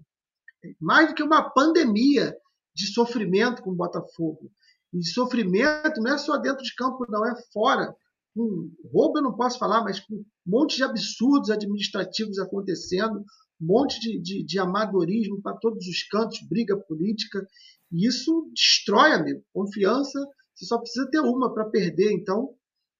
Mais 0.79 1.09
do 1.09 1.15
que 1.15 1.23
uma 1.23 1.49
pandemia 1.49 2.35
de 2.73 2.87
sofrimento 2.93 3.61
com 3.61 3.71
o 3.71 3.75
Botafogo. 3.75 4.51
E 4.93 5.03
sofrimento 5.03 6.01
não 6.01 6.13
é 6.13 6.17
só 6.17 6.37
dentro 6.37 6.63
de 6.63 6.73
campo, 6.75 7.05
não, 7.09 7.25
é 7.25 7.33
fora. 7.51 7.93
Com 8.35 8.69
roubo 8.91 9.19
eu 9.19 9.23
não 9.23 9.35
posso 9.35 9.57
falar, 9.57 9.83
mas 9.83 9.99
com 9.99 10.15
um 10.15 10.25
monte 10.45 10.75
de 10.75 10.83
absurdos 10.83 11.49
administrativos 11.49 12.37
acontecendo, 12.37 13.19
um 13.61 13.65
monte 13.65 13.99
de, 13.99 14.21
de, 14.21 14.43
de 14.43 14.59
amadorismo 14.59 15.41
para 15.41 15.57
todos 15.57 15.87
os 15.87 16.03
cantos, 16.03 16.45
briga 16.49 16.77
política. 16.77 17.47
E 17.91 18.05
isso 18.05 18.51
destrói, 18.53 19.13
amigo. 19.13 19.41
Confiança, 19.53 20.19
você 20.53 20.65
só 20.65 20.77
precisa 20.77 21.09
ter 21.09 21.19
uma 21.19 21.53
para 21.53 21.69
perder. 21.69 22.11
Então, 22.11 22.53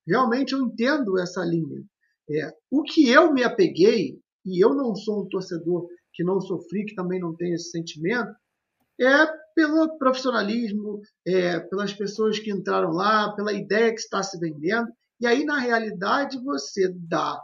realmente 0.08 0.54
eu 0.54 0.62
entendo 0.62 1.19
essa 1.19 1.43
linha. 1.43 1.84
É, 2.30 2.52
o 2.71 2.82
que 2.84 3.10
eu 3.10 3.34
me 3.34 3.43
apeguei, 3.43 4.17
e 4.45 4.63
eu 4.63 4.74
não 4.74 4.95
sou 4.95 5.24
um 5.24 5.28
torcedor 5.28 5.88
que 6.13 6.24
não 6.24 6.39
sofri, 6.39 6.86
que 6.86 6.95
também 6.95 7.19
não 7.19 7.36
tem 7.36 7.54
esse 7.54 7.71
sentimento, 7.71 8.34
é 9.00 9.28
pelo 9.54 9.98
profissionalismo, 9.98 11.02
é, 11.26 11.60
pelas 11.60 11.93
pessoas 11.93 12.39
que 12.39 12.52
entraram 12.52 12.91
lá, 12.91 13.34
pela 13.36 13.54
ideia 13.54 13.93
que 13.93 14.00
está 14.00 14.24
se 14.24 14.39
vendendo. 14.39 14.88
E 15.19 15.28
aí, 15.28 15.45
na 15.45 15.58
realidade, 15.60 16.38
você 16.43 16.93
dá 17.08 17.41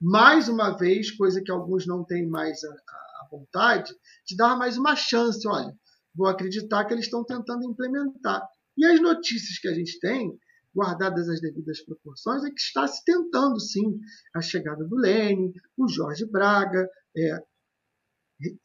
mais 0.00 0.48
uma 0.48 0.76
vez, 0.76 1.10
coisa 1.12 1.40
que 1.40 1.50
alguns 1.50 1.86
não 1.86 2.04
têm 2.04 2.28
mais 2.28 2.62
a, 2.64 2.70
a 2.70 3.28
vontade, 3.30 3.94
de 4.26 4.36
dar 4.36 4.56
mais 4.56 4.76
uma 4.76 4.96
chance. 4.96 5.46
Olha, 5.46 5.72
vou 6.14 6.26
acreditar 6.26 6.84
que 6.84 6.92
eles 6.92 7.04
estão 7.04 7.24
tentando 7.24 7.64
implementar. 7.64 8.46
E 8.76 8.84
as 8.84 9.00
notícias 9.00 9.58
que 9.58 9.68
a 9.68 9.74
gente 9.74 9.98
tem, 10.00 10.36
guardadas 10.74 11.28
as 11.28 11.40
devidas 11.40 11.84
proporções, 11.84 12.42
é 12.44 12.48
que 12.48 12.60
está 12.60 12.88
se 12.88 13.04
tentando 13.04 13.60
sim 13.60 14.00
a 14.34 14.40
chegada 14.40 14.84
do 14.84 14.96
Lênin, 14.96 15.52
o 15.76 15.86
Jorge 15.86 16.26
Braga, 16.26 16.88
é, 17.16 17.38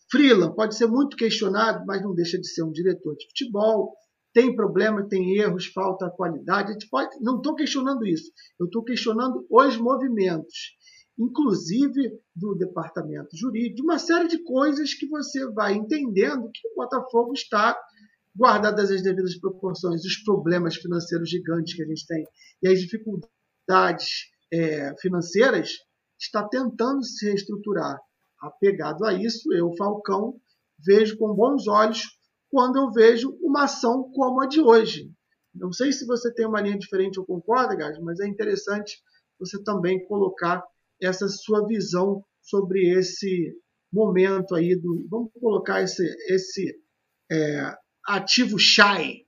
Freeland 0.10 0.56
pode 0.56 0.76
ser 0.76 0.88
muito 0.88 1.15
questionado, 1.15 1.86
mas 1.86 2.02
não 2.02 2.15
deixa 2.15 2.39
de 2.39 2.48
ser 2.48 2.63
um 2.63 2.72
diretor 2.72 3.15
de 3.15 3.28
futebol. 3.28 3.96
Tem 4.38 4.56
problema, 4.56 5.10
tem 5.10 5.36
erros, 5.36 5.65
falta 5.65 6.12
qualidade. 6.12 6.69
A 6.69 6.73
gente 6.73 6.88
pode, 6.91 7.10
não 7.21 7.38
estou 7.38 7.56
questionando 7.56 8.06
isso. 8.06 8.32
Eu 8.60 8.67
estou 8.67 8.84
questionando 8.84 9.43
os 9.50 9.78
movimentos, 9.78 10.78
inclusive 11.17 12.21
do 12.36 12.54
departamento 12.54 13.36
jurídico, 13.36 13.82
uma 13.82 13.97
série 13.97 14.28
de 14.28 14.38
coisas 14.43 14.93
que 14.93 15.08
você 15.08 15.43
vai 15.54 15.73
entendendo 15.73 16.52
que 16.54 16.67
o 16.67 16.76
Botafogo 16.76 17.34
está 17.34 17.76
guardadas 18.38 18.91
as 18.91 19.02
devidas 19.02 19.39
proporções, 19.39 20.06
os 20.06 20.17
problemas 20.17 20.76
financeiros 20.76 21.32
gigantes 21.32 21.73
que 21.73 21.82
a 21.82 21.88
gente 21.88 22.06
tem 22.06 22.23
e 22.62 22.67
as 22.67 22.80
dificuldades 22.80 24.30
é, 24.54 24.93
financeiras, 25.02 25.71
está 26.19 26.47
tentando 26.47 27.04
se 27.04 27.26
reestruturar 27.26 27.97
apegado 28.39 29.04
a 29.04 29.13
isso, 29.13 29.52
eu, 29.52 29.73
Falcão, 29.76 30.39
vejo 30.86 31.17
com 31.17 31.34
bons 31.34 31.67
olhos 31.67 32.17
quando 32.58 32.78
eu 32.78 32.91
vejo 32.91 33.38
uma 33.39 33.65
ação 33.65 34.12
como 34.15 34.41
a 34.41 34.48
de 34.48 34.60
hoje. 34.60 35.12
Não 35.54 35.72
sei 35.72 35.91
se 35.91 36.08
você 36.08 36.34
tem 36.34 36.48
uma 36.48 36.60
linha 36.60 36.76
diferente 36.76 37.20
ou 37.20 37.26
concorda, 37.26 37.76
Gás, 37.76 38.00
mas 38.00 38.20
é 38.20 38.28
interessante 38.28 38.98
você 39.39 39.62
também 39.62 40.04
colocar 40.08 40.63
essa 41.00 41.28
sua 41.28 41.67
visão 41.67 42.26
sobre 42.41 42.98
esse 42.98 43.56
momento 43.93 44.56
aí 44.56 44.76
do. 44.76 45.06
Vamos 45.08 45.32
colocar 45.39 45.84
esse, 45.84 46.04
esse 46.34 46.82
é, 47.32 47.76
ativo 48.08 48.58
shy 48.58 49.24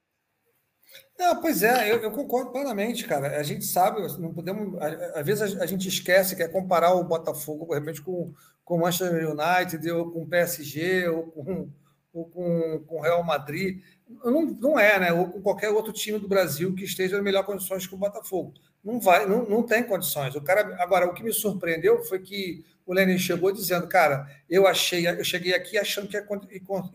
não, 1.20 1.42
pois 1.42 1.62
é, 1.62 1.92
eu, 1.92 1.98
eu, 1.98 2.12
concordo 2.12 2.52
plenamente, 2.52 3.06
cara. 3.06 3.38
A 3.38 3.44
gente 3.44 3.66
sabe, 3.66 4.02
não 4.20 4.34
podemos. 4.34 4.82
Às 5.14 5.26
vezes 5.26 5.60
a, 5.60 5.64
a 5.64 5.66
gente 5.66 5.88
esquece 5.88 6.34
que 6.34 6.42
é 6.42 6.48
comparar 6.48 6.94
o 6.94 7.04
Botafogo, 7.04 7.68
de 7.68 7.76
repente, 7.78 8.02
com, 8.02 8.34
com 8.64 8.76
o 8.78 8.80
Manchester 8.80 9.30
United, 9.30 9.92
ou 9.92 10.10
com 10.12 10.22
o 10.24 10.28
PSG, 10.28 11.10
ou 11.10 11.24
com 11.24 11.70
ou 12.20 12.26
com, 12.30 12.96
o 12.98 13.02
Real 13.02 13.24
Madrid. 13.24 13.82
Não, 14.24 14.42
não 14.46 14.80
é, 14.80 15.00
né? 15.00 15.14
Ou 15.14 15.30
com 15.30 15.42
qualquer 15.42 15.70
outro 15.70 15.94
time 15.94 16.20
do 16.20 16.28
Brasil 16.28 16.74
que 16.76 16.84
esteja 16.84 17.18
em 17.18 17.22
melhores 17.22 17.48
condições 17.48 17.88
que 17.88 17.94
o 17.94 17.98
Botafogo. 17.98 18.54
Não 18.84 19.00
vai, 19.00 19.26
não, 19.26 19.46
não 19.46 19.64
tem 19.64 19.84
condições. 19.84 20.36
O 20.36 20.42
cara, 20.42 20.76
agora, 20.82 21.06
o 21.06 21.14
que 21.14 21.24
me 21.24 21.34
surpreendeu 21.34 22.04
foi 22.04 22.20
que 22.20 22.64
o 22.86 22.94
Lenin 22.94 23.18
chegou 23.18 23.52
dizendo, 23.52 23.88
cara, 23.88 24.28
eu 24.50 24.66
achei, 24.66 25.08
eu 25.08 25.24
cheguei 25.24 25.54
aqui 25.54 25.78
achando 25.78 26.08
que 26.08 26.18
ia 26.18 26.26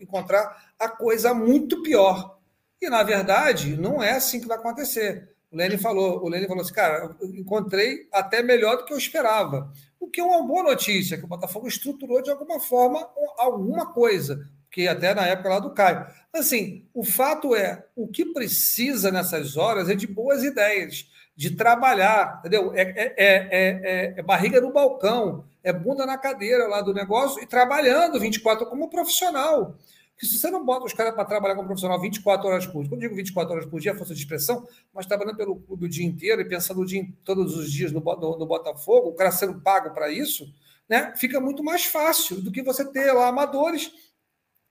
encontrar 0.01 0.73
a 0.77 0.89
coisa 0.89 1.33
muito 1.33 1.81
pior. 1.81 2.37
E, 2.81 2.89
na 2.89 3.01
verdade, 3.03 3.77
não 3.77 4.03
é 4.03 4.11
assim 4.11 4.41
que 4.41 4.47
vai 4.47 4.57
acontecer. 4.57 5.35
O 5.51 5.57
Lenny 5.57 5.77
falou, 5.77 6.21
o 6.21 6.27
Lenny 6.27 6.47
falou 6.47 6.61
assim, 6.61 6.73
cara, 6.73 7.15
encontrei 7.21 8.09
até 8.11 8.43
melhor 8.43 8.75
do 8.75 8.83
que 8.83 8.91
eu 8.91 8.97
esperava. 8.97 9.71
O 9.97 10.09
que 10.09 10.19
é 10.19 10.23
uma 10.23 10.45
boa 10.45 10.63
notícia, 10.63 11.17
que 11.17 11.23
o 11.23 11.29
Botafogo 11.29 11.65
estruturou 11.65 12.21
de 12.21 12.29
alguma 12.29 12.59
forma 12.59 12.99
alguma 13.37 13.93
coisa, 13.93 14.45
que 14.75 14.89
até 14.89 15.13
na 15.15 15.25
época 15.25 15.47
lá 15.47 15.59
do 15.59 15.69
Caio. 15.69 16.05
Assim, 16.33 16.85
o 16.93 17.01
fato 17.01 17.55
é, 17.55 17.85
o 17.95 18.09
que 18.09 18.25
precisa 18.25 19.09
nessas 19.09 19.55
horas 19.55 19.87
é 19.89 19.95
de 19.95 20.05
boas 20.05 20.43
ideias, 20.43 21.09
de 21.33 21.51
trabalhar, 21.51 22.39
entendeu? 22.39 22.73
É, 22.75 22.81
é, 22.81 23.15
é, 23.17 24.13
é, 24.17 24.21
barriga 24.21 24.59
no 24.59 24.73
balcão, 24.73 25.45
é 25.63 25.71
bunda 25.71 26.05
na 26.05 26.17
cadeira 26.17 26.67
lá 26.67 26.81
do 26.81 26.93
negócio 26.93 27.41
e 27.41 27.47
trabalhando 27.47 28.19
24 28.19 28.65
como 28.65 28.89
profissional. 28.89 29.77
Porque 30.11 30.25
se 30.25 30.37
você 30.37 30.51
não 30.51 30.65
bota 30.65 30.85
os 30.85 30.91
caras 30.91 31.15
para 31.15 31.23
trabalhar 31.23 31.55
como 31.55 31.67
profissional 31.67 31.99
24 32.01 32.45
horas 32.45 32.65
por 32.65 32.81
dia, 32.81 32.89
quando 32.89 32.99
digo 32.99 33.15
24 33.15 33.53
horas 33.53 33.65
por 33.65 33.79
dia, 33.79 33.91
é 33.91 33.95
força 33.95 34.13
de 34.13 34.19
expressão, 34.19 34.67
mas 34.93 35.05
trabalhando 35.05 35.37
pelo 35.37 35.55
clube 35.55 35.85
o 35.85 35.89
dia 35.89 36.05
inteiro 36.05 36.41
e 36.41 36.45
pensando 36.45 36.81
o 36.81 36.85
dia, 36.85 37.01
todos 37.23 37.55
os 37.55 37.71
dias 37.71 37.93
no, 37.93 38.01
no, 38.01 38.37
no 38.37 38.45
Botafogo, 38.45 39.07
o 39.07 39.13
cara 39.13 39.31
sendo 39.31 39.61
pago 39.61 39.91
para 39.91 40.09
isso, 40.09 40.53
né, 40.89 41.13
fica 41.15 41.39
muito 41.39 41.63
mais 41.63 41.85
fácil 41.85 42.41
do 42.41 42.51
que 42.51 42.61
você 42.61 42.83
ter 42.83 43.13
lá 43.13 43.29
amadores 43.29 43.89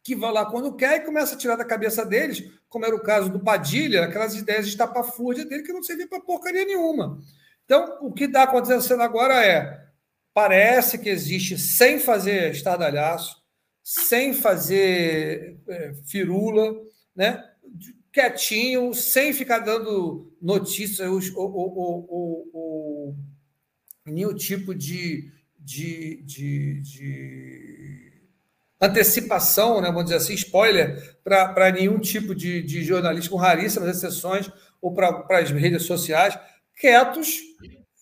que 0.05 0.15
vão 0.15 0.31
lá 0.31 0.45
quando 0.45 0.77
quer 0.77 0.99
e 0.99 1.05
começa 1.05 1.35
a 1.35 1.39
tirar 1.39 1.57
da 1.57 1.65
cabeça 1.65 2.05
deles, 2.05 2.45
como 2.69 2.85
era 2.85 2.95
o 2.95 3.03
caso 3.03 3.31
do 3.31 3.41
Padilha, 3.41 4.05
aquelas 4.05 4.35
ideias 4.35 4.67
de 4.67 4.73
estapafúrdia 4.73 5.47
dele 5.47 5.63
que 5.63 5.73
não 5.73 5.83
servia 5.83 6.07
para 6.07 6.21
porcaria 6.21 6.65
nenhuma. 6.65 7.19
Então, 7.65 7.99
o 8.03 8.13
que 8.13 8.25
está 8.25 8.43
acontecendo 8.43 9.03
agora 9.03 9.43
é, 9.43 9.83
parece 10.35 10.99
que 10.99 11.09
existe, 11.09 11.57
sem 11.57 11.99
fazer 11.99 12.51
estardalhaço, 12.51 13.43
sem 13.83 14.35
fazer 14.35 15.59
é, 15.67 15.95
firula, 16.05 16.75
né? 17.17 17.43
quietinho, 18.13 18.93
sem 18.93 19.33
ficar 19.33 19.61
dando 19.61 20.37
notícias, 20.41 21.01
ou, 21.35 21.53
ou, 21.53 22.49
ou, 22.53 23.17
nenhum 24.07 24.35
tipo 24.35 24.75
de, 24.75 25.33
de, 25.59 26.23
de, 26.23 26.81
de, 26.81 28.14
antecipação, 28.87 29.81
né? 29.81 29.89
vamos 29.89 30.05
dizer 30.05 30.17
assim, 30.17 30.35
spoiler, 30.35 31.19
para 31.23 31.73
nenhum 31.73 31.99
tipo 31.99 32.35
de, 32.35 32.63
de 32.63 32.83
jornalista, 32.83 33.31
com 33.31 33.37
raríssimas 33.37 33.97
exceções, 33.97 34.51
ou 34.81 34.93
para 34.93 35.25
as 35.39 35.51
redes 35.51 35.85
sociais, 35.85 36.39
quietos 36.77 37.41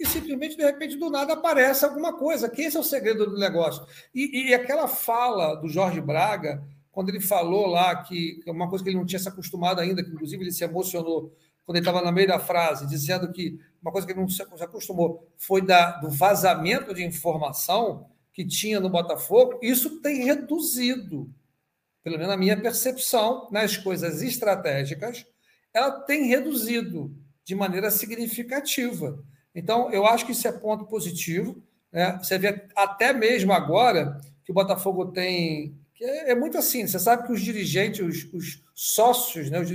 e 0.03 0.07
simplesmente, 0.07 0.57
de 0.57 0.65
repente, 0.65 0.97
do 0.97 1.09
nada 1.09 1.35
aparece 1.35 1.85
alguma 1.85 2.13
coisa, 2.13 2.49
que 2.49 2.63
esse 2.63 2.77
é 2.77 2.81
o 2.81 2.85
segredo 2.85 3.25
do 3.25 3.39
negócio. 3.39 3.87
E, 4.13 4.49
e 4.49 4.55
aquela 4.55 4.89
fala 4.89 5.55
do 5.55 5.69
Jorge 5.69 6.01
Braga, 6.01 6.61
quando 6.91 7.09
ele 7.09 7.21
falou 7.21 7.67
lá 7.67 8.03
que 8.03 8.41
uma 8.47 8.69
coisa 8.69 8.85
que 8.85 8.91
ele 8.91 8.99
não 8.99 9.07
tinha 9.07 9.21
se 9.21 9.29
acostumado 9.29 9.81
ainda, 9.81 10.03
que 10.03 10.11
inclusive 10.11 10.43
ele 10.43 10.51
se 10.51 10.65
emocionou 10.65 11.33
quando 11.65 11.77
ele 11.77 11.87
estava 11.87 12.05
no 12.05 12.13
meio 12.13 12.27
da 12.27 12.41
frase, 12.41 12.87
dizendo 12.89 13.33
que 13.33 13.61
uma 13.81 13.93
coisa 13.93 14.07
que 14.07 14.13
ele 14.13 14.21
não 14.21 14.29
se 14.29 14.43
acostumou 14.43 15.29
foi 15.39 15.63
da, 15.63 15.93
do 16.01 16.11
vazamento 16.11 16.93
de 16.93 17.05
informação 17.05 18.07
que 18.33 18.47
tinha 18.47 18.81
no 18.81 18.89
Botafogo, 18.89 19.59
isso 19.63 20.01
tem 20.01 20.25
reduzido, 20.25 21.33
pelo 22.03 22.17
menos 22.17 22.29
na 22.29 22.37
minha 22.37 22.61
percepção, 22.61 23.49
nas 23.51 23.77
coisas 23.77 24.23
estratégicas, 24.23 25.27
ela 25.73 25.91
tem 26.01 26.27
reduzido 26.27 27.15
de 27.45 27.55
maneira 27.55 27.91
significativa. 27.91 29.23
Então, 29.55 29.91
eu 29.91 30.07
acho 30.07 30.25
que 30.25 30.33
isso 30.33 30.49
é 30.49 30.53
ponto 30.53 30.87
positivo. 30.87 31.63
Né? 31.93 32.19
Você 32.23 32.39
vê 32.39 32.67
até 32.75 33.13
mesmo 33.13 33.53
agora 33.53 34.21
que 34.45 34.51
o 34.51 34.55
Botafogo 34.55 35.07
tem. 35.13 35.77
É, 36.01 36.33
é, 36.33 36.35
muito 36.35 36.59
assim, 36.59 36.87
você 36.87 36.99
sabe 36.99 37.27
que 37.27 37.33
os 37.33 37.41
dirigentes, 37.41 38.01
os, 38.01 38.33
os 38.33 38.65
sócios, 38.75 39.51
né? 39.51 39.61
os 39.61 39.71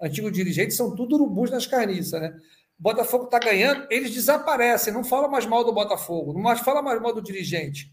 antigos 0.00 0.32
dirigentes, 0.32 0.76
são 0.76 0.94
tudo 0.94 1.14
urubus 1.14 1.50
nas 1.50 1.66
carniças. 1.66 2.20
Né? 2.20 2.34
O 2.78 2.82
Botafogo 2.82 3.24
está 3.24 3.38
ganhando, 3.38 3.86
eles 3.90 4.12
desaparecem, 4.12 4.92
não 4.92 5.04
falam 5.04 5.30
mais 5.30 5.46
mal 5.46 5.64
do 5.64 5.72
Botafogo, 5.72 6.32
não 6.32 6.56
fala 6.56 6.82
mais 6.82 7.00
mal 7.00 7.12
do 7.12 7.22
dirigente. 7.22 7.92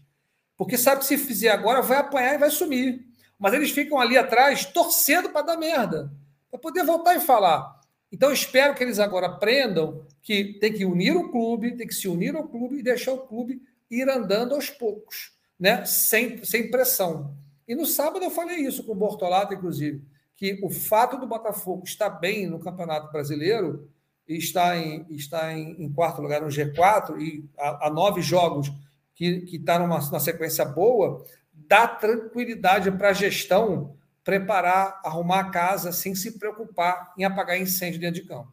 Porque 0.56 0.78
sabe 0.78 1.00
que 1.00 1.06
se 1.06 1.18
fizer 1.18 1.50
agora, 1.50 1.82
vai 1.82 1.98
apanhar 1.98 2.34
e 2.34 2.38
vai 2.38 2.50
sumir. 2.50 3.04
Mas 3.38 3.52
eles 3.52 3.70
ficam 3.70 3.98
ali 3.98 4.16
atrás 4.16 4.64
torcendo 4.64 5.28
para 5.28 5.42
dar 5.46 5.56
merda. 5.56 6.10
Para 6.50 6.58
poder 6.58 6.84
voltar 6.84 7.14
e 7.14 7.20
falar. 7.20 7.76
Então, 8.10 8.32
espero 8.32 8.74
que 8.74 8.82
eles 8.82 8.98
agora 8.98 9.26
aprendam 9.26 10.06
que 10.22 10.54
tem 10.54 10.72
que 10.72 10.84
unir 10.84 11.16
o 11.16 11.30
clube, 11.30 11.76
tem 11.76 11.86
que 11.86 11.94
se 11.94 12.08
unir 12.08 12.34
ao 12.34 12.48
clube 12.48 12.78
e 12.78 12.82
deixar 12.82 13.12
o 13.12 13.26
clube 13.26 13.60
ir 13.90 14.08
andando 14.08 14.54
aos 14.54 14.70
poucos, 14.70 15.32
né? 15.58 15.84
sem, 15.84 16.42
sem 16.44 16.70
pressão. 16.70 17.34
E 17.68 17.74
no 17.74 17.84
sábado 17.84 18.24
eu 18.24 18.30
falei 18.30 18.58
isso 18.58 18.84
com 18.84 18.92
o 18.92 18.96
Bortolato, 18.96 19.54
inclusive, 19.54 20.02
que 20.36 20.58
o 20.62 20.70
fato 20.70 21.18
do 21.18 21.26
Botafogo 21.26 21.84
estar 21.84 22.10
bem 22.10 22.46
no 22.46 22.58
Campeonato 22.58 23.10
Brasileiro 23.12 23.88
e 24.28 24.36
está 24.36 24.76
em, 24.76 25.06
está 25.10 25.52
em, 25.52 25.82
em 25.82 25.92
quarto 25.92 26.20
lugar 26.20 26.40
no 26.42 26.48
G4 26.48 27.20
e 27.20 27.48
a, 27.58 27.86
a 27.86 27.90
nove 27.90 28.22
jogos 28.22 28.72
que 29.16 29.56
está 29.56 29.78
numa, 29.78 29.98
numa 29.98 30.20
sequência 30.20 30.64
boa, 30.64 31.24
dá 31.52 31.88
tranquilidade 31.88 32.90
para 32.92 33.08
a 33.08 33.14
gestão 33.14 33.96
preparar, 34.22 35.00
arrumar 35.04 35.40
a 35.40 35.50
casa 35.50 35.90
sem 35.90 36.14
se 36.14 36.38
preocupar 36.38 37.12
em 37.18 37.24
apagar 37.24 37.58
incêndio 37.58 38.00
dentro 38.00 38.20
de 38.20 38.28
campo. 38.28 38.52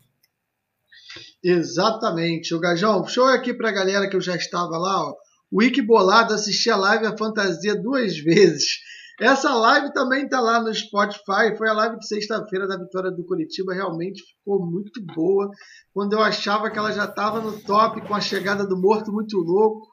Exatamente. 1.43 2.55
O 2.55 2.59
Gajão, 2.59 3.05
show 3.07 3.25
aqui 3.25 3.53
para 3.53 3.69
a 3.69 3.73
galera 3.73 4.09
que 4.09 4.15
eu 4.15 4.21
já 4.21 4.35
estava 4.35 4.77
lá. 4.77 5.09
Ó. 5.09 5.15
O 5.51 5.59
Wiki 5.59 5.81
Bolado 5.81 6.33
assisti 6.33 6.69
a 6.69 6.75
live 6.77 7.05
A 7.05 7.17
Fantasia 7.17 7.75
duas 7.75 8.17
vezes. 8.17 8.79
Essa 9.19 9.53
live 9.53 9.93
também 9.93 10.23
está 10.23 10.39
lá 10.39 10.59
no 10.59 10.73
Spotify. 10.73 11.55
Foi 11.57 11.69
a 11.69 11.73
live 11.73 11.99
de 11.99 12.07
sexta-feira 12.07 12.67
da 12.67 12.77
vitória 12.77 13.11
do 13.11 13.23
Curitiba. 13.23 13.73
Realmente 13.73 14.23
ficou 14.23 14.65
muito 14.65 15.03
boa. 15.13 15.49
Quando 15.93 16.13
eu 16.13 16.21
achava 16.21 16.71
que 16.71 16.79
ela 16.79 16.91
já 16.91 17.05
estava 17.05 17.39
no 17.39 17.59
top 17.61 18.01
com 18.07 18.15
a 18.15 18.21
chegada 18.21 18.65
do 18.65 18.79
Morto 18.79 19.11
Muito 19.11 19.37
Louco. 19.37 19.92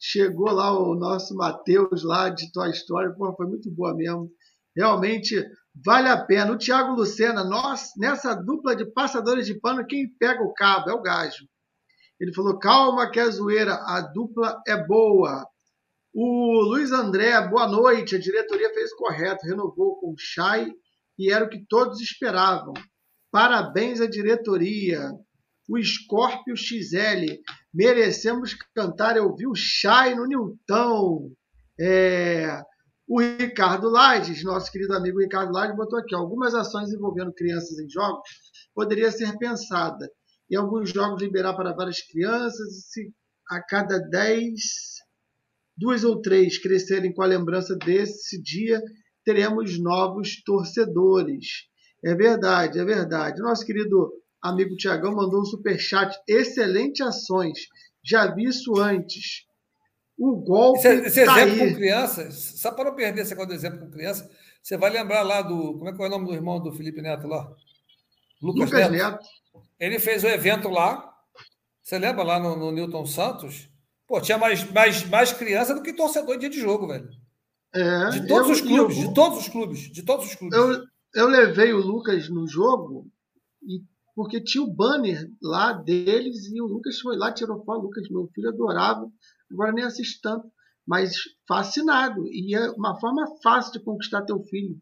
Chegou 0.00 0.50
lá 0.50 0.72
o 0.76 0.94
nosso 0.94 1.34
Matheus 1.34 2.02
lá 2.02 2.30
de 2.30 2.50
Toy 2.50 2.70
Story. 2.70 3.14
Pô, 3.16 3.34
foi 3.36 3.46
muito 3.46 3.70
boa 3.70 3.94
mesmo 3.94 4.30
realmente 4.74 5.44
Vale 5.74 6.08
a 6.08 6.24
pena. 6.24 6.52
O 6.52 6.58
Thiago 6.58 6.94
Lucena, 6.94 7.44
nós, 7.44 7.90
nessa 7.96 8.34
dupla 8.34 8.74
de 8.74 8.84
passadores 8.84 9.46
de 9.46 9.58
pano, 9.58 9.86
quem 9.86 10.08
pega 10.18 10.42
o 10.42 10.52
cabo 10.52 10.90
é 10.90 10.92
o 10.92 11.02
Gajo. 11.02 11.46
Ele 12.18 12.34
falou: 12.34 12.58
calma, 12.58 13.10
que 13.10 13.20
é 13.20 13.30
zoeira, 13.30 13.74
a 13.74 14.00
dupla 14.00 14.60
é 14.66 14.76
boa. 14.76 15.46
O 16.12 16.60
Luiz 16.62 16.90
André, 16.90 17.40
boa 17.48 17.68
noite. 17.68 18.16
A 18.16 18.20
diretoria 18.20 18.74
fez 18.74 18.92
correto, 18.94 19.46
renovou 19.46 19.96
com 20.00 20.12
o 20.12 20.18
Chay 20.18 20.70
e 21.18 21.32
era 21.32 21.44
o 21.44 21.48
que 21.48 21.64
todos 21.68 22.00
esperavam. 22.00 22.74
Parabéns 23.30 24.00
à 24.00 24.06
diretoria. 24.06 25.12
O 25.70 25.80
Scorpio 25.80 26.56
XL, 26.56 27.38
merecemos 27.72 28.54
cantar. 28.74 29.16
Eu 29.16 29.32
vi 29.36 29.46
o 29.46 29.54
Chay 29.54 30.16
no 30.16 30.26
Nilton. 30.26 31.30
É, 31.78 32.60
o 33.08 33.20
Ricardo 33.20 33.88
Lades, 33.88 34.42
nosso 34.42 34.70
querido 34.72 34.94
amigo 34.94 35.20
Ricardo 35.20 35.52
Lades, 35.52 35.76
botou 35.76 35.98
aqui: 35.98 36.14
algumas 36.14 36.54
ações 36.54 36.92
envolvendo 36.92 37.32
crianças 37.32 37.78
em 37.78 37.88
jogos 37.88 38.28
poderia 38.74 39.10
ser 39.10 39.36
pensada. 39.38 40.10
Em 40.50 40.56
alguns 40.56 40.90
jogos, 40.90 41.22
liberar 41.22 41.54
para 41.54 41.72
várias 41.72 42.00
crianças, 42.00 42.88
se 42.88 43.12
a 43.48 43.62
cada 43.62 43.98
10, 43.98 44.52
duas 45.76 46.02
ou 46.02 46.20
três 46.20 46.58
crescerem 46.58 47.12
com 47.12 47.22
a 47.22 47.26
lembrança 47.26 47.76
desse 47.76 48.40
dia, 48.42 48.82
teremos 49.24 49.78
novos 49.78 50.42
torcedores. 50.42 51.68
É 52.04 52.14
verdade, 52.14 52.78
é 52.78 52.84
verdade. 52.84 53.40
Nosso 53.42 53.64
querido 53.64 54.12
amigo 54.42 54.76
Tiagão 54.76 55.14
mandou 55.14 55.40
um 55.40 55.44
superchat. 55.44 56.16
Excelente 56.28 57.02
ações. 57.02 57.58
Já 58.02 58.26
vi 58.34 58.44
isso 58.44 58.78
antes. 58.78 59.44
O 60.18 60.36
golpe. 60.36 60.78
Esse, 60.80 60.88
esse 61.06 61.24
tá 61.24 61.40
exemplo 61.42 61.62
aí. 61.64 61.70
com 61.70 61.76
crianças, 61.76 62.34
só 62.60 62.70
para 62.72 62.90
não 62.90 62.94
perder 62.96 63.22
esse 63.22 63.30
negócio 63.30 63.48
do 63.48 63.54
exemplo 63.54 63.78
com 63.80 63.90
criança, 63.90 64.30
você 64.62 64.76
vai 64.76 64.90
lembrar 64.90 65.22
lá 65.22 65.40
do. 65.42 65.74
Como 65.78 65.88
é 65.88 65.92
que 65.94 66.02
é 66.02 66.06
o 66.06 66.10
nome 66.10 66.26
do 66.26 66.34
irmão 66.34 66.60
do 66.62 66.72
Felipe 66.72 67.00
Neto 67.00 67.26
lá? 67.26 67.44
Lucas, 68.42 68.70
Lucas 68.70 68.90
Neto. 68.90 68.92
Neto. 69.12 69.26
Ele 69.78 69.98
fez 69.98 70.22
o 70.24 70.28
evento 70.28 70.68
lá. 70.68 71.06
Você 71.82 71.98
lembra 71.98 72.22
lá 72.22 72.38
no, 72.38 72.56
no 72.56 72.70
Newton 72.70 73.04
Santos? 73.06 73.68
Pô, 74.06 74.20
tinha 74.20 74.36
mais, 74.36 74.64
mais, 74.70 75.04
mais 75.08 75.32
criança 75.32 75.74
do 75.74 75.82
que 75.82 75.92
torcedor 75.92 76.34
em 76.34 76.38
dia 76.38 76.50
de 76.50 76.60
jogo, 76.60 76.86
velho. 76.86 77.08
É, 77.74 78.10
De 78.10 78.26
todos 78.26 78.48
eu- 78.48 78.54
os 78.54 78.60
clubes, 78.60 78.96
eu- 78.98 79.08
de 79.08 79.14
todos 79.14 79.38
os 79.38 79.48
clubes, 79.48 79.78
de 79.92 80.02
todos 80.02 80.26
os 80.26 80.34
clubes. 80.34 80.58
Eu, 80.58 80.82
eu 81.14 81.28
levei 81.28 81.72
o 81.72 81.78
Lucas 81.78 82.28
no 82.28 82.46
jogo 82.48 83.06
e 83.62 83.80
porque 84.14 84.42
tinha 84.42 84.62
o 84.62 84.72
banner 84.72 85.30
lá 85.42 85.72
deles 85.72 86.46
e 86.46 86.60
o 86.60 86.66
Lucas 86.66 86.98
foi 87.00 87.16
lá, 87.16 87.32
tirou 87.32 87.64
foto. 87.64 87.82
Lucas, 87.82 88.08
meu 88.10 88.28
filho, 88.34 88.48
adorava. 88.48 89.10
Agora 89.50 89.72
nem 89.72 89.84
assisto 89.84 90.20
tanto, 90.22 90.50
mas 90.86 91.14
fascinado. 91.46 92.26
E 92.26 92.54
é 92.54 92.70
uma 92.70 92.98
forma 92.98 93.26
fácil 93.42 93.72
de 93.72 93.80
conquistar 93.80 94.22
teu 94.22 94.42
filho. 94.44 94.80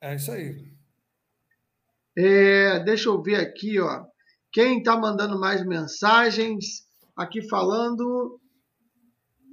É 0.00 0.14
isso 0.14 0.30
aí. 0.30 0.70
É, 2.16 2.80
deixa 2.80 3.08
eu 3.08 3.22
ver 3.22 3.36
aqui, 3.36 3.78
ó. 3.80 4.04
Quem 4.52 4.78
está 4.78 4.96
mandando 4.96 5.38
mais 5.38 5.64
mensagens? 5.64 6.86
Aqui 7.16 7.46
falando. 7.48 8.40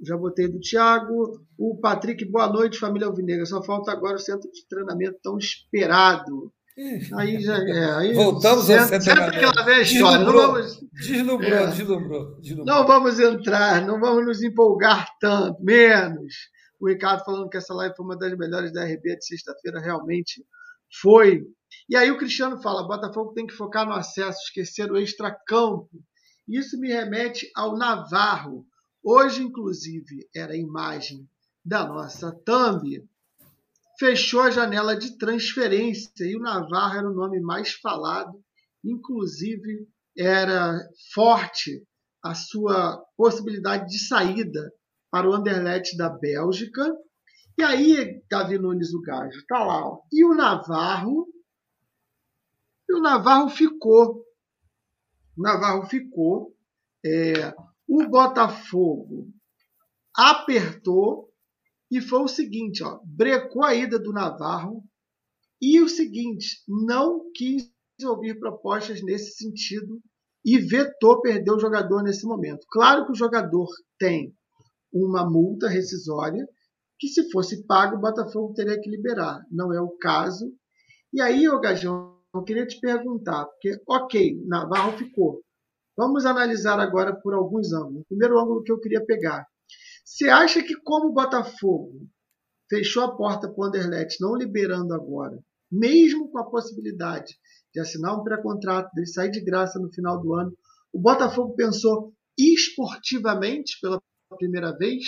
Já 0.02 0.16
botei 0.16 0.48
do 0.48 0.60
Thiago. 0.60 1.40
O 1.58 1.76
Patrick, 1.80 2.24
boa 2.24 2.48
noite, 2.48 2.78
família 2.78 3.08
Alvinegra. 3.08 3.44
Só 3.46 3.62
falta 3.62 3.90
agora 3.90 4.16
o 4.16 4.20
centro 4.20 4.50
de 4.50 4.66
treinamento 4.68 5.18
tão 5.22 5.36
esperado. 5.38 6.52
Aí 7.16 7.40
já 7.40 7.56
é. 7.56 7.90
Aí 7.96 8.12
Voltamos 8.14 8.70
ao 8.70 8.76
centro 8.78 8.98
de 8.98 9.04
sempre 9.04 9.36
aquela 9.36 9.64
velha 9.64 9.82
história. 9.82 10.18
Não 10.24 10.32
Deslumbrou. 10.32 10.52
vamos, 10.52 10.80
Deslumbrou, 10.92 11.50
É. 11.50 11.66
deslumbrou, 11.66 12.40
deslumbrou. 12.40 12.66
não 12.66 12.86
vamos 12.86 13.18
entrar, 13.18 13.84
não 13.86 13.98
vamos 14.00 14.24
nos 14.24 14.42
empolgar 14.42 15.08
tanto, 15.20 15.60
menos. 15.62 16.34
O 16.80 16.88
Ricardo 16.88 17.24
falando 17.24 17.48
que 17.48 17.56
essa 17.56 17.74
live 17.74 17.96
foi 17.96 18.06
uma 18.06 18.16
das 18.16 18.36
melhores 18.38 18.72
da 18.72 18.84
RB 18.84 19.16
de 19.16 19.26
sexta-feira, 19.26 19.80
realmente 19.80 20.44
foi. 21.02 21.42
E 21.90 21.96
aí 21.96 22.08
o 22.12 22.16
Cristiano 22.16 22.62
fala: 22.62 22.86
Botafogo 22.86 23.32
tem 23.34 23.44
que 23.46 23.54
focar 23.54 23.84
no 23.84 23.92
acesso, 23.94 24.38
esquecer 24.44 24.90
o 24.92 24.96
extracampo. 24.96 25.88
Isso 26.48 26.78
me 26.78 26.86
remete 26.88 27.50
ao 27.56 27.76
Navarro. 27.76 28.64
Hoje, 29.10 29.42
inclusive, 29.42 30.28
era 30.36 30.52
a 30.52 30.58
imagem 30.58 31.26
da 31.64 31.88
nossa 31.88 32.30
thumb. 32.44 33.08
Fechou 33.98 34.42
a 34.42 34.50
janela 34.50 34.94
de 34.94 35.16
transferência 35.16 36.26
e 36.26 36.36
o 36.36 36.40
Navarro 36.40 36.98
era 36.98 37.10
o 37.10 37.14
nome 37.14 37.40
mais 37.40 37.72
falado. 37.72 38.38
Inclusive, 38.84 39.88
era 40.14 40.78
forte 41.14 41.82
a 42.22 42.34
sua 42.34 43.02
possibilidade 43.16 43.88
de 43.88 43.98
saída 43.98 44.70
para 45.10 45.26
o 45.26 45.32
Anderlecht 45.32 45.96
da 45.96 46.10
Bélgica. 46.10 46.94
E 47.56 47.62
aí, 47.62 48.22
Davi 48.28 48.58
Nunes, 48.58 48.92
o 48.92 49.00
gajo, 49.00 49.42
tá 49.46 49.64
lá. 49.64 49.88
Ó. 49.88 50.02
E 50.12 50.22
o 50.22 50.34
Navarro. 50.34 51.26
E 52.86 52.94
o 52.94 53.00
Navarro 53.00 53.48
ficou. 53.48 54.22
O 55.34 55.42
Navarro 55.42 55.86
ficou. 55.86 56.54
É, 57.02 57.54
o 57.88 58.06
Botafogo 58.08 59.32
apertou 60.14 61.28
e 61.90 62.00
foi 62.00 62.20
o 62.20 62.28
seguinte, 62.28 62.84
ó, 62.84 63.00
brecou 63.04 63.64
a 63.64 63.74
ida 63.74 63.98
do 63.98 64.12
Navarro 64.12 64.84
e 65.60 65.80
o 65.80 65.88
seguinte, 65.88 66.62
não 66.68 67.30
quis 67.34 67.72
ouvir 68.04 68.38
propostas 68.38 69.02
nesse 69.02 69.36
sentido 69.36 70.00
e 70.44 70.58
vetou 70.58 71.20
perder 71.20 71.50
o 71.50 71.58
jogador 71.58 72.02
nesse 72.02 72.26
momento. 72.26 72.66
Claro 72.70 73.06
que 73.06 73.12
o 73.12 73.16
jogador 73.16 73.66
tem 73.98 74.34
uma 74.92 75.28
multa 75.28 75.68
rescisória 75.68 76.46
que 76.98 77.08
se 77.08 77.30
fosse 77.30 77.64
pago 77.64 77.96
o 77.96 78.00
Botafogo 78.00 78.54
teria 78.54 78.80
que 78.80 78.90
liberar. 78.90 79.40
Não 79.50 79.72
é 79.72 79.80
o 79.80 79.96
caso. 79.98 80.52
E 81.12 81.20
aí, 81.20 81.48
ô 81.48 81.60
Gajão, 81.60 82.18
eu 82.34 82.42
queria 82.42 82.66
te 82.66 82.78
perguntar, 82.80 83.46
porque, 83.46 83.80
ok, 83.88 84.44
Navarro 84.46 84.98
ficou. 84.98 85.42
Vamos 85.98 86.24
analisar 86.24 86.78
agora 86.78 87.12
por 87.12 87.34
alguns 87.34 87.72
ângulos. 87.72 88.02
O 88.02 88.08
primeiro 88.10 88.38
ângulo 88.38 88.62
que 88.62 88.70
eu 88.70 88.78
queria 88.78 89.04
pegar. 89.04 89.44
Você 90.04 90.28
acha 90.28 90.62
que 90.62 90.76
como 90.76 91.08
o 91.08 91.12
Botafogo 91.12 92.06
fechou 92.70 93.02
a 93.02 93.16
porta 93.16 93.48
para 93.48 93.60
o 93.60 93.64
Anderlecht, 93.64 94.20
não 94.20 94.36
liberando 94.36 94.94
agora, 94.94 95.36
mesmo 95.68 96.30
com 96.30 96.38
a 96.38 96.48
possibilidade 96.48 97.34
de 97.74 97.80
assinar 97.80 98.16
um 98.16 98.22
pré-contrato, 98.22 98.94
de 98.94 99.12
sair 99.12 99.32
de 99.32 99.44
graça 99.44 99.80
no 99.80 99.92
final 99.92 100.22
do 100.22 100.34
ano, 100.34 100.56
o 100.92 101.00
Botafogo 101.00 101.56
pensou 101.56 102.14
esportivamente 102.38 103.76
pela 103.82 104.00
primeira 104.38 104.70
vez? 104.78 105.02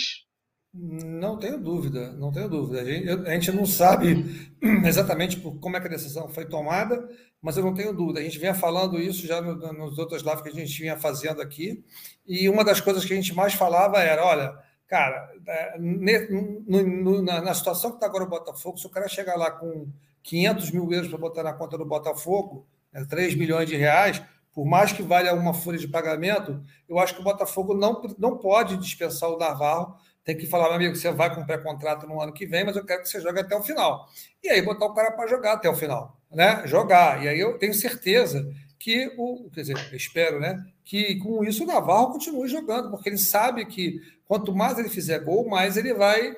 Não 0.73 1.37
tenho 1.37 1.59
dúvida, 1.59 2.13
não 2.13 2.31
tenho 2.31 2.47
dúvida. 2.47 2.81
A 2.81 2.85
gente, 2.85 3.09
a 3.09 3.33
gente 3.33 3.51
não 3.51 3.65
sabe 3.65 4.23
exatamente 4.87 5.37
como 5.41 5.75
é 5.75 5.81
que 5.81 5.87
a 5.87 5.89
decisão 5.89 6.29
foi 6.29 6.45
tomada, 6.45 7.09
mas 7.41 7.57
eu 7.57 7.63
não 7.63 7.73
tenho 7.73 7.93
dúvida. 7.93 8.21
A 8.21 8.23
gente 8.23 8.39
vinha 8.39 8.53
falando 8.53 8.97
isso 8.97 9.27
já 9.27 9.41
no, 9.41 9.55
nos 9.73 9.97
outros 9.99 10.21
lives 10.23 10.41
que 10.41 10.47
a 10.47 10.53
gente 10.53 10.81
vinha 10.81 10.95
fazendo 10.95 11.41
aqui, 11.41 11.83
e 12.25 12.47
uma 12.47 12.63
das 12.63 12.79
coisas 12.79 13.03
que 13.03 13.11
a 13.11 13.15
gente 13.17 13.33
mais 13.35 13.53
falava 13.53 13.99
era: 14.01 14.25
olha, 14.25 14.57
cara, 14.87 15.29
é, 15.45 15.77
ne- 15.77 16.29
no- 16.29 17.21
na, 17.21 17.41
na 17.41 17.53
situação 17.53 17.89
que 17.91 17.97
está 17.97 18.05
agora 18.05 18.23
o 18.23 18.29
Botafogo, 18.29 18.77
se 18.77 18.87
o 18.87 18.89
cara 18.89 19.09
chegar 19.09 19.35
lá 19.35 19.51
com 19.51 19.89
500 20.23 20.71
mil 20.71 20.89
euros 20.93 21.09
para 21.09 21.17
botar 21.17 21.43
na 21.43 21.51
conta 21.53 21.77
do 21.77 21.85
Botafogo, 21.85 22.65
né, 22.93 23.05
3 23.09 23.35
milhões 23.35 23.67
de 23.67 23.75
reais, 23.75 24.21
por 24.53 24.65
mais 24.65 24.93
que 24.93 25.03
valha 25.03 25.33
uma 25.33 25.53
folha 25.53 25.77
de 25.77 25.87
pagamento, 25.87 26.61
eu 26.87 26.97
acho 26.97 27.13
que 27.15 27.21
o 27.21 27.23
Botafogo 27.25 27.73
não, 27.73 28.01
não 28.17 28.37
pode 28.37 28.77
dispensar 28.77 29.29
o 29.29 29.37
Navarro 29.37 29.95
tem 30.23 30.37
que 30.37 30.45
falar, 30.45 30.65
meu 30.65 30.75
amigo, 30.75 30.95
você 30.95 31.11
vai 31.11 31.33
com 31.33 31.45
pré-contrato 31.45 32.07
no 32.07 32.21
ano 32.21 32.33
que 32.33 32.45
vem, 32.45 32.63
mas 32.63 32.75
eu 32.75 32.85
quero 32.85 33.01
que 33.01 33.09
você 33.09 33.19
jogue 33.19 33.39
até 33.39 33.55
o 33.55 33.63
final. 33.63 34.07
E 34.43 34.49
aí 34.49 34.61
botar 34.61 34.85
o 34.85 34.93
cara 34.93 35.11
para 35.11 35.27
jogar 35.27 35.53
até 35.53 35.69
o 35.69 35.75
final, 35.75 36.19
né? 36.31 36.61
Jogar. 36.65 37.23
E 37.23 37.27
aí 37.27 37.39
eu 37.39 37.57
tenho 37.57 37.73
certeza 37.73 38.47
que 38.77 39.13
o, 39.17 39.49
quer 39.51 39.61
dizer, 39.61 39.93
espero, 39.93 40.39
né, 40.39 40.59
que 40.83 41.15
com 41.19 41.43
isso 41.43 41.63
o 41.63 41.67
Navarro 41.67 42.13
continue 42.13 42.47
jogando, 42.47 42.89
porque 42.89 43.09
ele 43.09 43.17
sabe 43.17 43.63
que 43.65 43.99
quanto 44.25 44.55
mais 44.55 44.79
ele 44.79 44.89
fizer 44.89 45.19
gol, 45.19 45.47
mais 45.47 45.77
ele 45.77 45.93
vai 45.93 46.35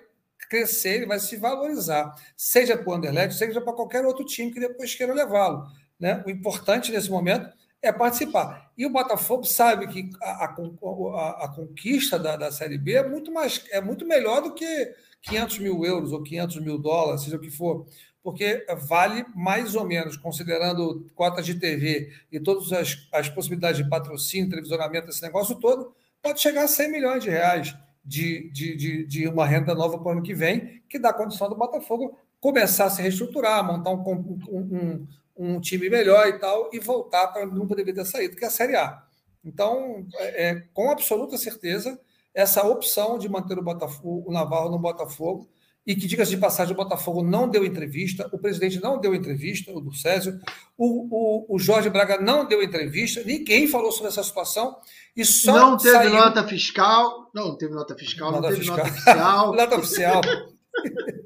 crescer, 0.50 0.96
ele 0.96 1.06
vai 1.06 1.20
se 1.20 1.38
valorizar, 1.38 2.14
seja 2.36 2.78
para 2.78 2.90
o 2.90 2.94
Anderlecht, 2.94 3.38
seja 3.38 3.62
para 3.62 3.72
qualquer 3.72 4.06
outro 4.06 4.26
time 4.26 4.52
que 4.52 4.60
depois 4.60 4.94
queira 4.94 5.14
levá-lo, 5.14 5.66
né? 5.98 6.22
O 6.28 6.30
importante 6.30 6.92
nesse 6.92 7.10
momento 7.10 7.50
é 7.84 7.92
participar. 7.92 8.72
E 8.78 8.86
o 8.86 8.90
Botafogo 8.90 9.44
sabe 9.44 9.88
que 9.88 10.10
a, 10.22 10.46
a, 10.46 11.46
a, 11.46 11.48
conquista 11.54 12.18
da, 12.18 12.38
da 12.38 12.52
Série 12.52 12.78
B 12.78 12.94
é 12.94 13.08
muito, 13.08 13.32
mais, 13.32 13.64
é 13.72 13.82
muito 13.82 14.08
melhor 14.08 14.42
do 14.42 14.54
que 14.54 14.96
500 15.22 15.60
mil 15.60 15.86
euros 15.86 16.14
ou 16.14 16.24
500 16.24 16.62
mil 16.62 16.78
dólares, 16.80 17.24
seja 17.24 17.36
o 17.36 17.40
que 17.40 17.52
for, 17.52 17.86
porque 18.24 18.66
vale 18.88 19.26
mais 19.36 19.76
ou 19.76 19.86
menos, 19.86 20.16
considerando 20.16 21.06
cotas 21.14 21.46
de 21.46 21.56
TV 21.56 22.10
e 22.32 22.40
todas 22.40 22.72
as, 22.72 23.08
as 23.12 23.28
possibilidades 23.28 23.84
de 23.84 23.90
patrocínio, 23.90 24.50
televisionamento, 24.50 25.10
esse 25.10 25.22
negócio 25.22 25.56
todo, 25.56 25.94
pode 26.22 26.42
chegar 26.42 26.64
a 26.64 26.68
100 26.68 26.90
milhões 26.90 27.24
de 27.24 27.30
reais 27.30 27.76
de, 28.04 28.50
de, 28.52 28.76
de, 28.76 29.06
de 29.06 29.28
uma 29.28 29.46
renda 29.46 29.76
nova 29.76 29.98
para 29.98 30.08
o 30.08 30.12
ano 30.14 30.24
que 30.24 30.34
vem, 30.34 30.82
que 30.90 30.98
dá 30.98 31.14
condição 31.14 31.50
do 31.50 31.56
Botafogo 31.56 32.18
começar 32.40 32.86
a 32.86 32.90
se 32.90 33.02
reestruturar, 33.02 33.66
montar 33.66 33.92
um, 33.92 34.40
um, 34.50 35.08
um 35.36 35.60
time 35.60 35.90
melhor 35.90 36.28
e 36.28 36.40
tal, 36.40 36.70
e 36.72 36.80
voltar 36.80 37.28
para 37.28 37.46
não 37.46 37.68
poderia 37.68 37.94
ter 37.94 38.06
saído, 38.06 38.36
que 38.36 38.44
é 38.44 38.48
a 38.48 38.52
Série 38.52 38.76
A. 38.76 39.04
Então, 39.44 40.06
é, 40.18 40.64
com 40.74 40.90
absoluta 40.90 41.38
certeza, 41.38 42.00
essa 42.34 42.66
opção 42.66 43.18
de 43.18 43.28
manter 43.28 43.58
o, 43.58 43.64
Botafogo, 43.64 44.24
o 44.28 44.32
Navarro 44.32 44.70
no 44.70 44.80
Botafogo, 44.80 45.50
e 45.86 45.96
que, 45.96 46.08
diga-se 46.08 46.32
de 46.32 46.38
passagem, 46.38 46.74
o 46.74 46.78
Botafogo 46.78 47.22
não 47.22 47.48
deu 47.48 47.66
entrevista, 47.66 48.30
o 48.32 48.40
presidente 48.40 48.80
não 48.80 48.98
deu 48.98 49.14
entrevista, 49.14 49.70
o 49.72 49.82
do 49.82 49.94
Césio, 49.94 50.40
o, 50.78 51.08
o, 51.12 51.56
o 51.56 51.60
Jorge 51.60 51.90
Braga 51.90 52.22
não 52.22 52.46
deu 52.46 52.64
entrevista, 52.64 53.22
ninguém 53.26 53.68
falou 53.68 53.92
sobre 53.92 54.08
essa 54.08 54.24
situação. 54.24 54.78
E 55.16 55.26
só 55.26 55.52
não 55.52 55.78
teve 55.78 55.92
saiu... 55.92 56.14
nota 56.14 56.48
fiscal, 56.48 57.30
não 57.34 57.58
teve 57.58 57.74
nota 57.74 57.96
fiscal, 57.96 58.32
Nota 58.32 58.50
não 58.50 58.50
teve 58.50 58.62
fiscal. 58.62 58.78
nota 59.54 59.78
oficial. 59.78 60.22
nota 60.22 60.22
oficial. 60.80 61.23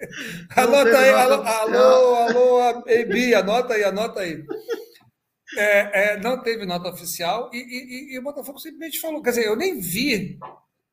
Anota 0.56 0.98
aí, 0.98 1.10
alô, 1.10 1.42
alô, 1.42 2.14
alô, 2.16 2.82
Ebi, 2.88 3.34
anota 3.34 3.74
aí, 3.74 3.84
anota 3.84 4.20
aí. 4.20 4.44
É, 5.56 6.12
é, 6.12 6.20
não 6.20 6.40
teve 6.42 6.64
nota 6.64 6.88
oficial 6.90 7.50
e, 7.52 7.58
e- 7.58 8.14
e- 8.14 8.18
o 8.18 8.22
Botafogo 8.22 8.58
simplesmente 8.58 9.00
falou. 9.00 9.20
Quer 9.20 9.30
dizer, 9.30 9.46
eu 9.46 9.56
nem 9.56 9.80
vi, 9.80 10.38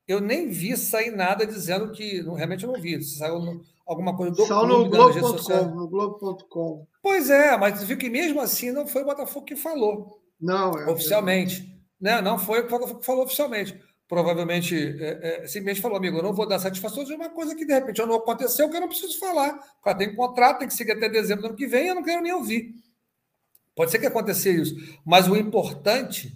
eu 0.07 0.19
nem 0.19 0.49
vi 0.49 0.75
sair 0.75 1.11
nada 1.11 1.45
dizendo 1.45 1.91
que. 1.91 2.21
Realmente 2.21 2.63
eu 2.65 2.71
não 2.71 2.81
vi. 2.81 3.01
Saiu 3.03 3.39
no- 3.39 3.61
alguma 3.85 4.15
coisa 4.17 4.35
do 4.35 4.45
Só 4.45 4.65
clube, 4.65 4.89
no 4.89 5.87
Globo.com. 5.87 6.87
Pois 7.03 7.29
é, 7.29 7.55
mas 7.55 7.83
viu 7.83 7.97
que 7.97 8.09
mesmo 8.09 8.41
assim 8.41 8.71
não 8.71 8.87
foi 8.87 9.03
o 9.03 9.05
Botafogo 9.05 9.45
que 9.45 9.55
falou 9.55 10.19
Não, 10.41 10.71
é. 10.71 10.89
oficialmente. 10.89 11.71
Né? 12.01 12.19
Não 12.21 12.37
foi 12.39 12.61
o 12.61 12.67
Botafogo 12.67 12.99
que 12.99 13.05
falou 13.05 13.23
oficialmente. 13.25 13.79
Provavelmente, 14.07 14.75
é, 14.75 15.41
é, 15.43 15.47
simplesmente 15.47 15.81
falou, 15.81 15.97
amigo, 15.97 16.17
eu 16.17 16.23
não 16.23 16.33
vou 16.33 16.47
dar 16.47 16.59
satisfação 16.59 17.03
de 17.03 17.13
uma 17.13 17.29
coisa 17.29 17.53
que 17.53 17.65
de 17.65 17.73
repente 17.73 18.01
não 18.05 18.15
aconteceu, 18.15 18.69
que 18.69 18.77
eu 18.77 18.81
não 18.81 18.87
preciso 18.87 19.19
falar. 19.19 19.59
Cara 19.83 19.97
tem 19.97 20.15
contrato, 20.15 20.59
tem 20.59 20.67
que 20.67 20.73
seguir 20.73 20.93
até 20.93 21.09
dezembro 21.09 21.43
do 21.43 21.47
ano 21.49 21.57
que 21.57 21.67
vem, 21.67 21.87
eu 21.87 21.95
não 21.95 22.03
quero 22.03 22.21
nem 22.21 22.31
ouvir. 22.31 22.73
Pode 23.75 23.91
ser 23.91 23.99
que 23.99 24.05
aconteça 24.05 24.49
isso, 24.49 24.75
mas 25.05 25.27
o 25.27 25.35
importante 25.35 26.35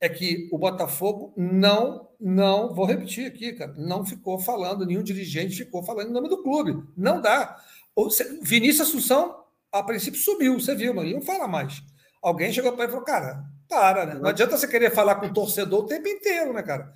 é 0.00 0.08
que 0.08 0.48
o 0.50 0.58
Botafogo 0.58 1.32
não, 1.36 2.08
não, 2.20 2.74
vou 2.74 2.84
repetir 2.84 3.24
aqui, 3.24 3.52
cara, 3.52 3.72
não 3.78 4.04
ficou 4.04 4.36
falando, 4.40 4.84
nenhum 4.84 5.02
dirigente 5.02 5.56
ficou 5.56 5.82
falando 5.84 6.10
em 6.10 6.12
nome 6.12 6.28
do 6.28 6.42
clube. 6.42 6.82
Não 6.96 7.20
dá. 7.20 7.56
Vinícius 8.42 8.88
Assunção, 8.88 9.44
a 9.70 9.80
princípio, 9.80 10.20
subiu, 10.20 10.54
você 10.58 10.74
viu, 10.74 10.92
mas 10.92 11.10
não 11.12 11.22
fala 11.22 11.46
mais. 11.46 11.82
Alguém 12.20 12.52
chegou 12.52 12.72
para 12.72 12.82
ele 12.82 12.90
e 12.90 12.94
falou, 12.94 13.06
cara, 13.06 13.44
para, 13.68 14.04
né? 14.04 14.14
Não 14.14 14.28
adianta 14.28 14.58
você 14.58 14.66
querer 14.66 14.90
falar 14.90 15.14
com 15.14 15.26
o 15.26 15.32
torcedor 15.32 15.84
o 15.84 15.86
tempo 15.86 16.08
inteiro, 16.08 16.52
né, 16.52 16.62
cara? 16.62 16.92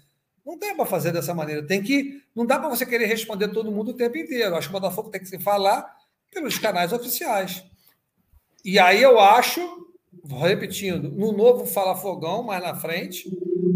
Não 0.46 0.56
dá 0.56 0.72
para 0.76 0.86
fazer 0.86 1.10
dessa 1.12 1.34
maneira. 1.34 1.66
Tem 1.66 1.82
que. 1.82 2.22
Não 2.34 2.46
dá 2.46 2.56
para 2.56 2.68
você 2.68 2.86
querer 2.86 3.06
responder 3.06 3.48
todo 3.48 3.72
mundo 3.72 3.90
o 3.90 3.96
tempo 3.96 4.16
inteiro. 4.16 4.54
Acho 4.54 4.68
que 4.68 4.76
o 4.76 4.80
Botafogo 4.80 5.10
tem 5.10 5.20
que 5.20 5.26
se 5.26 5.40
falar 5.40 5.92
pelos 6.32 6.56
canais 6.56 6.92
oficiais. 6.92 7.64
E 8.64 8.78
aí 8.78 9.02
eu 9.02 9.18
acho, 9.18 9.60
repetindo, 10.40 11.10
no 11.10 11.32
novo 11.32 11.66
Fala 11.66 11.96
Fogão, 11.96 12.44
mais 12.44 12.62
na 12.62 12.74
frente, 12.74 13.28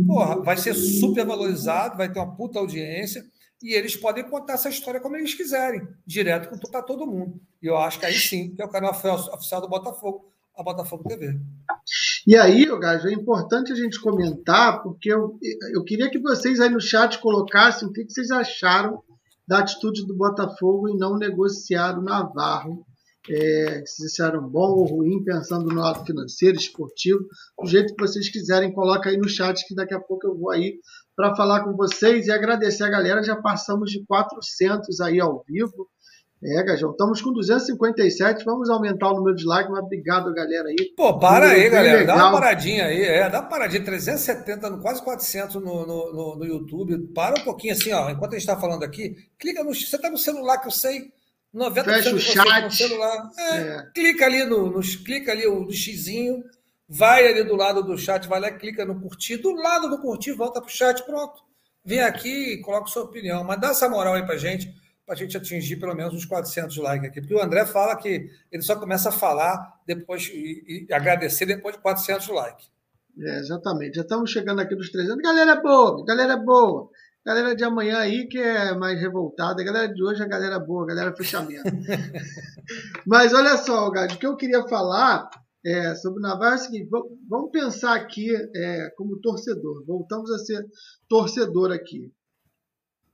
porra, 0.06 0.42
vai 0.42 0.56
ser 0.56 0.74
super 0.74 1.24
valorizado, 1.24 1.96
vai 1.96 2.12
ter 2.12 2.18
uma 2.18 2.34
puta 2.34 2.58
audiência, 2.58 3.24
e 3.62 3.72
eles 3.72 3.96
podem 3.96 4.28
contar 4.28 4.54
essa 4.54 4.68
história 4.68 5.00
como 5.00 5.16
eles 5.16 5.34
quiserem, 5.34 5.86
direto 6.04 6.58
para 6.70 6.82
todo 6.82 7.06
mundo. 7.06 7.40
E 7.62 7.66
eu 7.66 7.76
acho 7.76 8.00
que 8.00 8.06
aí 8.06 8.14
sim, 8.14 8.54
que 8.54 8.62
é 8.62 8.64
o 8.64 8.70
canal 8.70 8.90
oficial 8.90 9.60
do 9.60 9.68
Botafogo, 9.68 10.30
a 10.60 10.64
Botafogo 10.64 11.04
TV. 11.04 11.38
E 12.26 12.36
aí, 12.36 12.66
Gajo, 12.78 13.08
é 13.08 13.12
importante 13.12 13.72
a 13.72 13.76
gente 13.76 14.00
comentar, 14.00 14.82
porque 14.82 15.12
eu, 15.12 15.38
eu 15.72 15.82
queria 15.84 16.10
que 16.10 16.18
vocês 16.18 16.60
aí 16.60 16.68
no 16.68 16.80
chat 16.80 17.18
colocassem 17.18 17.88
o 17.88 17.92
que, 17.92 18.04
vocês 18.08 18.30
acharam 18.30 19.02
da 19.48 19.60
atitude 19.60 20.06
do 20.06 20.14
Botafogo 20.14 20.88
em 20.88 20.96
não 20.96 21.16
negociar 21.16 21.98
o 21.98 22.02
Navarro. 22.02 22.84
É, 23.28 23.82
se 23.84 24.06
acharam 24.06 24.48
bom 24.48 24.70
ou 24.70 24.86
ruim, 24.86 25.22
pensando 25.22 25.68
no 25.68 25.80
lado 25.80 26.04
financeiro, 26.04 26.56
esportivo, 26.56 27.20
do 27.60 27.68
jeito 27.68 27.94
que 27.94 28.02
vocês 28.02 28.30
quiserem, 28.30 28.72
coloca 28.72 29.10
aí 29.10 29.18
no 29.18 29.28
chat 29.28 29.62
que 29.66 29.74
daqui 29.74 29.94
a 29.94 30.00
pouco 30.00 30.26
eu 30.26 30.36
vou 30.36 30.50
aí 30.50 30.78
para 31.14 31.36
falar 31.36 31.62
com 31.62 31.76
vocês 31.76 32.26
e 32.26 32.32
agradecer 32.32 32.82
a 32.84 32.88
galera. 32.88 33.22
Já 33.22 33.36
passamos 33.36 33.90
de 33.90 34.04
400 34.06 35.00
aí 35.00 35.20
ao 35.20 35.44
vivo. 35.46 35.88
É, 36.42 36.62
Gajão, 36.62 36.92
estamos 36.92 37.20
com 37.20 37.32
257. 37.32 38.44
Vamos 38.44 38.70
aumentar 38.70 39.10
o 39.10 39.16
número 39.16 39.36
de 39.36 39.44
likes, 39.44 39.70
mas 39.70 39.84
obrigado, 39.84 40.32
galera 40.32 40.68
aí. 40.68 40.76
Pô, 40.96 41.18
para 41.18 41.50
aí, 41.50 41.68
galera. 41.68 42.04
Dá 42.06 42.14
uma 42.14 42.24
legal. 42.24 42.32
paradinha 42.40 42.86
aí. 42.86 43.02
É, 43.02 43.28
dá 43.28 43.40
uma 43.40 43.48
paradinha. 43.48 43.84
370, 43.84 44.70
no- 44.70 44.80
quase 44.80 45.02
400 45.04 45.56
no, 45.56 45.86
no, 45.86 46.36
no, 46.36 46.44
YouTube. 46.46 46.96
Para 47.14 47.38
um 47.40 47.44
pouquinho 47.44 47.74
assim, 47.74 47.92
ó. 47.92 48.08
Enquanto 48.08 48.30
a 48.32 48.38
gente 48.38 48.48
está 48.48 48.58
falando 48.58 48.82
aqui, 48.82 49.14
clica 49.38 49.62
no. 49.62 49.74
Você 49.74 49.96
está 49.96 50.08
no 50.10 50.16
celular 50.16 50.58
que 50.58 50.68
eu 50.68 50.72
sei. 50.72 51.12
90% 51.54 51.84
Fecha 51.84 52.08
o 52.14 52.20
vocês 52.20 52.34
tá 52.34 52.44
no 52.44 52.50
chat. 52.70 52.76
celular. 52.76 53.30
É, 53.38 53.56
É. 53.58 53.86
Clica 53.94 54.24
ali 54.24 54.44
no, 54.44 54.70
no. 54.70 54.80
Clica 54.80 55.32
ali 55.32 55.44
no 55.46 55.70
xizinho. 55.70 56.42
Vai 56.88 57.28
ali 57.28 57.44
do 57.44 57.54
lado 57.54 57.84
do 57.84 57.96
chat, 57.98 58.26
vai 58.26 58.40
lá, 58.40 58.50
clica 58.50 58.84
no 58.84 58.98
curtir. 59.00 59.36
Do 59.36 59.52
lado 59.52 59.88
do 59.90 60.00
curtir, 60.00 60.32
volta 60.32 60.60
pro 60.60 60.70
chat, 60.72 61.04
pronto. 61.04 61.34
Vem 61.84 62.00
aqui 62.00 62.54
e 62.54 62.60
coloca 62.62 62.86
sua 62.88 63.04
opinião. 63.04 63.44
Mas 63.44 63.60
dá 63.60 63.68
essa 63.68 63.88
moral 63.88 64.14
aí 64.14 64.24
pra 64.26 64.36
gente, 64.36 64.68
pra 65.10 65.16
gente 65.16 65.36
atingir 65.36 65.74
pelo 65.74 65.92
menos 65.92 66.14
uns 66.14 66.24
400 66.24 66.76
likes 66.76 67.08
aqui. 67.08 67.20
Porque 67.20 67.34
o 67.34 67.42
André 67.42 67.66
fala 67.66 67.96
que 67.96 68.30
ele 68.52 68.62
só 68.62 68.76
começa 68.76 69.08
a 69.08 69.12
falar 69.12 69.80
depois 69.84 70.28
e, 70.32 70.86
e 70.88 70.94
agradecer 70.94 71.46
depois 71.46 71.74
de 71.74 71.82
400 71.82 72.28
likes. 72.28 72.70
É, 73.18 73.40
exatamente. 73.40 73.96
Já 73.96 74.02
estamos 74.02 74.30
chegando 74.30 74.60
aqui 74.60 74.76
nos 74.76 74.88
300. 74.88 75.20
Galera 75.20 75.60
boa, 75.60 76.04
galera 76.04 76.36
boa. 76.36 76.88
Galera 77.26 77.56
de 77.56 77.64
amanhã 77.64 77.98
aí 77.98 78.28
que 78.28 78.38
é 78.38 78.72
mais 78.76 79.00
revoltada. 79.00 79.64
Galera 79.64 79.92
de 79.92 80.00
hoje 80.00 80.22
é 80.22 80.28
galera 80.28 80.60
boa, 80.60 80.86
galera 80.86 81.12
fechamento. 81.16 81.64
Mas 83.04 83.34
olha 83.34 83.56
só, 83.56 83.90
Gado, 83.90 84.14
o 84.14 84.16
que 84.16 84.26
eu 84.28 84.36
queria 84.36 84.62
falar 84.68 85.28
é, 85.66 85.92
sobre 85.96 86.20
o 86.20 86.22
Navarro 86.22 86.52
é 86.52 86.54
o 86.54 86.58
seguinte: 86.58 86.88
vamos 87.28 87.50
pensar 87.50 87.96
aqui 87.96 88.30
é, 88.54 88.90
como 88.96 89.20
torcedor. 89.20 89.84
Voltamos 89.84 90.30
a 90.30 90.38
ser 90.38 90.64
torcedor 91.08 91.72
aqui. 91.72 92.12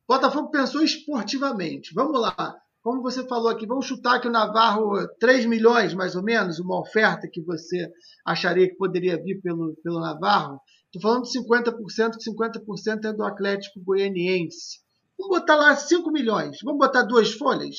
Botafogo 0.09 0.50
pensou 0.50 0.82
esportivamente. 0.82 1.92
Vamos 1.94 2.20
lá. 2.20 2.54
Como 2.82 3.02
você 3.02 3.26
falou 3.26 3.48
aqui, 3.48 3.66
vamos 3.66 3.86
chutar 3.86 4.20
que 4.20 4.28
o 4.28 4.30
Navarro 4.30 4.92
3 5.18 5.46
milhões, 5.46 5.92
mais 5.92 6.14
ou 6.14 6.22
menos, 6.22 6.61
uma 6.61 6.80
oferta 6.80 7.28
que 7.30 7.42
você 7.42 7.90
acharia 8.24 8.68
que 8.68 8.76
poderia 8.76 9.20
vir 9.20 9.40
pelo, 9.40 9.74
pelo 9.82 9.98
Navarro. 10.00 10.61
Estou 10.84 11.02
falando 11.02 11.24
de 11.24 11.36
50%, 11.36 12.12
que 12.16 12.30
50% 12.30 13.04
é 13.04 13.12
do 13.12 13.24
Atlético 13.24 13.80
Goianiense. 13.80 14.78
Vamos 15.18 15.40
botar 15.40 15.57
lá 15.57 15.74
5 15.74 16.12
milhões. 16.12 16.59
Vamos 16.62 16.78
botar 16.78 17.02
duas 17.02 17.32
folhas? 17.32 17.74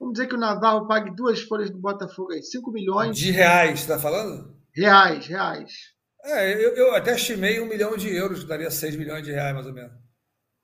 Vamos 0.00 0.14
dizer 0.14 0.28
que 0.28 0.34
o 0.34 0.38
Navarro 0.38 0.86
pague 0.86 1.14
duas 1.14 1.42
folhas 1.42 1.70
do 1.70 1.78
Botafogo 1.78 2.32
aí. 2.32 2.42
5 2.42 2.70
milhões 2.72 3.16
De 3.16 3.30
reais, 3.30 3.84
tá 3.84 3.98
falando? 3.98 4.56
reais, 4.74 5.26
reais. 5.26 5.72
É, 6.24 6.52
eu, 6.54 6.74
eu 6.74 6.94
até 6.94 7.14
estimei 7.14 7.60
um 7.60 7.66
milhão 7.66 7.96
de 7.96 8.14
euros, 8.14 8.44
daria 8.44 8.70
6 8.70 8.96
milhões 8.96 9.22
de 9.22 9.32
reais, 9.32 9.54
mais 9.54 9.66
ou 9.66 9.72
menos. 9.72 10.05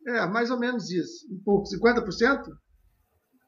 É, 0.07 0.27
mais 0.27 0.51
ou 0.51 0.59
menos 0.59 0.91
isso. 0.91 1.27
Um 1.33 1.39
pouco. 1.45 1.69
50%? 1.69 2.43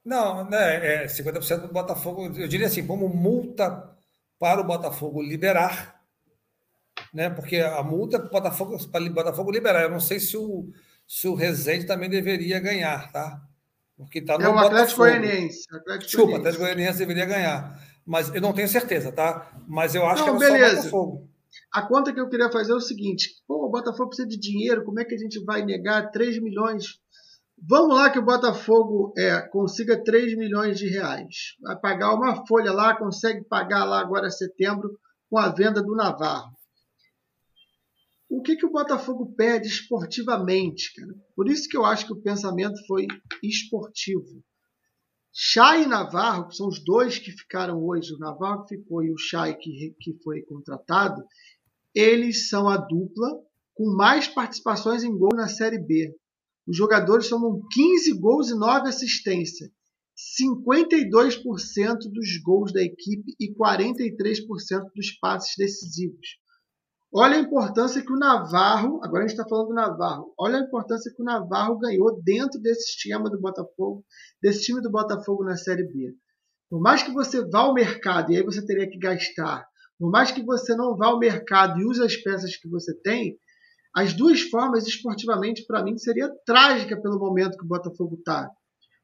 Não, 0.04 0.48
né, 0.48 1.04
é 1.04 1.06
50% 1.06 1.62
do 1.62 1.72
Botafogo, 1.72 2.26
eu 2.36 2.46
diria 2.46 2.66
assim, 2.66 2.86
como 2.86 3.08
multa 3.08 3.90
para 4.38 4.60
o 4.60 4.64
Botafogo 4.64 5.22
liberar, 5.22 5.98
né? 7.12 7.30
Porque 7.30 7.56
a 7.56 7.82
multa 7.82 8.18
para 8.18 8.28
o 8.28 8.30
Botafogo, 8.30 8.88
para 8.90 9.02
o 9.04 9.10
Botafogo 9.10 9.50
liberar. 9.50 9.82
Eu 9.82 9.90
não 9.90 10.00
sei 10.00 10.20
se 10.20 10.36
o, 10.36 10.70
se 11.06 11.26
o 11.26 11.34
Rezende 11.34 11.86
também 11.86 12.10
deveria 12.10 12.60
ganhar, 12.60 13.10
tá? 13.12 13.40
Porque 13.96 14.18
está 14.18 14.36
no 14.36 14.44
É 14.44 14.48
o 14.48 14.58
Atlético. 14.58 14.98
Goianiense. 14.98 15.66
Desculpa, 16.00 16.32
o. 16.32 16.36
Atlético 16.36 16.64
Goianiense 16.64 16.98
deveria 16.98 17.24
ganhar. 17.24 17.80
Mas 18.04 18.34
eu 18.34 18.40
não 18.40 18.52
tenho 18.52 18.68
certeza, 18.68 19.10
tá? 19.12 19.50
Mas 19.66 19.94
eu 19.94 20.04
acho 20.06 20.26
Não, 20.26 20.36
que 20.36 20.44
era 20.44 20.52
beleza. 20.52 20.74
só 20.74 20.80
o 20.88 21.06
Botafogo. 21.06 21.30
A 21.72 21.82
conta 21.82 22.12
que 22.12 22.20
eu 22.20 22.28
queria 22.28 22.50
fazer 22.50 22.72
é 22.72 22.76
o 22.76 22.80
seguinte: 22.80 23.30
pô, 23.46 23.66
o 23.66 23.70
Botafogo 23.70 24.08
precisa 24.08 24.28
de 24.28 24.38
dinheiro, 24.38 24.84
como 24.84 25.00
é 25.00 25.04
que 25.04 25.14
a 25.14 25.18
gente 25.18 25.42
vai 25.44 25.64
negar 25.64 26.10
3 26.10 26.40
milhões? 26.42 26.98
Vamos 27.56 27.96
lá 27.96 28.10
que 28.10 28.18
o 28.18 28.24
Botafogo 28.24 29.12
é, 29.16 29.40
consiga 29.48 30.02
3 30.02 30.36
milhões 30.36 30.78
de 30.78 30.88
reais. 30.88 31.56
Vai 31.60 31.78
pagar 31.78 32.14
uma 32.14 32.46
folha 32.46 32.72
lá, 32.72 32.96
consegue 32.96 33.44
pagar 33.44 33.84
lá 33.84 34.00
agora 34.00 34.30
setembro 34.30 34.98
com 35.30 35.38
a 35.38 35.48
venda 35.48 35.82
do 35.82 35.94
Navarro. 35.94 36.52
O 38.28 38.42
que, 38.42 38.56
que 38.56 38.66
o 38.66 38.72
Botafogo 38.72 39.32
perde 39.36 39.68
esportivamente, 39.68 40.92
cara? 40.94 41.14
Por 41.36 41.48
isso 41.48 41.68
que 41.68 41.76
eu 41.76 41.84
acho 41.84 42.06
que 42.06 42.12
o 42.12 42.20
pensamento 42.20 42.84
foi 42.86 43.06
esportivo. 43.42 44.42
Chay 45.36 45.82
e 45.82 45.86
Navarro, 45.86 46.46
que 46.46 46.54
são 46.54 46.68
os 46.68 46.78
dois 46.78 47.18
que 47.18 47.32
ficaram 47.32 47.84
hoje, 47.84 48.14
o 48.14 48.18
Navarro 48.18 48.64
que 48.64 48.76
ficou 48.76 49.02
e 49.02 49.10
o 49.10 49.18
Chay 49.18 49.56
que, 49.56 49.92
que 50.00 50.16
foi 50.22 50.42
contratado, 50.42 51.24
eles 51.92 52.48
são 52.48 52.68
a 52.68 52.76
dupla 52.76 53.28
com 53.74 53.96
mais 53.96 54.28
participações 54.28 55.02
em 55.02 55.18
gol 55.18 55.34
na 55.34 55.48
Série 55.48 55.80
B. 55.80 56.14
Os 56.68 56.76
jogadores 56.76 57.26
somam 57.26 57.60
15 57.68 58.12
gols 58.20 58.48
e 58.48 58.54
9 58.54 58.88
assistências. 58.88 59.68
52% 60.38 61.98
dos 62.12 62.38
gols 62.40 62.72
da 62.72 62.80
equipe 62.80 63.34
e 63.40 63.52
43% 63.52 64.84
dos 64.94 65.10
passes 65.18 65.56
decisivos. 65.58 66.38
Olha 67.16 67.36
a 67.36 67.40
importância 67.40 68.02
que 68.04 68.12
o 68.12 68.18
Navarro, 68.18 68.98
agora 69.00 69.22
a 69.22 69.28
gente 69.28 69.38
está 69.38 69.48
falando 69.48 69.68
do 69.68 69.74
Navarro, 69.74 70.34
olha 70.36 70.58
a 70.58 70.62
importância 70.62 71.12
que 71.14 71.22
o 71.22 71.24
Navarro 71.24 71.78
ganhou 71.78 72.20
dentro 72.20 72.60
desse 72.60 72.90
esquema 72.90 73.30
do 73.30 73.40
Botafogo, 73.40 74.04
desse 74.42 74.64
time 74.64 74.82
do 74.82 74.90
Botafogo 74.90 75.44
na 75.44 75.56
Série 75.56 75.84
B. 75.84 76.12
Por 76.68 76.80
mais 76.80 77.04
que 77.04 77.12
você 77.12 77.48
vá 77.48 77.60
ao 77.60 77.72
mercado 77.72 78.32
e 78.32 78.36
aí 78.36 78.42
você 78.42 78.66
teria 78.66 78.90
que 78.90 78.98
gastar, 78.98 79.64
por 79.96 80.10
mais 80.10 80.32
que 80.32 80.42
você 80.42 80.74
não 80.74 80.96
vá 80.96 81.06
ao 81.06 81.20
mercado 81.20 81.80
e 81.80 81.84
use 81.84 82.02
as 82.02 82.16
peças 82.16 82.56
que 82.56 82.68
você 82.68 82.92
tem, 83.02 83.38
as 83.94 84.12
duas 84.12 84.40
formas 84.40 84.84
esportivamente 84.84 85.64
para 85.68 85.84
mim 85.84 85.96
seria 85.96 86.28
trágica 86.44 87.00
pelo 87.00 87.20
momento 87.20 87.56
que 87.56 87.64
o 87.64 87.68
Botafogo 87.68 88.16
está. 88.16 88.50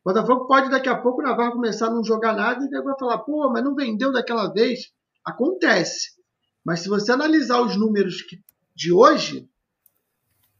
O 0.04 0.12
Botafogo 0.12 0.48
pode 0.48 0.68
daqui 0.68 0.88
a 0.88 1.00
pouco 1.00 1.20
o 1.20 1.24
Navarro 1.24 1.52
começar 1.52 1.86
a 1.86 1.90
não 1.90 2.02
jogar 2.02 2.34
nada 2.34 2.64
e 2.64 2.82
vai 2.82 2.98
falar, 2.98 3.18
pô, 3.18 3.48
mas 3.52 3.62
não 3.62 3.76
vendeu 3.76 4.10
daquela 4.10 4.52
vez. 4.52 4.80
Acontece. 5.24 6.19
Mas 6.64 6.80
se 6.80 6.88
você 6.88 7.12
analisar 7.12 7.60
os 7.60 7.76
números 7.76 8.16
de 8.74 8.92
hoje, 8.92 9.48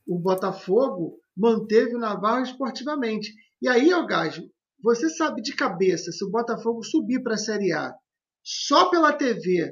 o 0.07 0.19
Botafogo 0.19 1.21
manteve 1.37 1.95
o 1.95 1.99
Navarro 1.99 2.43
esportivamente. 2.43 3.33
E 3.63 3.69
aí, 3.69 3.91
Gajo, 4.07 4.51
você 4.83 5.09
sabe 5.11 5.43
de 5.43 5.55
cabeça, 5.55 6.11
se 6.11 6.25
o 6.25 6.31
Botafogo 6.31 6.83
subir 6.83 7.23
para 7.23 7.35
a 7.35 7.39
Série 7.39 7.73
A 7.73 7.95
só 8.43 8.89
pela 8.89 9.13
TV, 9.13 9.71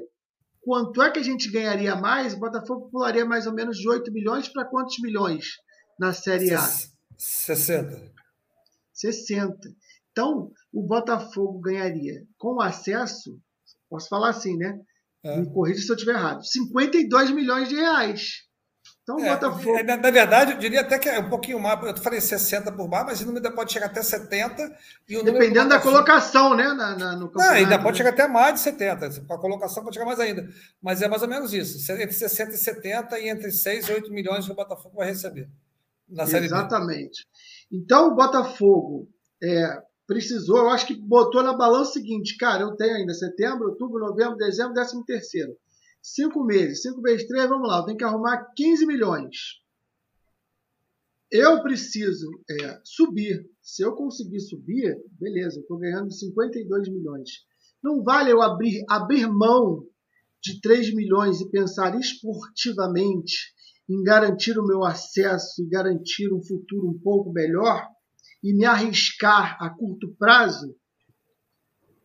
quanto 0.61 1.01
é 1.01 1.11
que 1.11 1.19
a 1.19 1.23
gente 1.23 1.51
ganharia 1.51 1.95
mais? 1.95 2.33
O 2.33 2.39
Botafogo 2.39 2.89
pularia 2.91 3.25
mais 3.25 3.47
ou 3.47 3.53
menos 3.53 3.77
de 3.77 3.89
8 3.89 4.11
milhões 4.11 4.47
para 4.47 4.65
quantos 4.65 4.99
milhões 4.99 5.57
na 5.99 6.13
Série 6.13 6.53
A? 6.53 6.61
60. 7.17 8.13
60. 8.93 9.57
Então, 10.11 10.51
o 10.71 10.83
Botafogo 10.83 11.59
ganharia 11.59 12.25
com 12.37 12.61
acesso, 12.61 13.39
posso 13.89 14.07
falar 14.07 14.29
assim, 14.29 14.55
né? 14.55 14.79
É. 15.23 15.37
Me 15.37 15.51
corrija 15.51 15.81
se 15.81 15.89
eu 15.89 15.95
estiver 15.95 16.15
errado. 16.15 16.45
52 16.45 17.31
milhões 17.31 17.67
de 17.67 17.75
reais. 17.75 18.49
Então, 19.09 19.17
o 19.17 19.25
é, 19.25 19.29
Botafogo. 19.31 19.77
É, 19.77 19.83
na, 19.83 19.97
na, 19.97 20.11
verdade, 20.11 20.51
eu 20.51 20.57
diria 20.59 20.81
até 20.81 20.99
que 20.99 21.09
é 21.09 21.19
um 21.19 21.29
pouquinho 21.29 21.59
mais. 21.59 21.81
Eu 21.83 21.97
falei 21.97 22.21
60 22.21 22.71
por 22.73 22.87
bar, 22.87 23.03
mas 23.03 23.19
o 23.19 23.25
número 23.25 23.43
ainda 23.43 23.55
pode 23.55 23.73
chegar 23.73 23.87
até 23.87 24.03
70. 24.03 24.71
E 25.07 25.17
o 25.17 25.23
Dependendo 25.23 25.69
da 25.69 25.79
colocação, 25.79 26.55
né? 26.55 26.67
Na, 26.73 26.95
na, 26.95 27.15
no 27.15 27.31
Não, 27.33 27.49
ainda 27.49 27.79
pode 27.79 27.93
né? 27.93 27.97
chegar 27.97 28.09
até 28.11 28.27
mais 28.27 28.53
de 28.53 28.59
70. 28.59 29.07
A 29.27 29.37
colocação 29.37 29.83
pode 29.83 29.95
chegar 29.95 30.05
mais 30.05 30.19
ainda. 30.19 30.47
Mas 30.79 31.01
é 31.01 31.07
mais 31.07 31.23
ou 31.23 31.27
menos 31.27 31.53
isso. 31.53 31.91
Entre 31.91 32.11
60 32.11 32.51
e 32.51 32.57
70 32.57 33.19
e 33.19 33.29
entre 33.29 33.51
6 33.51 33.89
e 33.89 33.93
8 33.93 34.11
milhões 34.11 34.45
que 34.45 34.51
o 34.51 34.55
Botafogo 34.55 34.97
vai 34.97 35.07
receber. 35.07 35.49
Na 36.07 36.27
Série 36.27 36.45
Exatamente. 36.45 37.25
B. 37.71 37.77
Então, 37.77 38.09
o 38.09 38.15
Botafogo 38.15 39.09
é, 39.41 39.81
precisou, 40.09 40.57
eu 40.57 40.69
acho 40.69 40.87
que 40.87 40.95
botou 40.95 41.43
na 41.43 41.55
balança 41.55 41.91
o 41.91 41.93
seguinte, 41.93 42.35
cara, 42.35 42.63
eu 42.63 42.75
tenho 42.75 42.95
ainda 42.95 43.13
setembro, 43.13 43.69
outubro, 43.69 43.99
novembro, 43.99 44.37
dezembro, 44.37 44.73
décimo 44.73 45.05
terceiro. 45.05 45.55
Cinco 46.01 46.43
meses, 46.43 46.81
cinco 46.81 46.99
vezes 46.99 47.27
três, 47.27 47.47
vamos 47.47 47.69
lá, 47.69 47.77
eu 47.77 47.85
tenho 47.85 47.97
que 47.97 48.03
arrumar 48.03 48.51
15 48.55 48.87
milhões. 48.87 49.61
Eu 51.31 51.61
preciso 51.61 52.27
é, 52.49 52.81
subir. 52.83 53.47
Se 53.61 53.83
eu 53.83 53.93
conseguir 53.93 54.39
subir, 54.39 54.97
beleza, 55.11 55.59
estou 55.59 55.77
ganhando 55.77 56.11
52 56.11 56.89
milhões. 56.89 57.29
Não 57.83 58.03
vale 58.03 58.31
eu 58.31 58.41
abrir, 58.41 58.83
abrir 58.89 59.27
mão 59.27 59.85
de 60.41 60.59
3 60.59 60.91
milhões 60.95 61.39
e 61.39 61.51
pensar 61.51 61.95
esportivamente 61.99 63.53
em 63.87 64.01
garantir 64.01 64.57
o 64.57 64.65
meu 64.65 64.83
acesso 64.83 65.61
e 65.61 65.69
garantir 65.69 66.33
um 66.33 66.41
futuro 66.41 66.87
um 66.87 66.99
pouco 66.99 67.31
melhor 67.31 67.87
e 68.43 68.53
me 68.53 68.65
arriscar 68.65 69.57
a 69.61 69.69
curto 69.69 70.15
prazo? 70.17 70.75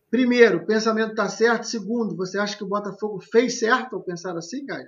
Primeiro, 0.09 0.59
o 0.59 0.65
pensamento 0.65 1.11
está 1.11 1.27
certo. 1.27 1.63
Segundo, 1.63 2.15
você 2.15 2.37
acha 2.37 2.55
que 2.55 2.63
o 2.63 2.69
Botafogo 2.69 3.19
fez 3.19 3.59
certo 3.59 3.95
ao 3.95 4.03
pensar 4.03 4.37
assim, 4.37 4.65
Caio? 4.65 4.87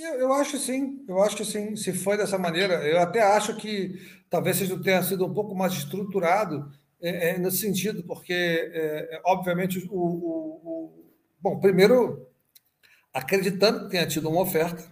Eu, 0.00 0.14
eu, 0.20 0.32
acho 0.32 0.56
sim, 0.56 1.04
eu 1.08 1.22
acho 1.22 1.36
que 1.36 1.44
sim. 1.44 1.76
Se 1.76 1.92
foi 1.92 2.16
dessa 2.16 2.38
maneira, 2.38 2.74
eu 2.86 2.98
até 3.00 3.22
acho 3.22 3.56
que 3.56 3.94
talvez 4.30 4.56
seja 4.56 4.80
tenha 4.80 5.02
sido 5.02 5.26
um 5.26 5.34
pouco 5.34 5.54
mais 5.54 5.72
estruturado 5.74 6.70
é, 7.02 7.30
é, 7.30 7.38
nesse 7.38 7.58
sentido, 7.58 8.02
porque, 8.04 8.32
é, 8.32 9.16
é 9.16 9.20
obviamente, 9.24 9.78
o, 9.90 9.96
o, 9.96 10.60
o, 10.64 11.04
Bom, 11.40 11.58
primeiro, 11.58 12.26
acreditando 13.12 13.84
que 13.84 13.90
tenha 13.90 14.06
tido 14.06 14.28
uma 14.28 14.42
oferta, 14.42 14.84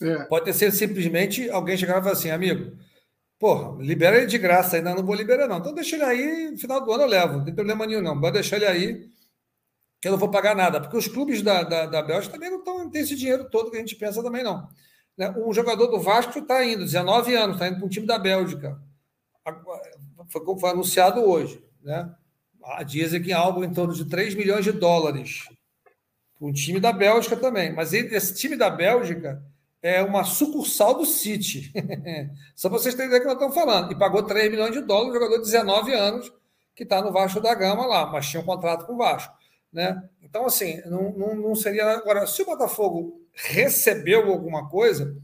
é. 0.00 0.24
pode 0.24 0.44
ter 0.44 0.52
sido 0.52 0.72
simplesmente 0.72 1.48
alguém 1.50 1.76
chegar 1.76 1.98
e 1.98 2.02
falar 2.02 2.12
assim, 2.12 2.30
amigo, 2.30 2.76
Porra, 3.38 3.80
libera 3.82 4.16
ele 4.16 4.26
de 4.26 4.36
graça, 4.36 4.76
ainda 4.76 4.94
não 4.94 5.04
vou 5.04 5.14
liberar, 5.14 5.46
não. 5.46 5.58
Então 5.58 5.72
deixa 5.72 5.94
ele 5.94 6.04
aí, 6.04 6.50
no 6.50 6.58
final 6.58 6.84
do 6.84 6.92
ano 6.92 7.04
eu 7.04 7.08
levo, 7.08 7.38
não 7.38 7.44
tem 7.44 7.54
problema 7.54 7.86
nenhum, 7.86 8.02
não. 8.02 8.20
Pode 8.20 8.34
deixar 8.34 8.56
ele 8.56 8.66
aí, 8.66 9.08
que 10.00 10.08
eu 10.08 10.12
não 10.12 10.18
vou 10.18 10.30
pagar 10.30 10.56
nada. 10.56 10.80
Porque 10.80 10.96
os 10.96 11.06
clubes 11.06 11.40
da, 11.40 11.62
da, 11.62 11.86
da 11.86 12.02
Bélgica 12.02 12.34
também 12.34 12.50
não, 12.50 12.64
tão, 12.64 12.78
não 12.78 12.90
têm 12.90 13.02
esse 13.02 13.14
dinheiro 13.14 13.48
todo 13.48 13.70
que 13.70 13.76
a 13.76 13.80
gente 13.80 13.94
pensa 13.94 14.22
também, 14.22 14.42
não. 14.42 14.68
Né? 15.16 15.30
Um 15.36 15.52
jogador 15.52 15.86
do 15.86 16.00
Vasco 16.00 16.38
está 16.38 16.64
indo, 16.64 16.84
19 16.84 17.34
anos, 17.36 17.56
está 17.56 17.68
indo 17.68 17.76
para 17.76 17.86
um 17.86 17.88
time 17.88 18.06
da 18.06 18.18
Bélgica. 18.18 18.80
Foi, 20.28 20.58
foi 20.58 20.70
anunciado 20.70 21.20
hoje. 21.20 21.62
Né? 21.80 22.12
Dizem 22.86 23.22
que 23.22 23.32
algo 23.32 23.62
em 23.62 23.72
torno 23.72 23.94
de 23.94 24.04
3 24.04 24.34
milhões 24.34 24.64
de 24.64 24.72
dólares. 24.72 25.48
Um 26.40 26.52
time 26.52 26.80
da 26.80 26.92
Bélgica 26.92 27.36
também. 27.36 27.72
Mas 27.72 27.92
esse 27.92 28.34
time 28.34 28.56
da 28.56 28.68
Bélgica 28.68 29.40
é 29.82 30.02
uma 30.02 30.24
sucursal 30.24 30.94
do 30.94 31.06
City. 31.06 31.72
Só 32.54 32.68
vocês 32.68 32.94
terem 32.94 33.08
ideia 33.08 33.20
do 33.20 33.22
que 33.22 33.28
nós 33.28 33.36
estamos 33.36 33.54
falando. 33.54 33.92
E 33.92 33.98
pagou 33.98 34.22
3 34.22 34.50
milhões 34.50 34.72
de 34.72 34.80
dólares, 34.80 35.10
um 35.10 35.14
jogador 35.14 35.36
de 35.38 35.44
19 35.44 35.94
anos, 35.94 36.32
que 36.74 36.82
está 36.82 37.00
no 37.02 37.12
Vasco 37.12 37.40
da 37.40 37.54
Gama 37.54 37.86
lá, 37.86 38.06
mas 38.06 38.28
tinha 38.28 38.42
um 38.42 38.46
contrato 38.46 38.86
com 38.86 38.94
o 38.94 38.98
Vasco. 38.98 39.32
Né? 39.72 40.02
Então, 40.22 40.46
assim, 40.46 40.80
não, 40.86 41.12
não, 41.12 41.34
não 41.34 41.54
seria. 41.54 41.84
Agora, 41.90 42.26
se 42.26 42.42
o 42.42 42.46
Botafogo 42.46 43.20
recebeu 43.34 44.30
alguma 44.32 44.68
coisa, 44.68 45.16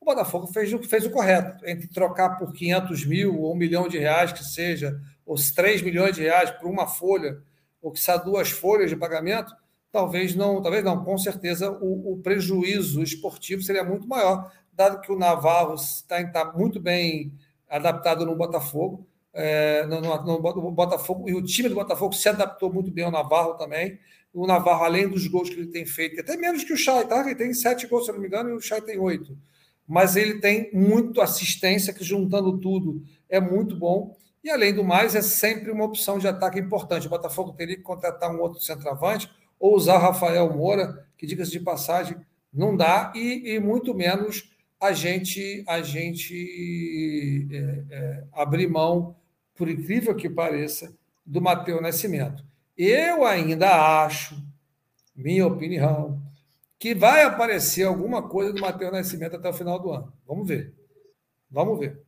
o 0.00 0.04
Botafogo 0.04 0.46
fez, 0.48 0.70
fez 0.88 1.06
o 1.06 1.10
correto, 1.10 1.64
entre 1.66 1.88
trocar 1.88 2.36
por 2.36 2.52
500 2.52 3.06
mil 3.06 3.40
ou 3.40 3.52
um 3.52 3.56
milhão 3.56 3.88
de 3.88 3.98
reais, 3.98 4.32
que 4.32 4.44
seja, 4.44 5.00
ou 5.24 5.36
3 5.36 5.82
milhões 5.82 6.14
de 6.14 6.22
reais 6.22 6.50
por 6.50 6.68
uma 6.68 6.86
folha, 6.86 7.38
ou 7.80 7.92
que 7.92 8.00
seja 8.00 8.18
duas 8.18 8.50
folhas 8.50 8.90
de 8.90 8.96
pagamento 8.96 9.54
talvez 9.92 10.34
não, 10.34 10.60
talvez 10.62 10.84
não, 10.84 11.04
com 11.04 11.16
certeza 11.18 11.70
o, 11.70 12.12
o 12.12 12.18
prejuízo 12.18 13.02
esportivo 13.02 13.62
seria 13.62 13.84
muito 13.84 14.06
maior, 14.06 14.50
dado 14.72 15.00
que 15.00 15.10
o 15.10 15.18
Navarro 15.18 15.74
está, 15.74 16.20
está 16.20 16.52
muito 16.52 16.78
bem 16.78 17.32
adaptado 17.68 18.24
no 18.26 18.36
Botafogo, 18.36 19.06
é, 19.32 19.84
no, 19.86 20.00
no, 20.00 20.22
no, 20.22 20.70
Botafogo, 20.70 21.28
e 21.28 21.34
o 21.34 21.42
time 21.42 21.68
do 21.68 21.74
Botafogo 21.74 22.14
se 22.14 22.28
adaptou 22.28 22.72
muito 22.72 22.90
bem 22.90 23.04
ao 23.04 23.10
Navarro 23.10 23.54
também. 23.54 23.98
O 24.32 24.46
Navarro, 24.46 24.84
além 24.84 25.08
dos 25.08 25.26
gols 25.26 25.48
que 25.48 25.56
ele 25.56 25.68
tem 25.68 25.84
feito, 25.84 26.20
até 26.20 26.36
menos 26.36 26.64
que 26.64 26.72
o 26.72 26.76
Chay, 26.76 27.06
tá? 27.06 27.20
Ele 27.20 27.34
tem 27.34 27.52
sete 27.54 27.86
gols, 27.86 28.06
se 28.06 28.12
não 28.12 28.18
me 28.18 28.26
engano, 28.26 28.50
e 28.50 28.52
o 28.52 28.60
Chay 28.60 28.80
tem 28.80 28.98
oito. 28.98 29.36
Mas 29.86 30.16
ele 30.16 30.40
tem 30.40 30.70
muito 30.72 31.20
assistência, 31.20 31.92
que 31.92 32.04
juntando 32.04 32.58
tudo 32.58 33.02
é 33.28 33.40
muito 33.40 33.76
bom. 33.76 34.16
E 34.42 34.50
além 34.50 34.74
do 34.74 34.84
mais, 34.84 35.14
é 35.14 35.22
sempre 35.22 35.70
uma 35.70 35.84
opção 35.84 36.18
de 36.18 36.28
ataque 36.28 36.58
importante. 36.58 37.06
O 37.06 37.10
Botafogo 37.10 37.52
teria 37.52 37.76
que 37.76 37.82
contratar 37.82 38.30
um 38.30 38.40
outro 38.40 38.60
centroavante, 38.60 39.30
ou 39.58 39.74
usar 39.74 39.98
Rafael 39.98 40.52
Moura, 40.52 41.06
que, 41.16 41.26
diga-se 41.26 41.52
de 41.52 41.60
passagem, 41.60 42.16
não 42.52 42.76
dá, 42.76 43.12
e, 43.14 43.54
e, 43.54 43.60
muito 43.60 43.94
menos 43.94 44.50
a 44.80 44.92
gente, 44.92 45.64
a 45.66 45.82
gente 45.82 47.48
é, 47.50 47.94
é, 47.94 48.24
abrir 48.32 48.68
mão, 48.68 49.16
por 49.54 49.68
incrível 49.68 50.14
que 50.14 50.28
pareça, 50.28 50.94
do 51.24 51.40
Matheus 51.40 51.82
Nascimento. 51.82 52.44
Eu 52.76 53.24
ainda 53.24 54.04
acho, 54.04 54.36
minha 55.14 55.46
opinião, 55.46 56.20
que 56.78 56.94
vai 56.94 57.24
aparecer 57.24 57.84
alguma 57.84 58.22
coisa 58.22 58.52
do 58.52 58.60
Matheus 58.60 58.92
Nascimento 58.92 59.36
até 59.36 59.48
o 59.48 59.54
final 59.54 59.78
do 59.78 59.92
ano. 59.92 60.12
Vamos 60.26 60.46
ver. 60.46 60.74
Vamos 61.50 61.78
ver 61.78 61.98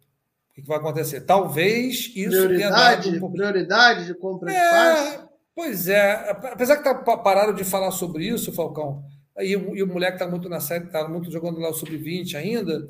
o 0.50 0.54
que 0.54 0.62
vai 0.62 0.78
acontecer. 0.78 1.22
Talvez 1.22 2.12
isso 2.14 2.30
prioridade, 2.30 3.02
tenha 3.02 3.14
dado 3.14 3.26
um 3.26 3.32
prioridade 3.32 4.06
de 4.06 4.14
compra 4.14 4.50
de 4.50 4.56
é, 4.56 5.27
Pois 5.58 5.88
é, 5.88 6.30
apesar 6.30 6.76
que 6.76 6.84
tá, 6.84 6.94
pararam 6.94 7.52
de 7.52 7.64
falar 7.64 7.90
sobre 7.90 8.24
isso, 8.24 8.52
Falcão, 8.52 9.04
e, 9.40 9.50
e 9.50 9.82
o 9.82 9.88
moleque 9.88 10.12
está 10.12 10.24
muito 10.24 10.48
na 10.48 10.60
série, 10.60 10.84
está 10.84 11.08
muito 11.08 11.32
jogando 11.32 11.58
lá 11.58 11.70
o 11.70 11.74
sub-20 11.74 12.36
ainda, 12.36 12.88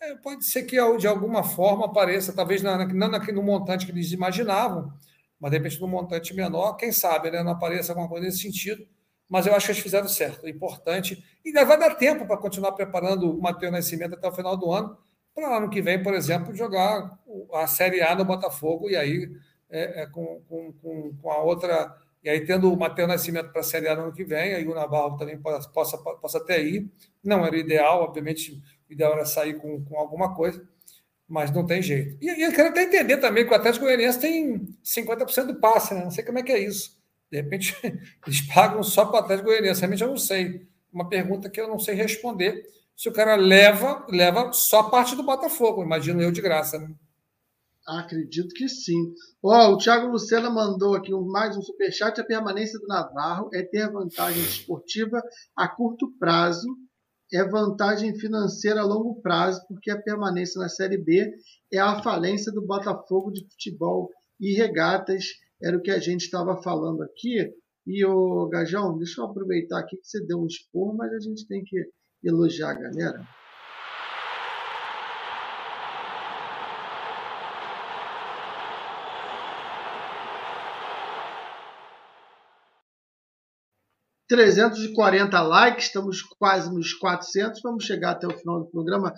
é, 0.00 0.14
pode 0.14 0.46
ser 0.46 0.62
que 0.62 0.78
de 0.96 1.06
alguma 1.06 1.42
forma 1.44 1.84
apareça, 1.84 2.32
talvez 2.32 2.62
não, 2.62 2.78
não 2.88 3.10
no 3.10 3.42
montante 3.42 3.84
que 3.84 3.92
eles 3.92 4.10
imaginavam, 4.10 4.90
mas 5.38 5.50
de 5.50 5.58
repente 5.58 5.78
no 5.82 5.86
montante 5.86 6.32
menor, 6.32 6.76
quem 6.76 6.90
sabe, 6.92 7.30
né, 7.30 7.42
não 7.42 7.52
apareça 7.52 7.92
alguma 7.92 8.08
coisa 8.08 8.24
nesse 8.24 8.38
sentido. 8.38 8.88
Mas 9.28 9.46
eu 9.46 9.54
acho 9.54 9.66
que 9.66 9.72
eles 9.72 9.82
fizeram 9.82 10.08
certo, 10.08 10.46
é 10.46 10.50
importante. 10.50 11.22
E 11.44 11.52
vai 11.52 11.78
dar 11.78 11.94
tempo 11.96 12.26
para 12.26 12.38
continuar 12.38 12.72
preparando 12.72 13.30
o 13.30 13.42
Matheus 13.42 13.70
Nascimento 13.70 14.14
até 14.14 14.26
o 14.26 14.32
final 14.32 14.56
do 14.56 14.72
ano, 14.72 14.96
para 15.34 15.58
ano 15.58 15.68
que 15.68 15.82
vem, 15.82 16.02
por 16.02 16.14
exemplo, 16.14 16.54
jogar 16.54 17.18
a 17.52 17.66
Série 17.66 18.00
A 18.00 18.14
no 18.14 18.24
Botafogo 18.24 18.88
e 18.88 18.96
aí 18.96 19.30
é, 19.72 20.02
é, 20.02 20.06
com, 20.06 20.42
com, 20.48 21.12
com, 21.20 21.30
a 21.30 21.42
outra. 21.42 21.96
E 22.22 22.28
aí, 22.28 22.44
tendo 22.44 22.70
o 22.70 22.76
Matheus 22.76 23.08
Nascimento 23.08 23.50
para 23.50 23.62
a 23.62 23.64
Série 23.64 23.88
A 23.88 23.96
no 23.96 24.02
ano 24.02 24.12
que 24.12 24.22
vem, 24.22 24.54
aí 24.54 24.68
o 24.68 24.74
Navarro 24.74 25.16
também 25.16 25.38
possa, 25.38 25.68
possa, 25.70 25.98
possa 25.98 26.38
até 26.38 26.62
ir. 26.62 26.88
Não 27.24 27.44
era 27.44 27.56
o 27.56 27.58
ideal, 27.58 28.02
obviamente, 28.02 28.62
o 28.88 28.92
ideal 28.92 29.14
era 29.14 29.24
sair 29.24 29.54
com, 29.54 29.82
com 29.82 29.98
alguma 29.98 30.34
coisa, 30.34 30.62
mas 31.26 31.50
não 31.50 31.64
tem 31.64 31.80
jeito. 31.80 32.18
E, 32.20 32.26
e 32.26 32.42
eu 32.42 32.52
quero 32.52 32.68
até 32.68 32.82
entender 32.82 33.16
também 33.16 33.46
que 33.46 33.50
o 33.50 33.56
Atlético 33.56 33.86
Goianiense 33.86 34.20
tem 34.20 34.68
50% 34.84 35.46
do 35.46 35.58
passe, 35.58 35.94
né? 35.94 36.04
Não 36.04 36.10
sei 36.10 36.22
como 36.22 36.38
é 36.38 36.42
que 36.42 36.52
é 36.52 36.58
isso. 36.58 37.00
De 37.30 37.40
repente, 37.40 37.74
eles 38.26 38.42
pagam 38.54 38.82
só 38.82 39.06
para 39.06 39.16
o 39.16 39.24
Atlético 39.24 39.48
Goianiense. 39.48 39.80
Realmente 39.80 40.02
eu 40.02 40.08
não 40.08 40.18
sei. 40.18 40.68
Uma 40.92 41.08
pergunta 41.08 41.48
que 41.48 41.58
eu 41.58 41.66
não 41.66 41.78
sei 41.78 41.94
responder. 41.94 42.62
Se 42.94 43.08
o 43.08 43.12
cara 43.12 43.34
leva, 43.34 44.06
leva 44.10 44.52
só 44.52 44.82
parte 44.84 45.16
do 45.16 45.22
Botafogo, 45.22 45.82
imagino 45.82 46.20
eu 46.20 46.30
de 46.30 46.42
graça. 46.42 46.78
Né? 46.78 46.90
Acredito 47.86 48.54
que 48.54 48.68
sim. 48.68 49.12
Ó, 49.42 49.70
oh, 49.70 49.74
o 49.74 49.78
Thiago 49.78 50.06
Lucena 50.06 50.48
mandou 50.48 50.94
aqui 50.94 51.12
mais 51.12 51.56
um 51.56 51.62
superchat. 51.62 52.20
A 52.20 52.24
permanência 52.24 52.78
do 52.78 52.86
Navarro 52.86 53.50
é 53.52 53.62
ter 53.62 53.90
vantagem 53.90 54.42
esportiva 54.42 55.20
a 55.56 55.68
curto 55.68 56.16
prazo, 56.16 56.68
é 57.32 57.42
vantagem 57.44 58.14
financeira 58.18 58.80
a 58.80 58.84
longo 58.84 59.20
prazo, 59.20 59.60
porque 59.66 59.90
a 59.90 60.00
permanência 60.00 60.60
na 60.60 60.68
Série 60.68 60.98
B 60.98 61.32
é 61.72 61.78
a 61.78 62.00
falência 62.02 62.52
do 62.52 62.64
Botafogo 62.64 63.32
de 63.32 63.44
futebol. 63.50 64.10
e 64.40 64.54
regatas. 64.54 65.24
Era 65.62 65.76
o 65.76 65.80
que 65.80 65.90
a 65.90 66.00
gente 66.00 66.22
estava 66.22 66.60
falando 66.62 67.02
aqui. 67.02 67.48
E 67.86 68.04
o 68.04 68.48
Gajão, 68.48 68.96
deixa 68.98 69.20
eu 69.20 69.26
aproveitar 69.26 69.78
aqui 69.80 69.96
que 69.96 70.06
você 70.06 70.24
deu 70.24 70.40
um 70.40 70.46
expor, 70.46 70.96
mas 70.96 71.12
a 71.12 71.20
gente 71.20 71.46
tem 71.46 71.62
que 71.64 71.76
elogiar 72.24 72.70
a 72.70 72.74
galera. 72.74 73.26
340 84.32 85.42
likes, 85.42 85.84
estamos 85.88 86.22
quase 86.22 86.72
nos 86.72 86.94
400, 86.94 87.60
vamos 87.60 87.84
chegar 87.84 88.12
até 88.12 88.26
o 88.26 88.38
final 88.38 88.60
do 88.60 88.70
programa 88.70 89.12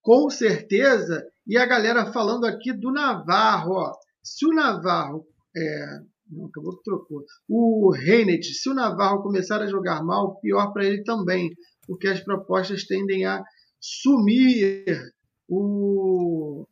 com 0.00 0.30
certeza. 0.30 1.26
E 1.44 1.58
a 1.58 1.66
galera 1.66 2.12
falando 2.12 2.46
aqui 2.46 2.72
do 2.72 2.92
Navarro, 2.92 3.72
ó. 3.72 3.92
Se 4.22 4.46
o 4.46 4.54
Navarro 4.54 5.26
é, 5.56 5.98
não, 6.30 6.46
acabou 6.46 6.76
que 6.76 6.84
trocou. 6.84 7.24
O 7.48 7.90
Reinet, 7.92 8.44
se 8.54 8.70
o 8.70 8.74
Navarro 8.74 9.24
começar 9.24 9.60
a 9.60 9.66
jogar 9.66 10.04
mal, 10.04 10.38
pior 10.40 10.72
para 10.72 10.84
ele 10.84 11.02
também, 11.02 11.50
porque 11.84 12.06
as 12.06 12.20
propostas 12.20 12.84
tendem 12.84 13.26
a 13.26 13.42
sumir. 13.80 15.00
O 15.48 16.64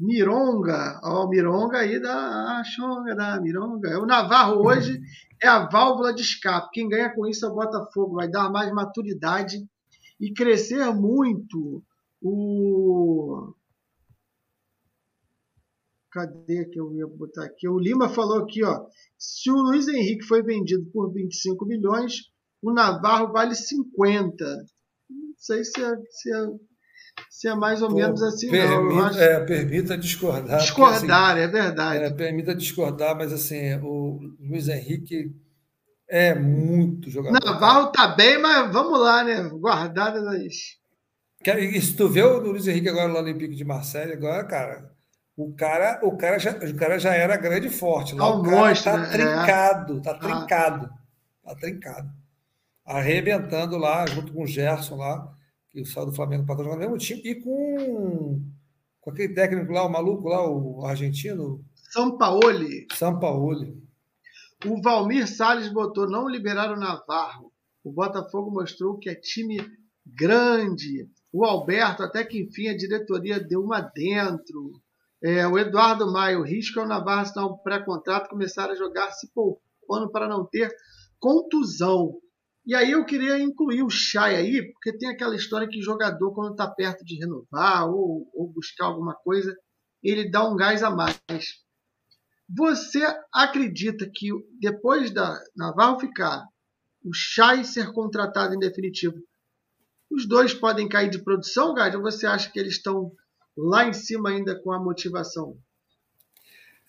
Mironga, 0.00 0.98
ó, 1.04 1.26
o 1.26 1.28
Mironga 1.28 1.78
aí 1.78 2.00
da 2.00 2.58
a 2.58 2.64
chonga 2.64 3.14
da 3.14 3.38
Mironga. 3.40 4.00
O 4.00 4.06
Navarro 4.06 4.66
hoje 4.66 4.98
é 5.42 5.46
a 5.46 5.68
válvula 5.68 6.14
de 6.14 6.22
escape. 6.22 6.70
Quem 6.72 6.88
ganha 6.88 7.14
com 7.14 7.26
isso 7.26 7.44
é 7.44 7.48
o 7.48 7.54
Botafogo, 7.54 8.14
vai 8.14 8.28
dar 8.28 8.50
mais 8.50 8.72
maturidade 8.72 9.58
e 10.18 10.32
crescer 10.32 10.92
muito 10.94 11.82
o 12.22 13.54
Cadê 16.10 16.64
que 16.64 16.80
eu 16.80 16.92
ia 16.92 17.06
botar 17.06 17.44
aqui? 17.44 17.68
O 17.68 17.78
Lima 17.78 18.08
falou 18.08 18.42
aqui, 18.42 18.64
ó. 18.64 18.86
Se 19.16 19.48
o 19.48 19.54
Luiz 19.54 19.86
Henrique 19.86 20.24
foi 20.24 20.42
vendido 20.42 20.84
por 20.86 21.12
25 21.12 21.64
milhões, 21.64 22.32
o 22.60 22.72
Navarro 22.72 23.32
vale 23.32 23.54
50. 23.54 24.44
Não 25.08 25.34
sei 25.36 25.62
se 25.62 25.80
é, 25.80 25.96
se 26.10 26.34
é 26.34 26.46
se 27.28 27.48
é 27.48 27.54
mais 27.54 27.82
ou 27.82 27.88
Pô, 27.88 27.96
menos 27.96 28.22
assim. 28.22 28.50
Permita, 28.50 29.06
acho... 29.06 29.18
é, 29.20 29.40
permita 29.44 29.98
discordar. 29.98 30.60
Discordar, 30.60 30.98
porque, 31.00 31.12
assim, 31.12 31.40
é 31.42 31.48
verdade. 31.48 32.04
É, 32.04 32.10
permita 32.10 32.54
discordar, 32.54 33.16
mas 33.16 33.32
assim, 33.32 33.74
o 33.82 34.20
Luiz 34.40 34.68
Henrique 34.68 35.34
é 36.08 36.34
muito 36.34 37.10
jogador. 37.10 37.38
Navarro 37.44 37.92
tá 37.92 38.08
bem, 38.08 38.38
mas 38.38 38.72
vamos 38.72 39.00
lá, 39.00 39.24
né? 39.24 39.48
Guardada 39.48 40.22
das. 40.22 40.78
E 41.46 41.80
se 41.80 41.94
tu 41.94 42.08
vê 42.08 42.22
o 42.22 42.38
Luiz 42.38 42.66
Henrique 42.66 42.88
agora 42.88 43.08
no 43.08 43.18
Olympique 43.18 43.54
de 43.54 43.64
Marseille, 43.64 44.12
agora, 44.12 44.44
cara, 44.44 44.90
o 45.36 45.54
cara, 45.54 46.00
o 46.02 46.16
cara, 46.16 46.38
já, 46.38 46.50
o 46.50 46.76
cara 46.76 46.98
já 46.98 47.14
era 47.14 47.36
grande 47.36 47.68
e 47.68 47.70
forte. 47.70 48.14
Lá, 48.14 48.28
o, 48.28 48.40
o 48.40 48.42
cara 48.42 48.56
monstro, 48.56 48.92
tá 48.92 48.98
né? 48.98 49.08
trincado, 49.10 49.98
é. 49.98 50.00
tá 50.02 50.14
trincado. 50.14 50.90
Ah. 51.44 51.48
Tá 51.48 51.54
trincado. 51.54 52.10
Arrebentando 52.84 53.78
lá, 53.78 54.04
junto 54.06 54.32
com 54.32 54.42
o 54.42 54.46
Gerson 54.46 54.96
lá 54.96 55.39
que 55.70 55.84
saiu 55.84 56.06
do 56.06 56.12
Flamengo 56.12 56.44
para 56.44 56.62
jogar 56.62 56.76
no 56.76 56.80
mesmo 56.80 56.98
time, 56.98 57.22
e 57.24 57.34
com, 57.36 58.42
com 59.00 59.10
aquele 59.10 59.34
técnico 59.34 59.72
lá, 59.72 59.86
o 59.86 59.90
maluco 59.90 60.28
lá, 60.28 60.48
o 60.48 60.84
argentino. 60.84 61.64
Sampaoli. 61.92 62.86
Sampaoli. 62.92 63.80
O 64.66 64.80
Valmir 64.82 65.26
Salles 65.26 65.72
botou: 65.72 66.08
não 66.08 66.28
liberaram 66.28 66.74
o 66.74 66.80
Navarro. 66.80 67.52
O 67.82 67.92
Botafogo 67.92 68.50
mostrou 68.50 68.98
que 68.98 69.08
é 69.08 69.14
time 69.14 69.58
grande. 70.04 71.08
O 71.32 71.44
Alberto, 71.44 72.02
até 72.02 72.24
que 72.24 72.42
enfim, 72.42 72.68
a 72.68 72.76
diretoria 72.76 73.40
deu 73.40 73.62
uma 73.62 73.80
dentro. 73.80 74.72
É, 75.22 75.46
o 75.46 75.58
Eduardo 75.58 76.10
Maio, 76.10 76.40
o 76.40 76.44
risco 76.44 76.80
é 76.80 76.82
o 76.82 76.88
Navarro 76.88 77.22
assinar 77.22 77.46
um 77.46 77.56
pré-contrato 77.58 78.28
começar 78.28 78.70
a 78.70 78.74
jogar 78.74 79.10
se 79.12 79.32
poupando 79.32 80.10
para 80.10 80.28
não 80.28 80.44
ter 80.44 80.70
contusão. 81.18 82.14
E 82.66 82.74
aí 82.74 82.90
eu 82.90 83.04
queria 83.04 83.38
incluir 83.38 83.82
o 83.82 83.90
Chay 83.90 84.36
aí, 84.36 84.72
porque 84.72 84.96
tem 84.96 85.08
aquela 85.08 85.34
história 85.34 85.68
que 85.68 85.80
jogador, 85.80 86.32
quando 86.34 86.52
está 86.52 86.68
perto 86.68 87.04
de 87.04 87.16
renovar 87.16 87.88
ou, 87.88 88.30
ou 88.34 88.52
buscar 88.52 88.86
alguma 88.86 89.14
coisa, 89.14 89.56
ele 90.02 90.30
dá 90.30 90.46
um 90.46 90.56
gás 90.56 90.82
a 90.82 90.90
mais. 90.90 91.18
Você 92.48 93.00
acredita 93.32 94.10
que 94.12 94.28
depois 94.60 95.10
da 95.10 95.40
Navarro 95.56 96.00
ficar, 96.00 96.44
o 97.04 97.12
Chay 97.14 97.64
ser 97.64 97.92
contratado 97.92 98.54
em 98.54 98.58
definitivo, 98.58 99.16
os 100.10 100.26
dois 100.26 100.52
podem 100.52 100.88
cair 100.88 101.08
de 101.08 101.22
produção, 101.22 101.72
Gad? 101.72 101.94
Ou 101.94 102.02
você 102.02 102.26
acha 102.26 102.50
que 102.50 102.58
eles 102.58 102.74
estão 102.74 103.12
lá 103.56 103.86
em 103.86 103.92
cima 103.92 104.30
ainda 104.30 104.60
com 104.60 104.72
a 104.72 104.82
motivação? 104.82 105.56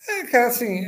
É, 0.10 0.26
cara, 0.26 0.48
assim, 0.48 0.84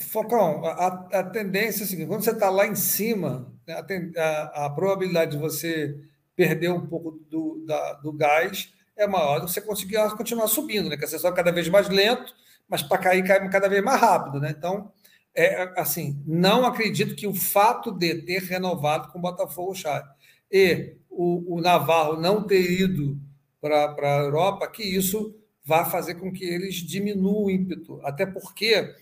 Focão, 0.00 0.64
a, 0.64 1.08
a 1.12 1.24
tendência 1.24 1.82
é 1.82 1.84
a 1.84 1.86
seguinte: 1.86 2.08
quando 2.08 2.22
você 2.22 2.30
está 2.30 2.50
lá 2.50 2.66
em 2.66 2.74
cima, 2.74 3.52
né, 3.66 3.74
a, 3.74 4.22
a, 4.22 4.66
a, 4.66 4.70
probabilidade 4.70 5.32
de 5.32 5.38
você 5.38 5.98
perder 6.34 6.70
um 6.70 6.86
pouco 6.86 7.12
do, 7.30 7.64
da, 7.66 7.94
do 7.94 8.12
gás 8.12 8.72
é 8.96 9.06
maior 9.06 9.40
do 9.40 9.46
que 9.46 9.52
você 9.52 9.60
conseguir 9.60 9.96
continuar 10.16 10.48
subindo, 10.48 10.88
né? 10.88 10.96
Que 10.96 11.06
você 11.06 11.18
sobe 11.18 11.36
cada 11.36 11.52
vez 11.52 11.68
mais 11.68 11.88
lento, 11.88 12.34
mas 12.68 12.82
para 12.82 12.98
cair, 12.98 13.24
cai 13.24 13.48
cada 13.48 13.68
vez 13.68 13.82
mais 13.82 14.00
rápido, 14.00 14.40
né? 14.40 14.54
Então, 14.56 14.92
é, 15.34 15.72
assim, 15.80 16.20
não 16.26 16.64
acredito 16.64 17.14
que 17.14 17.26
o 17.26 17.34
fato 17.34 17.92
de 17.92 18.22
ter 18.22 18.42
renovado 18.42 19.12
com 19.12 19.18
o 19.18 19.22
Botafogo 19.22 19.74
Chave 19.74 20.08
e 20.50 20.96
o, 21.08 21.56
o 21.56 21.60
Navarro 21.60 22.20
não 22.20 22.44
ter 22.44 22.80
ido 22.80 23.18
para 23.60 23.94
a 24.00 24.22
Europa, 24.22 24.66
que 24.68 24.82
isso 24.82 25.34
vá 25.64 25.84
fazer 25.84 26.14
com 26.14 26.32
que 26.32 26.44
eles 26.44 26.76
diminuam 26.76 27.44
o 27.44 27.50
ímpeto. 27.50 28.00
Até 28.02 28.24
porque 28.24 28.94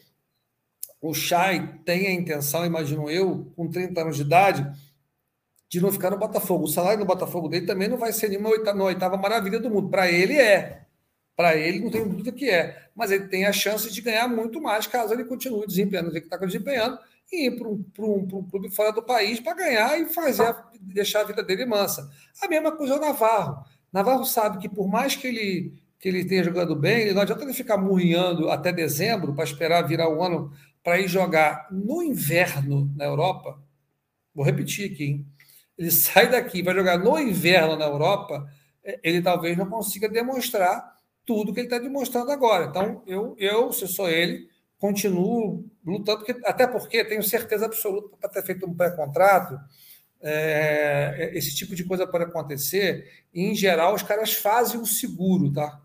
o 1.00 1.14
Chay 1.14 1.80
tem 1.84 2.06
a 2.06 2.12
intenção, 2.12 2.64
imagino 2.64 3.10
eu, 3.10 3.52
com 3.54 3.68
30 3.68 4.00
anos 4.00 4.16
de 4.16 4.22
idade, 4.22 4.66
de 5.68 5.80
não 5.80 5.92
ficar 5.92 6.10
no 6.10 6.18
Botafogo. 6.18 6.64
O 6.64 6.68
salário 6.68 6.98
do 6.98 7.04
Botafogo 7.04 7.48
dele 7.48 7.66
também 7.66 7.88
não 7.88 7.98
vai 7.98 8.12
ser 8.12 8.28
nenhuma 8.28 8.50
oitava, 8.50 8.82
oitava 8.82 9.16
maravilha 9.16 9.58
do 9.58 9.70
mundo. 9.70 9.88
Para 9.88 10.10
ele 10.10 10.34
é. 10.34 10.82
Para 11.36 11.54
ele, 11.54 11.80
não 11.80 11.90
tem 11.90 12.08
dúvida 12.08 12.32
que 12.32 12.48
é. 12.48 12.88
Mas 12.94 13.10
ele 13.10 13.28
tem 13.28 13.44
a 13.44 13.52
chance 13.52 13.92
de 13.92 14.00
ganhar 14.00 14.26
muito 14.26 14.60
mais 14.60 14.86
caso 14.86 15.12
ele 15.12 15.24
continue 15.24 15.66
desempenhando 15.66 16.08
o 16.08 16.12
que 16.12 16.18
está 16.18 16.38
desempenhando 16.38 16.98
e 17.30 17.48
ir 17.48 17.58
para 17.58 17.68
um, 17.68 17.84
um, 17.98 18.38
um, 18.38 18.48
clube 18.48 18.70
fora 18.70 18.92
do 18.92 19.02
país 19.02 19.40
para 19.40 19.54
ganhar 19.54 20.00
e 20.00 20.06
fazer 20.06 20.54
deixar 20.80 21.20
a 21.20 21.24
vida 21.24 21.42
dele 21.42 21.66
mansa. 21.66 22.08
A 22.42 22.48
mesma 22.48 22.72
coisa 22.72 22.94
é 22.94 22.96
o 22.96 23.00
Navarro. 23.00 23.64
Navarro 23.92 24.24
sabe 24.24 24.58
que 24.58 24.68
por 24.68 24.88
mais 24.88 25.14
que 25.14 25.26
ele 25.26 25.86
que 25.98 26.08
ele 26.08 26.26
tenha 26.26 26.44
jogado 26.44 26.76
bem, 26.76 27.12
não 27.14 27.22
adianta 27.22 27.42
ele 27.42 27.54
ficar 27.54 27.78
murrinhando 27.78 28.50
até 28.50 28.70
dezembro 28.70 29.34
para 29.34 29.44
esperar 29.44 29.82
virar 29.82 30.08
o 30.10 30.22
ano 30.22 30.52
para 30.86 31.00
ir 31.00 31.08
jogar 31.08 31.66
no 31.72 32.00
inverno 32.00 32.88
na 32.94 33.04
Europa, 33.04 33.60
vou 34.32 34.44
repetir 34.44 34.92
aqui, 34.92 35.04
hein? 35.04 35.26
ele 35.76 35.90
sai 35.90 36.30
daqui 36.30 36.62
vai 36.62 36.72
jogar 36.76 36.96
no 36.96 37.18
inverno 37.18 37.74
na 37.74 37.86
Europa, 37.86 38.48
é, 38.84 39.00
ele 39.02 39.20
talvez 39.20 39.56
não 39.56 39.68
consiga 39.68 40.08
demonstrar 40.08 40.94
tudo 41.24 41.52
que 41.52 41.58
ele 41.58 41.66
está 41.66 41.80
demonstrando 41.80 42.30
agora. 42.30 42.66
Então, 42.66 43.02
eu, 43.04 43.34
eu, 43.36 43.72
se 43.72 43.88
sou 43.88 44.08
ele, 44.08 44.48
continuo 44.78 45.68
lutando, 45.84 46.18
porque, 46.24 46.40
até 46.44 46.68
porque 46.68 47.04
tenho 47.04 47.20
certeza 47.20 47.66
absoluta 47.66 48.16
para 48.16 48.30
ter 48.30 48.44
feito 48.44 48.64
um 48.64 48.72
pré-contrato, 48.72 49.58
é, 50.22 51.32
esse 51.34 51.52
tipo 51.52 51.74
de 51.74 51.82
coisa 51.82 52.06
pode 52.06 52.22
acontecer. 52.22 53.10
E, 53.34 53.42
em 53.42 53.56
geral, 53.56 53.92
os 53.92 54.04
caras 54.04 54.34
fazem 54.34 54.80
o 54.80 54.86
seguro, 54.86 55.52
tá? 55.52 55.82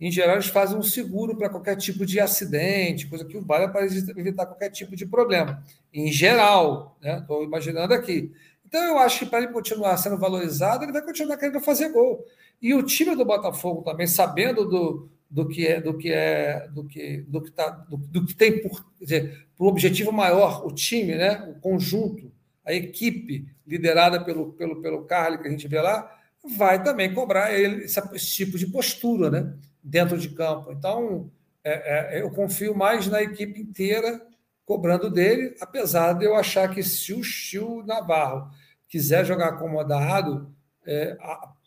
Em 0.00 0.10
geral, 0.10 0.36
eles 0.36 0.46
fazem 0.46 0.78
um 0.78 0.82
seguro 0.82 1.36
para 1.36 1.50
qualquer 1.50 1.76
tipo 1.76 2.06
de 2.06 2.18
acidente, 2.18 3.06
coisa 3.06 3.24
que 3.24 3.38
vale 3.38 3.68
para 3.68 3.84
evitar 3.84 4.46
qualquer 4.46 4.70
tipo 4.70 4.96
de 4.96 5.04
problema. 5.04 5.62
Em 5.92 6.10
geral, 6.10 6.96
estou 7.02 7.40
né? 7.40 7.46
imaginando 7.46 7.92
aqui. 7.92 8.32
Então, 8.66 8.82
eu 8.82 8.98
acho 8.98 9.18
que 9.18 9.26
para 9.26 9.40
ele 9.40 9.52
continuar 9.52 9.96
sendo 9.98 10.16
valorizado, 10.16 10.84
ele 10.84 10.92
vai 10.92 11.02
continuar 11.02 11.36
querendo 11.36 11.60
fazer 11.60 11.90
gol. 11.90 12.24
E 12.62 12.72
o 12.72 12.82
time 12.82 13.14
do 13.14 13.26
Botafogo 13.26 13.82
também, 13.82 14.06
sabendo 14.06 14.64
do, 14.64 15.10
do 15.28 15.46
que 15.46 15.66
é, 15.66 15.80
do 15.80 15.98
que 15.98 16.10
é, 16.10 16.68
do 16.68 16.84
que, 16.84 17.18
do 17.28 17.42
que, 17.42 17.50
tá, 17.50 17.68
do, 17.68 17.98
do 17.98 18.24
que 18.24 18.34
tem 18.34 18.62
por, 18.62 18.86
dizer, 18.98 19.48
por 19.54 19.66
objetivo 19.66 20.12
maior, 20.12 20.66
o 20.66 20.72
time, 20.72 21.14
né? 21.14 21.46
o 21.50 21.60
conjunto, 21.60 22.32
a 22.64 22.72
equipe 22.72 23.46
liderada 23.66 24.24
pelo, 24.24 24.52
pelo, 24.52 24.80
pelo 24.80 25.04
Carly, 25.04 25.38
que 25.38 25.48
a 25.48 25.50
gente 25.50 25.68
vê 25.68 25.80
lá, 25.80 26.10
vai 26.56 26.82
também 26.82 27.12
cobrar 27.12 27.52
ele 27.52 27.84
esse, 27.84 28.00
esse 28.14 28.30
tipo 28.32 28.56
de 28.56 28.66
postura, 28.66 29.30
né? 29.30 29.52
Dentro 29.82 30.18
de 30.18 30.28
campo. 30.30 30.72
Então, 30.72 31.30
é, 31.64 32.18
é, 32.18 32.22
eu 32.22 32.30
confio 32.30 32.74
mais 32.74 33.06
na 33.06 33.22
equipe 33.22 33.60
inteira 33.60 34.20
cobrando 34.64 35.10
dele, 35.10 35.56
apesar 35.60 36.12
de 36.12 36.24
eu 36.24 36.36
achar 36.36 36.72
que 36.72 36.82
se 36.82 37.12
o, 37.12 37.22
Chiu 37.22 37.82
Navarro 37.84 38.48
quiser 38.88 39.24
jogar 39.24 39.48
acomodado, 39.48 40.54
é, 40.86 41.16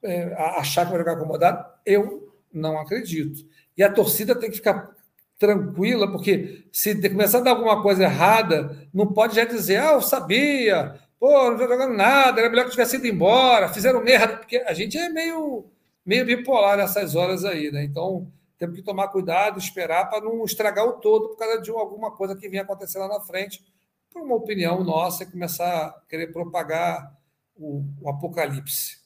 é 0.04 0.34
achar 0.58 0.86
que 0.86 0.92
vai 0.92 1.00
jogar 1.00 1.14
acomodado, 1.14 1.66
eu 1.86 2.34
não 2.52 2.80
acredito. 2.80 3.46
E 3.78 3.84
a 3.84 3.92
torcida 3.92 4.36
tem 4.36 4.50
que 4.50 4.58
ficar 4.58 4.94
tranquila, 5.38 6.10
porque 6.12 6.64
se 6.72 6.96
começar 7.10 7.40
a 7.40 7.42
dar 7.42 7.52
alguma 7.52 7.82
coisa 7.82 8.04
errada, 8.04 8.88
não 8.94 9.08
pode 9.08 9.36
já 9.36 9.44
dizer, 9.44 9.78
ah, 9.78 9.94
eu 9.94 10.02
sabia, 10.02 10.98
pô, 11.20 11.46
não 11.46 11.54
estou 11.54 11.68
jogando 11.68 11.96
nada, 11.96 12.40
era 12.40 12.50
melhor 12.50 12.66
que 12.66 12.72
tivesse 12.72 12.96
ido 12.96 13.08
embora, 13.08 13.68
fizeram 13.68 14.04
merda, 14.04 14.38
porque 14.38 14.58
a 14.58 14.74
gente 14.74 14.98
é 14.98 15.10
meio 15.10 15.66
meio 16.06 16.26
bipolar 16.26 16.78
nessas 16.78 17.16
horas 17.16 17.46
aí, 17.46 17.72
né? 17.72 17.84
Então, 17.84 18.32
temos 18.58 18.76
que 18.76 18.84
tomar 18.84 19.10
cuidado, 19.10 19.60
esperar 19.60 20.10
para 20.10 20.24
não 20.24 20.44
estragar 20.46 20.86
o 20.86 20.94
todo 20.94 21.30
por 21.30 21.38
causa 21.38 21.62
de 21.62 21.72
alguma 21.72 22.12
coisa 22.12 22.36
que 22.36 22.48
vinha 22.48 22.62
acontecer 22.62 23.00
lá 23.00 23.08
na 23.08 23.20
frente, 23.20 23.64
por 24.12 24.22
uma 24.22 24.36
opinião 24.36 24.84
nossa, 24.84 25.24
e 25.24 25.32
começar 25.32 25.88
a 25.88 25.92
querer 26.08 26.32
propagar 26.32 27.14
o, 27.56 27.84
o 28.02 28.10
apocalipse. 28.10 29.04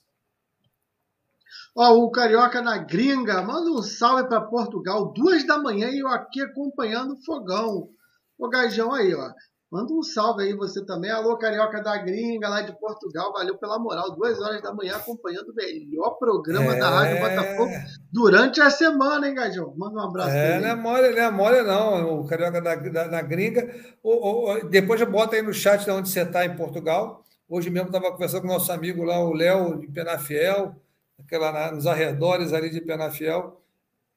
Ó, 1.75 1.93
o 1.95 2.11
Carioca 2.11 2.61
na 2.61 2.79
gringa, 2.79 3.41
manda 3.43 3.69
um 3.71 3.83
salve 3.83 4.27
para 4.27 4.41
Portugal, 4.41 5.13
duas 5.13 5.45
da 5.45 5.59
manhã 5.59 5.89
e 5.89 5.99
eu 5.99 6.07
aqui 6.07 6.41
acompanhando 6.41 7.13
o 7.13 7.23
fogão. 7.23 7.89
O 8.37 8.49
Gajão 8.49 8.93
aí, 8.93 9.13
ó. 9.13 9.31
Manda 9.69 9.93
um 9.93 10.01
salve 10.01 10.43
aí 10.43 10.53
você 10.53 10.85
também. 10.85 11.11
Alô, 11.11 11.37
Carioca 11.37 11.83
da 11.83 11.97
Gringa, 11.97 12.47
lá 12.47 12.61
de 12.61 12.71
Portugal. 12.79 13.33
Valeu 13.33 13.57
pela 13.57 13.77
moral. 13.77 14.15
Duas 14.15 14.39
horas 14.39 14.61
da 14.61 14.73
manhã 14.73 14.95
acompanhando 14.95 15.49
o 15.49 15.55
melhor 15.55 16.11
programa 16.11 16.73
é... 16.73 16.79
da 16.79 16.89
Rádio 16.89 17.19
Botafogo 17.19 17.71
durante 18.11 18.61
a 18.61 18.69
semana, 18.69 19.27
hein, 19.27 19.35
Gajão? 19.35 19.73
Manda 19.75 19.97
um 19.97 20.07
abraço 20.07 20.29
é. 20.29 20.61
Não 20.61 20.69
é 20.69 20.75
mole, 20.75 21.09
não 21.09 21.21
é 21.21 21.31
mole, 21.31 21.61
não. 21.63 22.21
O 22.21 22.25
Carioca 22.25 22.61
da, 22.61 22.75
da, 22.75 23.07
da 23.07 23.21
Gringa. 23.21 23.69
O, 24.01 24.51
o, 24.51 24.69
depois 24.69 25.03
bota 25.03 25.35
aí 25.35 25.41
no 25.41 25.53
chat 25.53 25.83
de 25.83 25.91
onde 25.91 26.07
você 26.07 26.21
está 26.21 26.45
em 26.45 26.55
Portugal. 26.55 27.25
Hoje 27.49 27.69
mesmo 27.69 27.87
estava 27.87 28.11
conversando 28.11 28.41
com 28.41 28.47
o 28.47 28.51
nosso 28.53 28.71
amigo 28.71 29.03
lá, 29.03 29.19
o 29.19 29.33
Léo 29.33 29.79
de 29.79 29.87
Penafiel, 29.87 30.75
aquela, 31.19 31.71
nos 31.71 31.87
arredores 31.87 32.51
ali 32.51 32.69
de 32.69 32.81
Penafiel, 32.81 33.61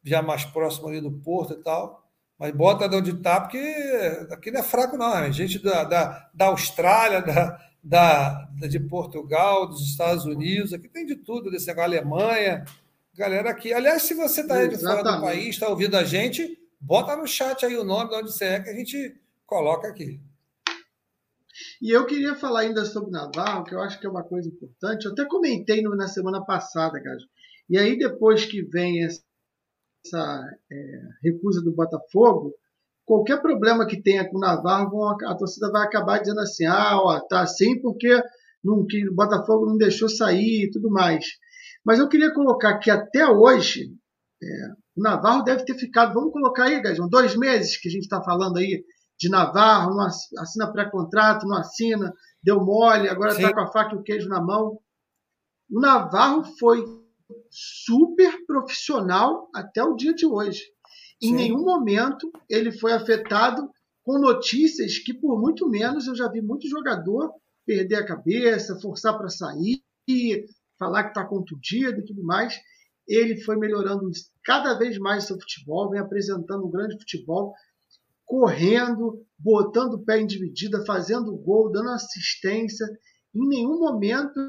já 0.03 0.21
mais 0.21 0.45
próximo 0.45 0.89
ali 0.89 1.01
do 1.01 1.11
Porto 1.13 1.55
e 1.55 1.63
tal. 1.63 2.00
Mas 2.41 2.53
bota 2.53 2.89
de 2.89 2.97
onde 2.97 3.11
está, 3.11 3.39
porque 3.39 3.59
aqui 4.31 4.51
não 4.51 4.61
é 4.61 4.63
fraco, 4.63 4.97
não. 4.97 5.15
É 5.15 5.31
gente 5.31 5.59
da, 5.59 5.85
da, 5.85 6.31
da 6.33 6.47
Austrália, 6.47 7.21
da, 7.21 7.69
da, 7.85 8.49
de 8.67 8.81
Portugal, 8.81 9.69
dos 9.69 9.83
Estados 9.83 10.25
Unidos, 10.25 10.73
aqui 10.73 10.89
tem 10.89 11.05
de 11.05 11.17
tudo, 11.17 11.51
desse 11.51 11.71
Alemanha. 11.71 12.65
Galera 13.15 13.51
aqui. 13.51 13.75
Aliás, 13.75 14.05
se 14.05 14.15
você 14.15 14.41
está 14.41 14.55
aí 14.55 14.69
de 14.69 14.79
fora 14.79 15.03
do 15.03 15.21
país, 15.21 15.51
está 15.51 15.69
ouvindo 15.69 15.95
a 15.99 16.03
gente, 16.03 16.59
bota 16.81 17.15
no 17.15 17.27
chat 17.27 17.67
aí 17.67 17.77
o 17.77 17.85
nome 17.85 18.09
de 18.09 18.17
onde 18.17 18.33
você 18.33 18.45
é, 18.47 18.61
que 18.61 18.71
a 18.71 18.75
gente 18.75 19.21
coloca 19.45 19.87
aqui. 19.89 20.19
E 21.83 21.95
eu 21.95 22.07
queria 22.07 22.35
falar 22.35 22.61
ainda 22.61 22.87
sobre 22.87 23.11
Navarro, 23.11 23.65
que 23.65 23.75
eu 23.75 23.83
acho 23.83 24.01
que 24.01 24.07
é 24.07 24.11
uma 24.11 24.25
coisa 24.25 24.49
importante. 24.49 25.05
Eu 25.05 25.13
até 25.13 25.27
comentei 25.27 25.83
na 25.83 26.09
semana 26.09 26.43
passada, 26.43 26.99
Gajo. 26.99 27.27
E 27.69 27.77
aí, 27.77 27.99
depois 27.99 28.47
que 28.47 28.63
vem 28.63 29.05
essa 29.05 29.21
essa 30.05 30.43
é, 30.71 31.01
recusa 31.23 31.63
do 31.63 31.75
Botafogo, 31.75 32.55
qualquer 33.05 33.41
problema 33.43 33.87
que 33.87 34.01
tenha 34.01 34.29
com 34.29 34.37
o 34.37 34.41
Navarro, 34.41 35.05
a 35.05 35.35
torcida 35.37 35.71
vai 35.71 35.87
acabar 35.87 36.19
dizendo 36.19 36.41
assim: 36.41 36.65
ah, 36.67 36.99
ó, 37.01 37.21
tá 37.21 37.43
assim 37.43 37.81
porque 37.81 38.23
não, 38.63 38.87
que 38.87 39.09
o 39.09 39.15
Botafogo 39.15 39.67
não 39.67 39.77
deixou 39.77 40.09
sair 40.09 40.65
e 40.65 40.71
tudo 40.71 40.91
mais. 40.91 41.25
Mas 41.85 41.99
eu 41.99 42.09
queria 42.09 42.33
colocar 42.33 42.79
que 42.79 42.91
até 42.91 43.27
hoje 43.27 43.93
é, 44.43 44.47
o 44.97 45.03
Navarro 45.03 45.43
deve 45.43 45.65
ter 45.65 45.75
ficado, 45.75 46.15
vamos 46.15 46.33
colocar 46.33 46.65
aí, 46.65 46.81
Gajão, 46.81 47.09
dois 47.09 47.37
meses 47.37 47.77
que 47.77 47.89
a 47.89 47.93
gente 47.93 48.03
está 48.03 48.23
falando 48.23 48.59
aí 48.59 48.85
de 49.19 49.29
Navarro, 49.29 49.95
não 49.95 50.07
assina 50.07 50.73
pré-contrato, 50.73 51.47
não 51.47 51.57
assina, 51.59 52.13
deu 52.43 52.59
mole, 52.65 53.09
agora 53.09 53.33
está 53.33 53.53
com 53.53 53.61
a 53.61 53.71
faca 53.71 53.95
e 53.95 53.99
o 53.99 54.03
queijo 54.03 54.29
na 54.29 54.41
mão. 54.41 54.79
O 55.71 55.81
Navarro 55.81 56.43
foi 56.59 56.83
super 57.51 58.45
profissional 58.47 59.49
até 59.55 59.83
o 59.83 59.95
dia 59.95 60.15
de 60.15 60.27
hoje. 60.27 60.63
Em 61.23 61.29
Sim. 61.29 61.35
nenhum 61.35 61.65
momento 61.65 62.31
ele 62.49 62.73
foi 62.73 62.93
afetado 62.93 63.71
com 64.03 64.19
notícias 64.19 64.99
que, 64.99 65.13
por 65.13 65.39
muito 65.39 65.69
menos, 65.69 66.07
eu 66.07 66.15
já 66.15 66.29
vi 66.29 66.41
muito 66.41 66.69
jogador 66.69 67.33
perder 67.67 67.97
a 67.97 68.07
cabeça, 68.07 68.81
forçar 68.81 69.17
para 69.17 69.29
sair, 69.29 69.83
falar 70.79 71.05
que 71.05 71.11
está 71.11 71.25
contundido 71.25 72.01
e 72.01 72.05
tudo 72.05 72.23
mais. 72.23 72.59
Ele 73.07 73.41
foi 73.43 73.57
melhorando 73.57 74.11
cada 74.45 74.75
vez 74.75 74.99
mais 74.99 75.25
seu 75.25 75.39
futebol, 75.39 75.91
vem 75.91 76.01
apresentando 76.01 76.67
um 76.67 76.71
grande 76.71 76.99
futebol, 76.99 77.53
correndo, 78.25 79.25
botando 79.39 79.95
o 79.95 80.05
pé 80.05 80.21
em 80.21 80.27
dividida, 80.27 80.85
fazendo 80.85 81.37
gol, 81.37 81.71
dando 81.71 81.91
assistência. 81.91 82.87
Em 83.35 83.47
nenhum 83.47 83.79
momento 83.79 84.41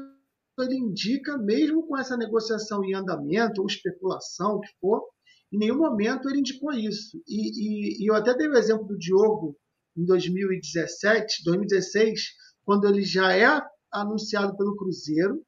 ele 0.60 0.76
indica, 0.76 1.38
mesmo 1.38 1.86
com 1.86 1.96
essa 1.96 2.16
negociação 2.16 2.84
em 2.84 2.94
andamento 2.94 3.60
ou 3.60 3.66
especulação, 3.66 4.56
o 4.56 4.60
que 4.60 4.68
for, 4.80 5.02
em 5.50 5.58
nenhum 5.58 5.78
momento 5.78 6.28
ele 6.28 6.40
indicou 6.40 6.72
isso. 6.72 7.22
E, 7.26 8.00
e, 8.00 8.04
e 8.04 8.10
eu 8.10 8.14
até 8.14 8.34
dei 8.34 8.48
o 8.48 8.56
exemplo 8.56 8.86
do 8.86 8.98
Diogo 8.98 9.56
em 9.96 10.04
2017, 10.04 11.44
2016, 11.44 12.20
quando 12.64 12.86
ele 12.86 13.02
já 13.02 13.36
é 13.36 13.62
anunciado 13.90 14.56
pelo 14.56 14.76
Cruzeiro, 14.76 15.42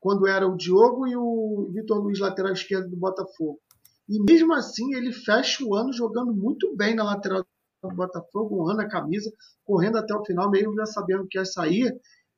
quando 0.00 0.26
era 0.26 0.48
o 0.48 0.56
Diogo 0.56 1.06
e 1.06 1.16
o 1.16 1.70
Vitor 1.72 1.98
Luiz, 1.98 2.18
lateral 2.18 2.52
esquerdo 2.52 2.90
do 2.90 2.96
Botafogo. 2.96 3.60
E 4.08 4.20
mesmo 4.20 4.52
assim, 4.52 4.94
ele 4.94 5.12
fecha 5.12 5.64
o 5.64 5.74
ano 5.74 5.92
jogando 5.92 6.34
muito 6.34 6.74
bem 6.76 6.94
na 6.94 7.04
lateral 7.04 7.46
do 7.82 7.94
Botafogo, 7.94 8.60
honrando 8.60 8.82
a 8.82 8.88
camisa, 8.88 9.32
correndo 9.64 9.98
até 9.98 10.14
o 10.14 10.24
final, 10.24 10.50
mesmo 10.50 10.74
já 10.74 10.86
sabendo 10.86 11.26
que 11.28 11.38
ia 11.38 11.44
sair. 11.44 11.96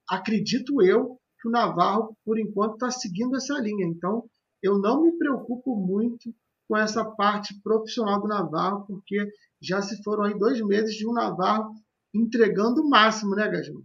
Acredito 0.09 0.83
eu 0.83 1.19
que 1.45 1.49
o 1.49 1.51
Navarro, 1.51 2.17
por 2.25 2.39
enquanto, 2.39 2.75
está 2.75 2.91
seguindo 2.91 3.37
essa 3.37 3.53
linha. 3.59 3.87
Então, 3.87 4.25
eu 4.63 4.79
não 4.79 5.03
me 5.03 5.13
preocupo 5.13 5.77
muito 5.77 6.35
com 6.67 6.75
essa 6.75 7.05
parte 7.05 7.55
profissional 7.63 8.19
do 8.19 8.27
Navarro, 8.27 8.87
porque 8.87 9.29
já 9.61 9.83
se 9.83 10.03
foram 10.03 10.25
aí 10.25 10.39
dois 10.39 10.59
meses 10.63 10.95
de 10.95 11.07
um 11.07 11.13
Navarro 11.13 11.75
entregando 12.15 12.81
o 12.81 12.89
máximo, 12.89 13.35
né, 13.35 13.47
Gajão? 13.47 13.83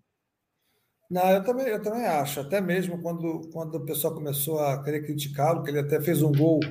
Não, 1.09 1.29
eu 1.31 1.43
também, 1.43 1.67
eu 1.67 1.81
também 1.81 2.05
acho. 2.05 2.39
Até 2.39 2.61
mesmo 2.61 3.01
quando, 3.01 3.41
quando 3.51 3.75
o 3.75 3.85
pessoal 3.85 4.13
começou 4.13 4.59
a 4.59 4.81
querer 4.81 5.01
criticá-lo, 5.01 5.61
que 5.61 5.69
ele 5.71 5.79
até 5.79 5.99
fez 5.99 6.21
um 6.21 6.31
gol 6.31 6.61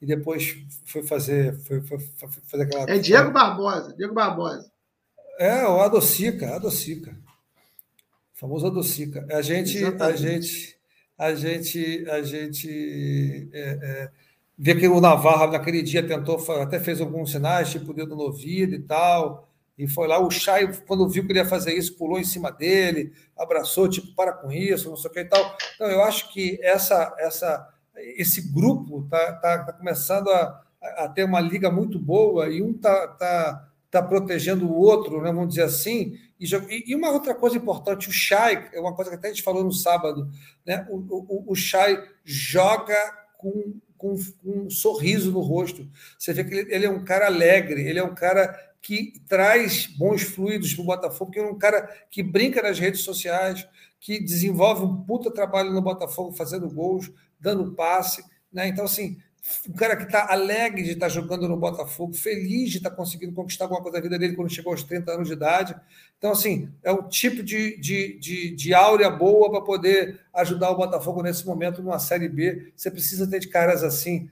e 0.00 0.06
depois 0.06 0.54
foi 0.86 1.02
fazer, 1.02 1.58
foi, 1.64 1.80
foi, 1.80 1.98
foi 1.98 2.28
fazer 2.46 2.62
aquela. 2.62 2.88
É 2.88 2.98
Diego 2.98 3.32
Barbosa, 3.32 3.92
Diego 3.96 4.14
Barbosa. 4.14 4.70
É, 5.40 5.66
o 5.66 5.80
Adocica, 5.80 6.54
Adocica 6.54 7.16
famoso 8.38 8.68
adocica. 8.68 9.26
A 9.30 9.42
gente, 9.42 9.84
a 9.84 10.16
gente, 10.16 10.78
a 11.18 11.34
gente, 11.34 12.06
a 12.08 12.22
gente 12.22 13.50
é, 13.52 13.78
é, 13.82 14.10
vê 14.56 14.76
que 14.76 14.86
o 14.86 15.00
Navarro 15.00 15.50
naquele 15.50 15.82
dia 15.82 16.06
tentou, 16.06 16.40
até 16.62 16.78
fez 16.78 17.00
alguns 17.00 17.32
sinais, 17.32 17.70
tipo 17.70 17.92
dedo 17.92 18.14
no 18.14 18.22
ouvido 18.22 18.76
e 18.76 18.80
tal. 18.80 19.48
E 19.76 19.86
foi 19.86 20.08
lá, 20.08 20.18
o 20.18 20.30
Chay, 20.30 20.68
quando 20.86 21.08
viu 21.08 21.24
que 21.24 21.32
ele 21.32 21.38
ia 21.40 21.44
fazer 21.44 21.74
isso, 21.74 21.96
pulou 21.96 22.18
em 22.18 22.24
cima 22.24 22.50
dele, 22.50 23.12
abraçou, 23.36 23.88
tipo, 23.88 24.14
para 24.14 24.32
com 24.32 24.50
isso, 24.50 24.88
não 24.88 24.96
sei 24.96 25.10
o 25.10 25.14
que 25.14 25.20
e 25.20 25.24
tal. 25.24 25.56
Então, 25.74 25.88
eu 25.88 26.02
acho 26.02 26.32
que 26.32 26.58
essa, 26.62 27.14
essa, 27.18 27.68
esse 27.96 28.52
grupo 28.52 29.04
está 29.04 29.32
tá, 29.34 29.64
tá 29.64 29.72
começando 29.72 30.28
a, 30.30 30.62
a 30.80 31.08
ter 31.08 31.24
uma 31.24 31.40
liga 31.40 31.70
muito 31.70 31.98
boa 31.98 32.48
e 32.48 32.60
um 32.60 32.72
está 32.72 33.06
tá, 33.06 33.68
tá 33.88 34.02
protegendo 34.02 34.66
o 34.66 34.76
outro, 34.76 35.22
né, 35.22 35.32
vamos 35.32 35.50
dizer 35.50 35.62
assim, 35.62 36.18
e, 36.40 36.94
uma 36.94 37.10
outra 37.10 37.34
coisa 37.34 37.56
importante, 37.56 38.08
o 38.08 38.12
Chay, 38.12 38.68
é 38.72 38.80
uma 38.80 38.94
coisa 38.94 39.10
que 39.10 39.16
até 39.16 39.28
a 39.28 39.32
gente 39.32 39.42
falou 39.42 39.64
no 39.64 39.72
sábado, 39.72 40.30
né? 40.64 40.86
o, 40.88 41.50
o 41.50 41.54
Chay 41.54 42.00
joga 42.24 42.96
com, 43.36 43.74
com, 43.96 44.16
com, 44.16 44.66
um 44.66 44.70
sorriso 44.70 45.32
no 45.32 45.40
rosto. 45.40 45.88
Você 46.16 46.32
vê 46.32 46.44
que 46.44 46.54
ele, 46.54 46.74
ele, 46.74 46.86
é 46.86 46.90
um 46.90 47.04
cara 47.04 47.26
alegre, 47.26 47.82
ele 47.82 47.98
é 47.98 48.04
um 48.04 48.14
cara 48.14 48.56
que 48.80 49.14
traz 49.28 49.86
bons 49.86 50.22
fluidos 50.22 50.72
para 50.74 50.82
o 50.82 50.86
Botafogo, 50.86 51.32
que 51.32 51.38
é 51.40 51.44
um 51.44 51.58
cara 51.58 51.88
que 52.08 52.22
brinca 52.22 52.62
nas 52.62 52.78
redes 52.78 53.00
sociais, 53.00 53.66
que 53.98 54.20
desenvolve 54.20 54.84
um 54.84 55.02
puta 55.02 55.32
trabalho 55.32 55.72
no 55.72 55.82
Botafogo, 55.82 56.32
fazendo 56.32 56.70
gols, 56.70 57.10
dando 57.40 57.72
passe. 57.72 58.24
Né? 58.52 58.68
Então, 58.68 58.84
assim, 58.84 59.18
um 59.68 59.72
cara 59.72 59.96
que 59.96 60.04
está 60.04 60.30
alegre 60.30 60.82
de 60.82 60.90
estar 60.92 61.06
tá 61.06 61.08
jogando 61.08 61.48
no 61.48 61.56
Botafogo, 61.56 62.12
feliz 62.14 62.70
de 62.70 62.78
estar 62.78 62.90
tá 62.90 62.96
conseguindo 62.96 63.32
conquistar 63.32 63.64
alguma 63.64 63.80
coisa 63.82 63.98
da 63.98 64.02
vida 64.02 64.18
dele 64.18 64.36
quando 64.36 64.52
chegou 64.52 64.72
aos 64.72 64.82
30 64.82 65.12
anos 65.12 65.28
de 65.28 65.34
idade. 65.34 65.74
Então, 66.18 66.32
assim, 66.32 66.68
é 66.82 66.92
um 66.92 67.08
tipo 67.08 67.42
de, 67.42 67.78
de, 67.80 68.18
de, 68.18 68.50
de 68.50 68.74
áurea 68.74 69.10
boa 69.10 69.50
para 69.50 69.60
poder 69.60 70.20
ajudar 70.34 70.70
o 70.70 70.76
Botafogo 70.76 71.22
nesse 71.22 71.46
momento 71.46 71.82
numa 71.82 71.98
Série 71.98 72.28
B. 72.28 72.72
Você 72.76 72.90
precisa 72.90 73.26
ter 73.26 73.38
de 73.38 73.48
caras 73.48 73.82
assim, 73.82 74.28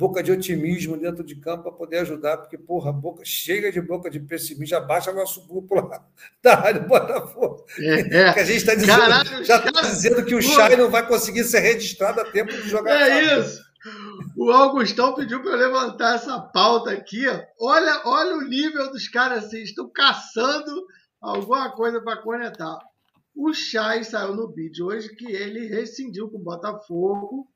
boca 0.00 0.22
de 0.22 0.32
otimismo 0.32 0.96
dentro 0.96 1.22
de 1.22 1.36
campo 1.36 1.64
para 1.64 1.72
poder 1.72 1.98
ajudar, 1.98 2.38
porque, 2.38 2.56
porra, 2.56 2.90
boca 2.90 3.22
chega 3.22 3.70
de 3.70 3.82
boca 3.82 4.10
de 4.10 4.18
pessimismo, 4.18 4.64
já 4.64 4.80
baixa 4.80 5.12
nosso 5.12 5.46
grupo 5.46 5.74
lá 5.74 6.02
da 6.42 6.54
Rádio 6.54 6.88
Botafogo. 6.88 7.66
É, 7.78 8.28
é. 8.28 8.32
Que 8.32 8.40
a 8.40 8.44
gente 8.44 8.56
está 8.56 8.74
dizendo, 8.74 8.98
Caralho, 8.98 9.44
já 9.44 9.56
está 9.58 9.82
dizendo 9.82 10.24
que 10.24 10.34
o 10.34 10.40
Chay 10.40 10.74
não 10.76 10.90
vai 10.90 11.06
conseguir 11.06 11.44
ser 11.44 11.60
registrado 11.60 12.20
a 12.20 12.24
tempo 12.24 12.50
de 12.50 12.68
jogar. 12.68 13.10
É 13.10 13.38
isso! 13.38 13.69
O 14.36 14.50
Augustão 14.50 15.14
pediu 15.14 15.42
para 15.42 15.52
eu 15.52 15.56
levantar 15.56 16.14
essa 16.14 16.40
pauta 16.40 16.90
aqui. 16.90 17.24
Olha, 17.60 18.02
olha 18.04 18.36
o 18.36 18.42
nível 18.42 18.90
dos 18.90 19.08
caras 19.08 19.44
assim, 19.44 19.62
estão 19.62 19.88
caçando 19.88 20.86
alguma 21.20 21.70
coisa 21.72 22.00
para 22.00 22.22
conectar. 22.22 22.78
O 23.34 23.52
Chay 23.52 24.04
saiu 24.04 24.34
no 24.34 24.52
vídeo 24.52 24.86
hoje 24.86 25.14
que 25.14 25.30
ele 25.30 25.66
rescindiu 25.66 26.28
com 26.28 26.38
o 26.38 26.42
Botafogo 26.42 27.48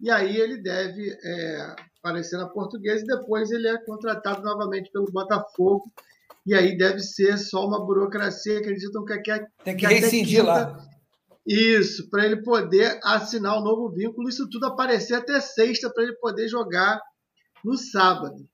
e 0.00 0.10
aí 0.10 0.36
ele 0.36 0.58
deve 0.58 1.16
é, 1.22 1.76
aparecer 1.98 2.36
na 2.36 2.48
portuguesa 2.48 3.02
e 3.02 3.18
depois 3.18 3.50
ele 3.50 3.68
é 3.68 3.78
contratado 3.78 4.42
novamente 4.42 4.90
pelo 4.90 5.10
Botafogo 5.10 5.84
e 6.46 6.54
aí 6.54 6.76
deve 6.76 7.00
ser 7.00 7.38
só 7.38 7.66
uma 7.66 7.84
burocracia. 7.84 8.58
Acreditam 8.58 9.04
que, 9.04 9.18
que, 9.18 9.46
tem 9.64 9.76
que, 9.76 9.86
que 9.86 9.94
rescindir 9.94 10.44
lá 10.44 10.76
isso, 11.46 12.10
para 12.10 12.26
ele 12.26 12.42
poder 12.42 12.98
assinar 13.04 13.56
o 13.56 13.60
um 13.60 13.64
novo 13.64 13.90
vínculo, 13.94 14.28
isso 14.28 14.48
tudo 14.50 14.66
aparecer 14.66 15.14
até 15.14 15.40
sexta, 15.40 15.88
para 15.88 16.02
ele 16.02 16.16
poder 16.16 16.48
jogar 16.48 17.00
no 17.64 17.76
sábado. 17.76 18.48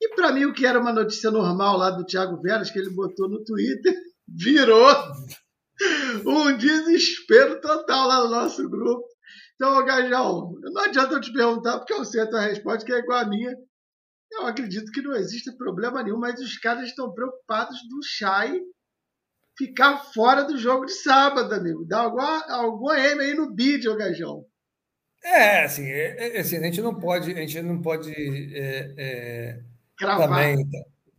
E 0.00 0.08
para 0.14 0.32
mim, 0.32 0.46
o 0.46 0.54
que 0.54 0.64
era 0.64 0.80
uma 0.80 0.92
notícia 0.92 1.30
normal 1.30 1.76
lá 1.76 1.90
do 1.90 2.06
Thiago 2.06 2.40
Veras, 2.40 2.70
que 2.70 2.78
ele 2.78 2.90
botou 2.90 3.28
no 3.28 3.44
Twitter, 3.44 3.94
virou 4.26 4.86
um 6.24 6.56
desespero 6.56 7.60
total 7.60 8.08
lá 8.08 8.24
no 8.24 8.30
nosso 8.30 8.68
grupo. 8.68 9.06
Então, 9.54 9.84
Gajão, 9.84 10.54
não 10.62 10.82
adianta 10.82 11.12
eu 11.12 11.20
te 11.20 11.30
perguntar, 11.30 11.78
porque 11.78 11.92
eu 11.92 12.02
sei 12.06 12.22
a 12.22 12.26
tua 12.26 12.40
resposta, 12.40 12.86
que 12.86 12.92
é 12.92 12.98
igual 12.98 13.18
a 13.18 13.28
minha. 13.28 13.54
Eu 14.32 14.46
acredito 14.46 14.90
que 14.92 15.02
não 15.02 15.14
existe 15.14 15.54
problema 15.58 16.02
nenhum, 16.02 16.18
mas 16.18 16.40
os 16.40 16.56
caras 16.56 16.84
estão 16.84 17.12
preocupados 17.12 17.76
do 17.90 18.00
Chay 18.02 18.62
ficar 19.60 19.98
fora 20.14 20.42
do 20.42 20.56
jogo 20.56 20.86
de 20.86 20.92
sábado, 20.92 21.54
amigo. 21.54 21.84
Dá 21.84 22.00
alguma, 22.00 22.44
alguma 22.50 22.98
M 22.98 23.20
aí 23.22 23.34
no 23.34 23.52
bid, 23.52 23.86
ô 23.86 23.96
Gajão. 23.96 24.46
É, 25.22 25.64
assim, 25.64 25.84
é, 25.84 26.36
é, 26.36 26.40
assim, 26.40 26.56
a 26.56 26.62
gente 26.62 26.80
não 26.80 26.94
pode, 26.94 27.30
a 27.30 27.40
gente 27.40 27.60
não 27.60 27.82
pode 27.82 28.10
é, 28.10 28.94
é, 28.96 29.60
também. 29.98 30.66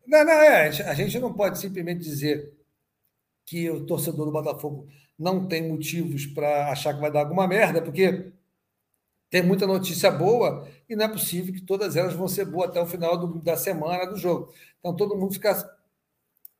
Não, 0.07 0.25
não, 0.25 0.31
é, 0.31 0.67
a 0.67 0.93
gente 0.95 1.19
não 1.19 1.31
pode 1.31 1.59
simplesmente 1.59 2.01
dizer 2.01 2.51
que 3.45 3.69
o 3.69 3.85
torcedor 3.85 4.25
do 4.25 4.31
Botafogo 4.31 4.87
não 5.19 5.47
tem 5.47 5.69
motivos 5.69 6.25
para 6.25 6.71
achar 6.71 6.95
que 6.95 6.99
vai 7.01 7.11
dar 7.11 7.19
alguma 7.19 7.47
merda, 7.47 7.79
porque 7.79 8.31
tem 9.29 9.43
muita 9.43 9.67
notícia 9.67 10.09
boa 10.09 10.67
e 10.89 10.95
não 10.95 11.05
é 11.05 11.07
possível 11.07 11.53
que 11.53 11.61
todas 11.61 11.95
elas 11.95 12.15
vão 12.15 12.27
ser 12.27 12.45
boas 12.45 12.69
até 12.69 12.81
o 12.81 12.87
final 12.87 13.15
do, 13.15 13.39
da 13.39 13.55
semana 13.55 14.05
do 14.05 14.17
jogo. 14.17 14.51
Então 14.79 14.95
todo 14.95 15.15
mundo 15.15 15.33
fica, 15.33 15.53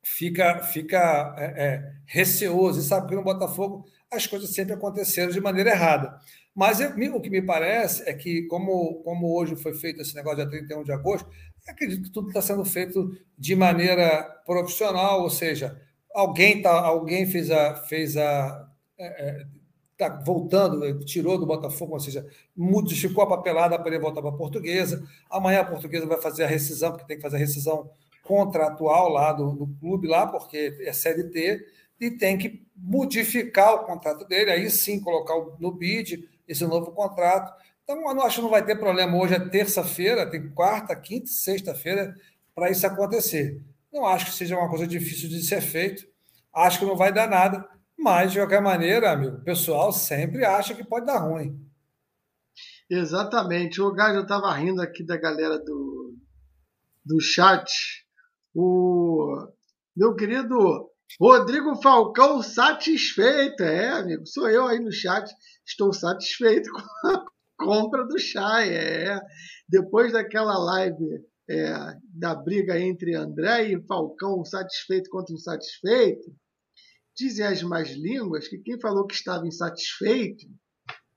fica, 0.02 0.64
fica 0.64 1.36
é, 1.38 1.46
é, 1.46 1.94
receoso 2.06 2.80
e 2.80 2.84
sabe 2.84 3.08
que 3.08 3.16
no 3.16 3.24
Botafogo 3.24 3.86
as 4.12 4.28
coisas 4.28 4.50
sempre 4.50 4.74
aconteceram 4.74 5.32
de 5.32 5.40
maneira 5.40 5.72
errada. 5.72 6.18
Mas 6.54 6.82
eu, 6.82 6.90
o 7.16 7.22
que 7.22 7.30
me 7.30 7.42
parece 7.42 8.08
é 8.10 8.14
que, 8.14 8.44
como, 8.44 9.02
como 9.04 9.34
hoje 9.38 9.56
foi 9.56 9.74
feito 9.74 10.02
esse 10.02 10.16
negócio 10.16 10.38
dia 10.38 10.50
31 10.50 10.84
de 10.84 10.92
agosto, 10.92 11.30
acredito 11.68 12.04
que 12.04 12.12
tudo 12.12 12.28
está 12.28 12.42
sendo 12.42 12.66
feito 12.66 13.16
de 13.38 13.56
maneira 13.56 14.24
profissional, 14.46 15.22
ou 15.22 15.30
seja, 15.30 15.80
alguém 16.14 16.62
tá, 16.62 16.72
alguém 16.72 17.26
fez 17.26 17.50
a 17.50 17.76
fez 17.76 18.18
a 18.18 18.68
é, 18.98 19.06
é 19.06 19.46
tá 19.98 20.10
voltando, 20.26 21.00
tirou 21.06 21.38
do 21.38 21.46
Botafogo, 21.46 21.94
ou 21.94 22.00
seja, 22.00 22.26
modificou 22.58 23.24
a 23.24 23.28
papelada 23.28 23.78
para 23.78 23.88
ele 23.88 24.00
voltar 24.00 24.20
para 24.20 24.32
a 24.32 24.36
Portuguesa. 24.36 25.08
Amanhã 25.30 25.62
a 25.62 25.66
Portuguesa 25.66 26.08
vai 26.08 26.20
fazer 26.20 26.44
a 26.44 26.48
rescisão, 26.48 26.92
porque 26.92 27.06
tem 27.06 27.18
que 27.18 27.22
fazer 27.22 27.36
a 27.36 27.40
rescisão 27.40 27.88
contratual 28.32 29.10
lá 29.10 29.34
do, 29.34 29.52
do 29.52 29.68
clube 29.78 30.08
lá, 30.08 30.26
porque 30.26 30.78
é 30.80 30.94
CLT 30.94 31.66
e 32.00 32.12
tem 32.12 32.38
que 32.38 32.66
modificar 32.74 33.76
o 33.76 33.86
contrato 33.86 34.26
dele, 34.26 34.52
aí 34.52 34.72
sim 34.72 35.02
colocar 35.02 35.36
no 35.60 35.70
bid 35.70 36.30
esse 36.48 36.66
novo 36.66 36.94
contrato. 36.94 37.54
Então, 37.84 38.00
eu 38.10 38.22
acho 38.22 38.38
que 38.38 38.42
não 38.42 38.50
vai 38.50 38.66
ter 38.66 38.80
problema. 38.80 39.18
Hoje 39.18 39.34
é 39.34 39.40
terça-feira, 39.40 40.26
tem 40.30 40.50
quarta, 40.50 40.96
quinta 40.96 41.26
e 41.26 41.34
sexta-feira 41.34 42.16
para 42.56 42.72
isso 42.72 42.88
acontecer. 42.88 43.62
Não 43.92 44.06
acho 44.06 44.28
que 44.28 44.32
seja 44.32 44.58
uma 44.58 44.70
coisa 44.70 44.88
difícil 44.88 45.28
de 45.28 45.44
ser 45.44 45.60
feito. 45.60 46.08
Acho 46.54 46.80
que 46.80 46.86
não 46.86 46.96
vai 46.96 47.12
dar 47.12 47.30
nada. 47.30 47.68
Mas, 48.00 48.32
de 48.32 48.40
qualquer 48.40 48.62
maneira, 48.62 49.12
amigo, 49.12 49.36
o 49.36 49.44
pessoal 49.44 49.92
sempre 49.92 50.46
acha 50.46 50.74
que 50.74 50.86
pode 50.86 51.06
dar 51.06 51.18
ruim. 51.18 51.60
Exatamente. 52.90 53.82
O 53.82 53.94
eu 53.94 54.22
estava 54.22 54.54
rindo 54.54 54.82
aqui 54.82 55.06
da 55.06 55.18
galera 55.18 55.60
do, 55.60 56.16
do 57.06 57.20
chat. 57.20 57.70
O 58.54 59.48
meu 59.96 60.16
querido 60.16 60.90
Rodrigo 61.20 61.76
Falcão 61.82 62.42
satisfeito. 62.42 63.64
É, 63.64 63.90
amigo, 63.90 64.26
sou 64.26 64.50
eu 64.50 64.68
aí 64.68 64.80
no 64.80 64.92
chat. 64.92 65.30
Estou 65.66 65.94
satisfeito 65.94 66.70
com 66.72 67.08
a 67.08 67.26
compra 67.58 68.06
do 68.06 68.20
Chay. 68.20 68.74
É. 68.74 69.20
Depois 69.68 70.14
daquela 70.14 70.58
live 70.58 71.24
é, 71.50 71.74
da 72.14 72.36
briga 72.36 72.80
entre 72.80 73.16
André 73.16 73.72
e 73.72 73.86
Falcão, 73.86 74.44
satisfeito 74.46 75.10
contra 75.10 75.34
insatisfeito, 75.34 76.34
dizem 77.16 77.46
as 77.46 77.62
mais 77.64 77.92
línguas 77.92 78.48
que 78.48 78.58
quem 78.58 78.80
falou 78.80 79.06
que 79.06 79.16
estava 79.16 79.48
insatisfeito 79.48 80.46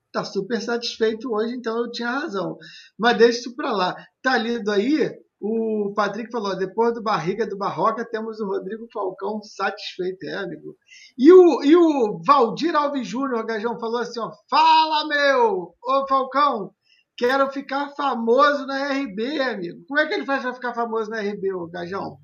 está 0.06 0.24
super 0.24 0.62
satisfeito 0.62 1.32
hoje, 1.32 1.56
então 1.56 1.76
eu 1.78 1.90
tinha 1.90 2.08
razão. 2.08 2.56
Mas 2.96 3.18
deixa 3.18 3.38
isso 3.40 3.56
para 3.56 3.72
lá. 3.72 3.96
Tá 4.22 4.38
lido 4.38 4.70
aí? 4.70 5.10
O 5.46 5.92
Patrick 5.94 6.30
falou: 6.30 6.56
depois 6.56 6.94
do 6.94 7.02
Barriga 7.02 7.46
do 7.46 7.58
Barroca, 7.58 8.08
temos 8.10 8.40
o 8.40 8.46
Rodrigo 8.46 8.86
Falcão 8.90 9.42
satisfeito, 9.42 10.24
é, 10.24 10.36
amigo. 10.36 10.74
E 11.18 11.30
o, 11.30 11.62
e 11.62 11.76
o 11.76 12.18
Valdir 12.26 12.74
Alves 12.74 13.06
Júnior, 13.06 13.44
Gajão, 13.44 13.78
falou 13.78 13.98
assim: 13.98 14.20
ó, 14.20 14.30
fala, 14.48 15.06
meu! 15.06 15.74
Ô 15.82 16.06
Falcão, 16.08 16.72
Quero 17.16 17.48
ficar 17.52 17.90
famoso 17.90 18.66
na 18.66 18.88
RB, 18.90 19.40
amigo. 19.40 19.84
Como 19.86 20.00
é 20.00 20.06
que 20.06 20.14
ele 20.14 20.26
faz 20.26 20.42
para 20.42 20.52
ficar 20.52 20.74
famoso 20.74 21.08
na 21.10 21.20
RB, 21.20 21.52
o 21.52 21.68
Gajão? 21.68 22.18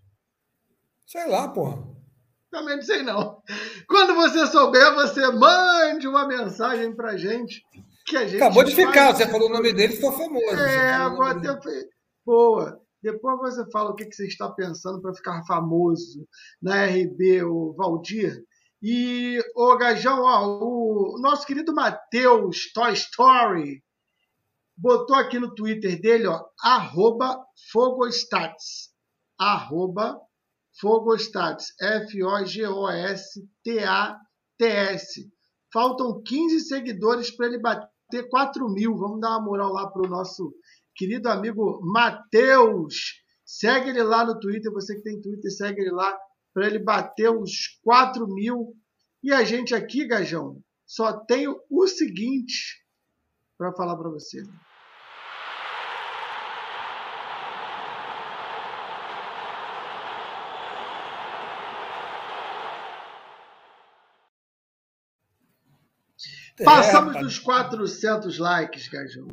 Sei 1.07 1.29
lá, 1.29 1.47
porra. 1.49 1.79
Também 2.51 2.77
não 2.77 2.83
sei 2.83 3.03
não. 3.03 3.41
Quando 3.89 4.14
você 4.16 4.47
souber, 4.49 4.93
você 4.95 5.31
mande 5.31 6.09
uma 6.09 6.27
mensagem 6.27 6.95
pra 6.95 7.16
gente. 7.16 7.62
Que 8.05 8.16
a 8.16 8.27
gente 8.27 8.43
Acabou 8.43 8.64
de 8.64 8.75
ficar, 8.75 9.14
você 9.14 9.29
falou 9.29 9.49
o 9.49 9.53
nome 9.53 9.73
dele 9.73 9.93
e 9.93 9.97
ficou 9.97 10.12
famoso. 10.12 10.57
É, 10.57 11.09
vou 11.11 11.23
até. 11.23 11.57
Boa. 12.27 12.81
Depois 13.03 13.38
você 13.38 13.70
fala 13.70 13.90
o 13.90 13.94
que 13.94 14.05
você 14.11 14.26
está 14.26 14.51
pensando 14.51 15.01
para 15.01 15.14
ficar 15.14 15.42
famoso 15.44 16.28
na 16.61 16.84
RB, 16.84 17.42
o 17.44 17.72
Valdir. 17.72 18.44
E, 18.82 19.38
o 19.55 19.76
Gajão, 19.76 20.22
ó, 20.22 20.46
o 20.62 21.18
nosso 21.20 21.46
querido 21.46 21.74
Matheus 21.74 22.72
Toy 22.72 22.92
Story 22.92 23.82
botou 24.76 25.14
aqui 25.16 25.38
no 25.38 25.55
Twitter 25.55 26.01
dele, 26.01 26.26
ó, 26.26 26.42
arroba 26.62 27.38
Fogostats. 27.70 28.90
Arroba 29.38 30.18
Fogostats. 30.80 31.74
F-O-G-O-S-T-A-T-S. 31.80 32.61
Faltam 35.72 36.22
15 36.22 36.61
seguidores 36.61 37.30
para 37.30 37.46
ele 37.46 37.59
bater 37.59 38.28
4 38.30 38.68
mil. 38.70 38.96
Vamos 38.96 39.20
dar 39.20 39.30
uma 39.30 39.44
moral 39.44 39.72
lá 39.72 39.88
para 39.88 40.03
o 40.03 40.09
nosso 40.09 40.53
querido 41.01 41.30
amigo 41.30 41.80
Matheus. 41.82 43.22
Segue 43.42 43.88
ele 43.88 44.03
lá 44.03 44.22
no 44.22 44.38
Twitter. 44.38 44.70
Você 44.70 44.94
que 44.94 45.03
tem 45.03 45.18
Twitter, 45.18 45.51
segue 45.51 45.80
ele 45.80 45.92
lá 45.92 46.14
para 46.53 46.66
ele 46.66 46.78
bater 46.78 47.30
uns 47.30 47.80
4 47.82 48.28
mil. 48.28 48.76
E 49.22 49.32
a 49.32 49.42
gente 49.42 49.74
aqui, 49.74 50.07
Gajão, 50.07 50.62
só 50.86 51.12
tem 51.24 51.48
o 51.48 51.86
seguinte 51.86 52.84
para 53.57 53.72
falar 53.72 53.96
para 53.96 54.11
você. 54.11 54.42
Passamos 66.62 67.16
é, 67.16 67.20
dos 67.20 67.38
400 67.38 68.38
likes, 68.38 68.86
Gajão. 68.88 69.28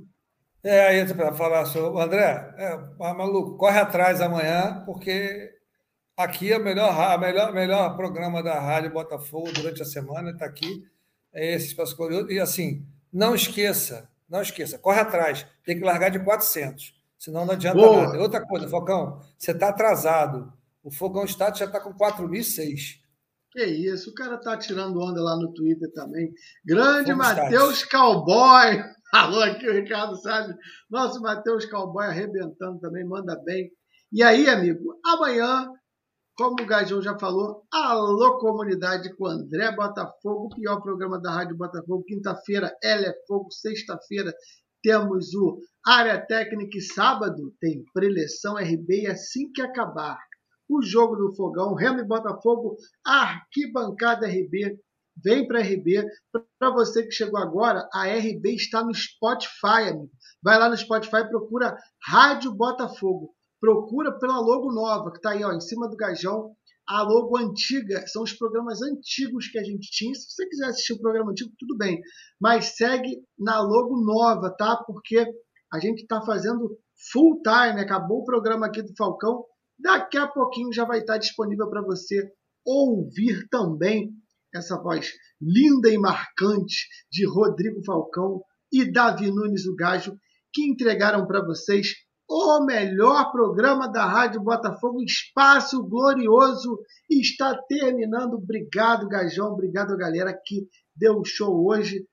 É, 0.68 0.88
aí 0.88 1.14
para 1.14 1.34
falar 1.34 1.66
sobre. 1.66 2.02
André, 2.02 2.54
é, 2.58 2.78
maluco, 2.98 3.56
corre 3.56 3.80
atrás 3.80 4.20
amanhã, 4.20 4.84
porque 4.86 5.50
aqui 6.18 6.52
é 6.52 6.58
o 6.58 6.64
melhor, 6.64 6.92
a 6.92 7.18
melhor, 7.18 7.54
melhor 7.54 7.96
programa 7.96 8.44
da 8.44 8.60
Rádio 8.60 8.92
Botafogo 8.92 9.50
durante 9.54 9.82
a 9.82 9.86
semana, 9.86 10.32
está 10.32 10.46
aqui. 10.46 10.84
É 11.34 11.54
esse 11.54 11.68
Espaço 11.68 11.96
Curioso. 11.96 12.30
E 12.30 12.38
assim, 12.38 12.86
não 13.14 13.34
esqueça, 13.34 14.10
não 14.28 14.42
esqueça, 14.42 14.78
corre 14.78 15.00
atrás, 15.00 15.48
tem 15.64 15.78
que 15.78 15.86
largar 15.86 16.10
de 16.10 16.20
400, 16.20 16.94
senão 17.18 17.46
não 17.46 17.54
adianta 17.54 17.78
Boa. 17.78 18.08
nada. 18.08 18.20
Outra 18.20 18.46
coisa, 18.46 18.68
Focão, 18.68 19.22
você 19.38 19.52
está 19.52 19.70
atrasado. 19.70 20.52
O 20.84 20.92
Fogão 20.92 21.24
Status 21.24 21.60
já 21.60 21.66
está 21.66 21.80
com 21.80 21.94
4.006. 21.94 23.00
Que 23.52 23.64
isso, 23.64 24.10
o 24.10 24.14
cara 24.14 24.38
tá 24.38 24.58
tirando 24.58 25.00
onda 25.00 25.22
lá 25.22 25.38
no 25.38 25.54
Twitter 25.54 25.90
também. 25.94 26.34
Grande 26.66 27.14
Matheus 27.14 27.86
Cowboy. 27.86 28.97
Falou 29.12 29.42
aqui 29.42 29.68
o 29.68 29.74
Ricardo 29.74 30.16
sabe. 30.18 30.54
Nosso 30.90 31.22
Matheus 31.22 31.66
Cowboy 31.66 32.08
arrebentando 32.08 32.80
também, 32.80 33.06
manda 33.06 33.36
bem. 33.44 33.72
E 34.12 34.24
aí, 34.24 34.48
amigo, 34.50 35.00
amanhã, 35.06 35.70
como 36.36 36.62
o 36.62 36.66
Gajão 36.66 37.02
já 37.02 37.18
falou, 37.18 37.64
alô 37.72 38.38
comunidade 38.38 39.14
com 39.16 39.28
André 39.28 39.72
Botafogo, 39.76 40.50
pior 40.56 40.82
programa 40.82 41.20
da 41.20 41.32
Rádio 41.32 41.58
Botafogo. 41.58 42.04
Quinta-feira, 42.06 42.76
ela 42.84 43.08
é 43.08 43.14
fogo. 43.28 43.52
Sexta-feira, 43.52 44.34
temos 44.82 45.34
o 45.34 45.60
Área 45.86 46.20
Técnica 46.20 46.78
e 46.78 46.82
sábado 46.82 47.54
tem 47.60 47.84
preleção 47.94 48.56
RB 48.56 49.04
e 49.04 49.08
assim 49.08 49.52
que 49.52 49.62
acabar 49.62 50.18
o 50.70 50.82
jogo 50.82 51.16
do 51.16 51.34
Fogão, 51.36 51.74
Remo 51.74 52.00
e 52.00 52.06
Botafogo, 52.06 52.76
arquibancada 53.06 54.28
RB. 54.28 54.78
Vem 55.24 55.48
para 55.48 55.60
a 55.60 55.62
RB. 55.62 56.06
Para 56.60 56.72
você 56.72 57.04
que 57.04 57.12
chegou 57.12 57.40
agora, 57.40 57.88
a 57.94 58.06
RB 58.06 58.56
está 58.56 58.84
no 58.84 58.94
Spotify, 58.94 59.90
amigo. 59.90 60.12
Vai 60.42 60.58
lá 60.60 60.70
no 60.70 60.78
Spotify, 60.78 61.28
procura 61.28 61.76
Rádio 62.04 62.54
Botafogo. 62.54 63.34
Procura 63.60 64.18
pela 64.20 64.40
logo 64.40 64.72
nova, 64.72 65.12
que 65.12 65.18
está 65.18 65.32
aí 65.32 65.44
ó, 65.44 65.52
em 65.52 65.62
cima 65.62 65.90
do 65.90 65.96
gajão. 65.96 66.52
A 66.88 67.02
logo 67.02 67.38
antiga 67.38 68.06
são 68.08 68.24
os 68.24 68.32
programas 68.32 68.82
antigos 68.82 69.48
que 69.48 69.58
a 69.58 69.64
gente 69.64 69.90
tinha. 69.92 70.14
Se 70.14 70.32
você 70.32 70.48
quiser 70.48 70.68
assistir 70.68 70.94
o 70.94 71.02
programa 71.02 71.32
antigo, 71.32 71.52
tudo 71.58 71.76
bem. 71.76 72.00
Mas 72.40 72.78
segue 72.78 73.22
na 73.38 73.60
logo 73.60 74.00
nova, 74.00 74.56
tá? 74.56 74.78
Porque 74.86 75.26
a 75.74 75.80
gente 75.80 76.04
está 76.04 76.22
fazendo 76.22 76.78
full 77.12 77.42
time. 77.42 77.82
Acabou 77.82 78.20
o 78.20 78.26
programa 78.26 78.68
aqui 78.68 78.82
do 78.82 78.96
Falcão. 78.96 79.44
Daqui 79.78 80.18
a 80.18 80.28
pouquinho 80.28 80.72
já 80.72 80.86
vai 80.86 81.00
estar 81.00 81.18
disponível 81.18 81.70
para 81.70 81.82
você 81.82 82.32
ouvir 82.66 83.48
também 83.50 84.12
essa 84.58 84.82
voz 84.82 85.12
linda 85.42 85.90
e 85.90 85.98
marcante 85.98 86.88
de 87.12 87.26
Rodrigo 87.26 87.84
Falcão 87.86 88.42
e 88.72 88.92
Davi 88.92 89.32
Nunes 89.32 89.66
o 89.66 89.76
Gajo, 89.76 90.18
que 90.54 90.68
entregaram 90.70 91.26
para 91.26 91.46
vocês 91.46 91.94
o 92.30 92.66
melhor 92.66 93.32
programa 93.32 93.88
da 93.88 94.06
Rádio 94.06 94.42
Botafogo, 94.42 95.02
Espaço 95.02 95.82
Glorioso, 95.84 96.78
está 97.10 97.58
terminando. 97.70 98.34
Obrigado, 98.34 99.08
Gajão, 99.08 99.54
obrigado, 99.54 99.96
galera, 99.96 100.38
que 100.46 100.68
deu 100.96 101.20
o 101.20 101.26
show 101.26 101.66
hoje. 101.66 102.06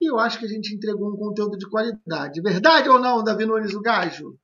E 0.00 0.10
eu 0.10 0.18
acho 0.18 0.38
que 0.38 0.44
a 0.44 0.48
gente 0.48 0.74
entregou 0.74 1.10
um 1.10 1.16
conteúdo 1.16 1.56
de 1.56 1.68
qualidade. 1.68 2.42
Verdade 2.42 2.90
ou 2.90 2.98
não, 2.98 3.24
Davi 3.24 3.46
Nunes, 3.46 3.72
o 3.72 3.80
Gajo? 3.80 4.36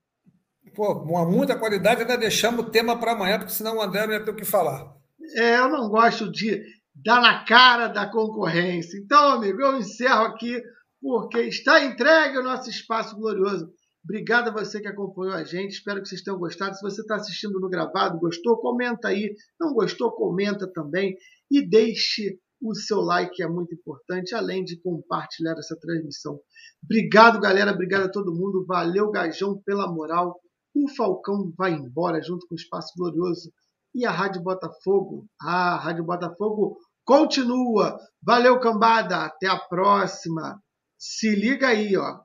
Pô, 0.75 1.01
com 1.01 1.27
muita 1.27 1.59
qualidade, 1.59 2.01
ainda 2.01 2.17
deixamos 2.17 2.65
o 2.65 2.71
tema 2.71 2.99
para 2.99 3.13
amanhã, 3.13 3.39
porque 3.39 3.53
senão 3.53 3.77
o 3.77 3.83
André 3.83 4.07
não 4.07 4.15
ia 4.15 4.25
ter 4.25 4.31
o 4.31 4.37
que 4.37 4.45
falar. 4.45 4.97
É, 5.37 5.59
eu 5.59 5.69
não 5.69 5.89
gosto 5.89 6.31
de 6.31 6.63
dar 7.05 7.21
na 7.21 7.45
cara 7.45 7.89
da 7.89 8.11
concorrência. 8.11 8.99
Então, 8.99 9.33
amigo, 9.33 9.61
eu 9.61 9.79
encerro 9.79 10.25
aqui, 10.25 10.61
porque 11.01 11.41
está 11.43 11.85
entregue 11.85 12.39
o 12.39 12.43
nosso 12.43 12.69
espaço 12.69 13.17
glorioso. 13.17 13.71
Obrigado 14.03 14.49
a 14.49 14.53
você 14.53 14.81
que 14.81 14.89
acompanhou 14.89 15.35
a 15.35 15.45
gente. 15.45 15.73
Espero 15.73 16.01
que 16.01 16.09
vocês 16.09 16.23
tenham 16.23 16.39
gostado. 16.39 16.75
Se 16.75 16.83
você 16.83 17.03
está 17.03 17.17
assistindo 17.17 17.61
no 17.61 17.69
gravado, 17.69 18.19
gostou, 18.19 18.57
comenta 18.59 19.09
aí. 19.09 19.35
Não 19.59 19.75
gostou, 19.75 20.11
comenta 20.13 20.67
também. 20.67 21.17
E 21.51 21.67
deixe 21.67 22.39
o 22.63 22.75
seu 22.75 23.01
like, 23.01 23.43
é 23.43 23.49
muito 23.49 23.75
importante, 23.75 24.35
além 24.35 24.65
de 24.65 24.81
compartilhar 24.81 25.55
essa 25.59 25.77
transmissão. 25.79 26.39
Obrigado, 26.83 27.41
galera. 27.41 27.73
Obrigado 27.73 28.05
a 28.05 28.11
todo 28.11 28.35
mundo. 28.35 28.65
Valeu, 28.67 29.11
Gajão, 29.11 29.61
pela 29.65 29.91
moral. 29.91 30.39
O 30.75 30.89
Falcão 30.89 31.53
vai 31.57 31.73
embora 31.73 32.23
junto 32.23 32.47
com 32.47 32.55
o 32.55 32.59
Espaço 32.59 32.93
Glorioso. 32.97 33.53
E 33.95 34.07
a 34.07 34.11
Rádio 34.11 34.43
Botafogo. 34.43 35.27
Ah, 35.41 35.75
a 35.75 35.81
Rádio 35.81 36.05
Botafogo 36.05 36.79
continua. 37.05 37.99
Valeu, 38.23 38.61
cambada. 38.61 39.25
Até 39.25 39.49
a 39.49 39.59
próxima. 39.59 40.61
Se 40.99 41.35
liga 41.35 41.69
aí, 41.69 41.97
ó. 41.97 42.21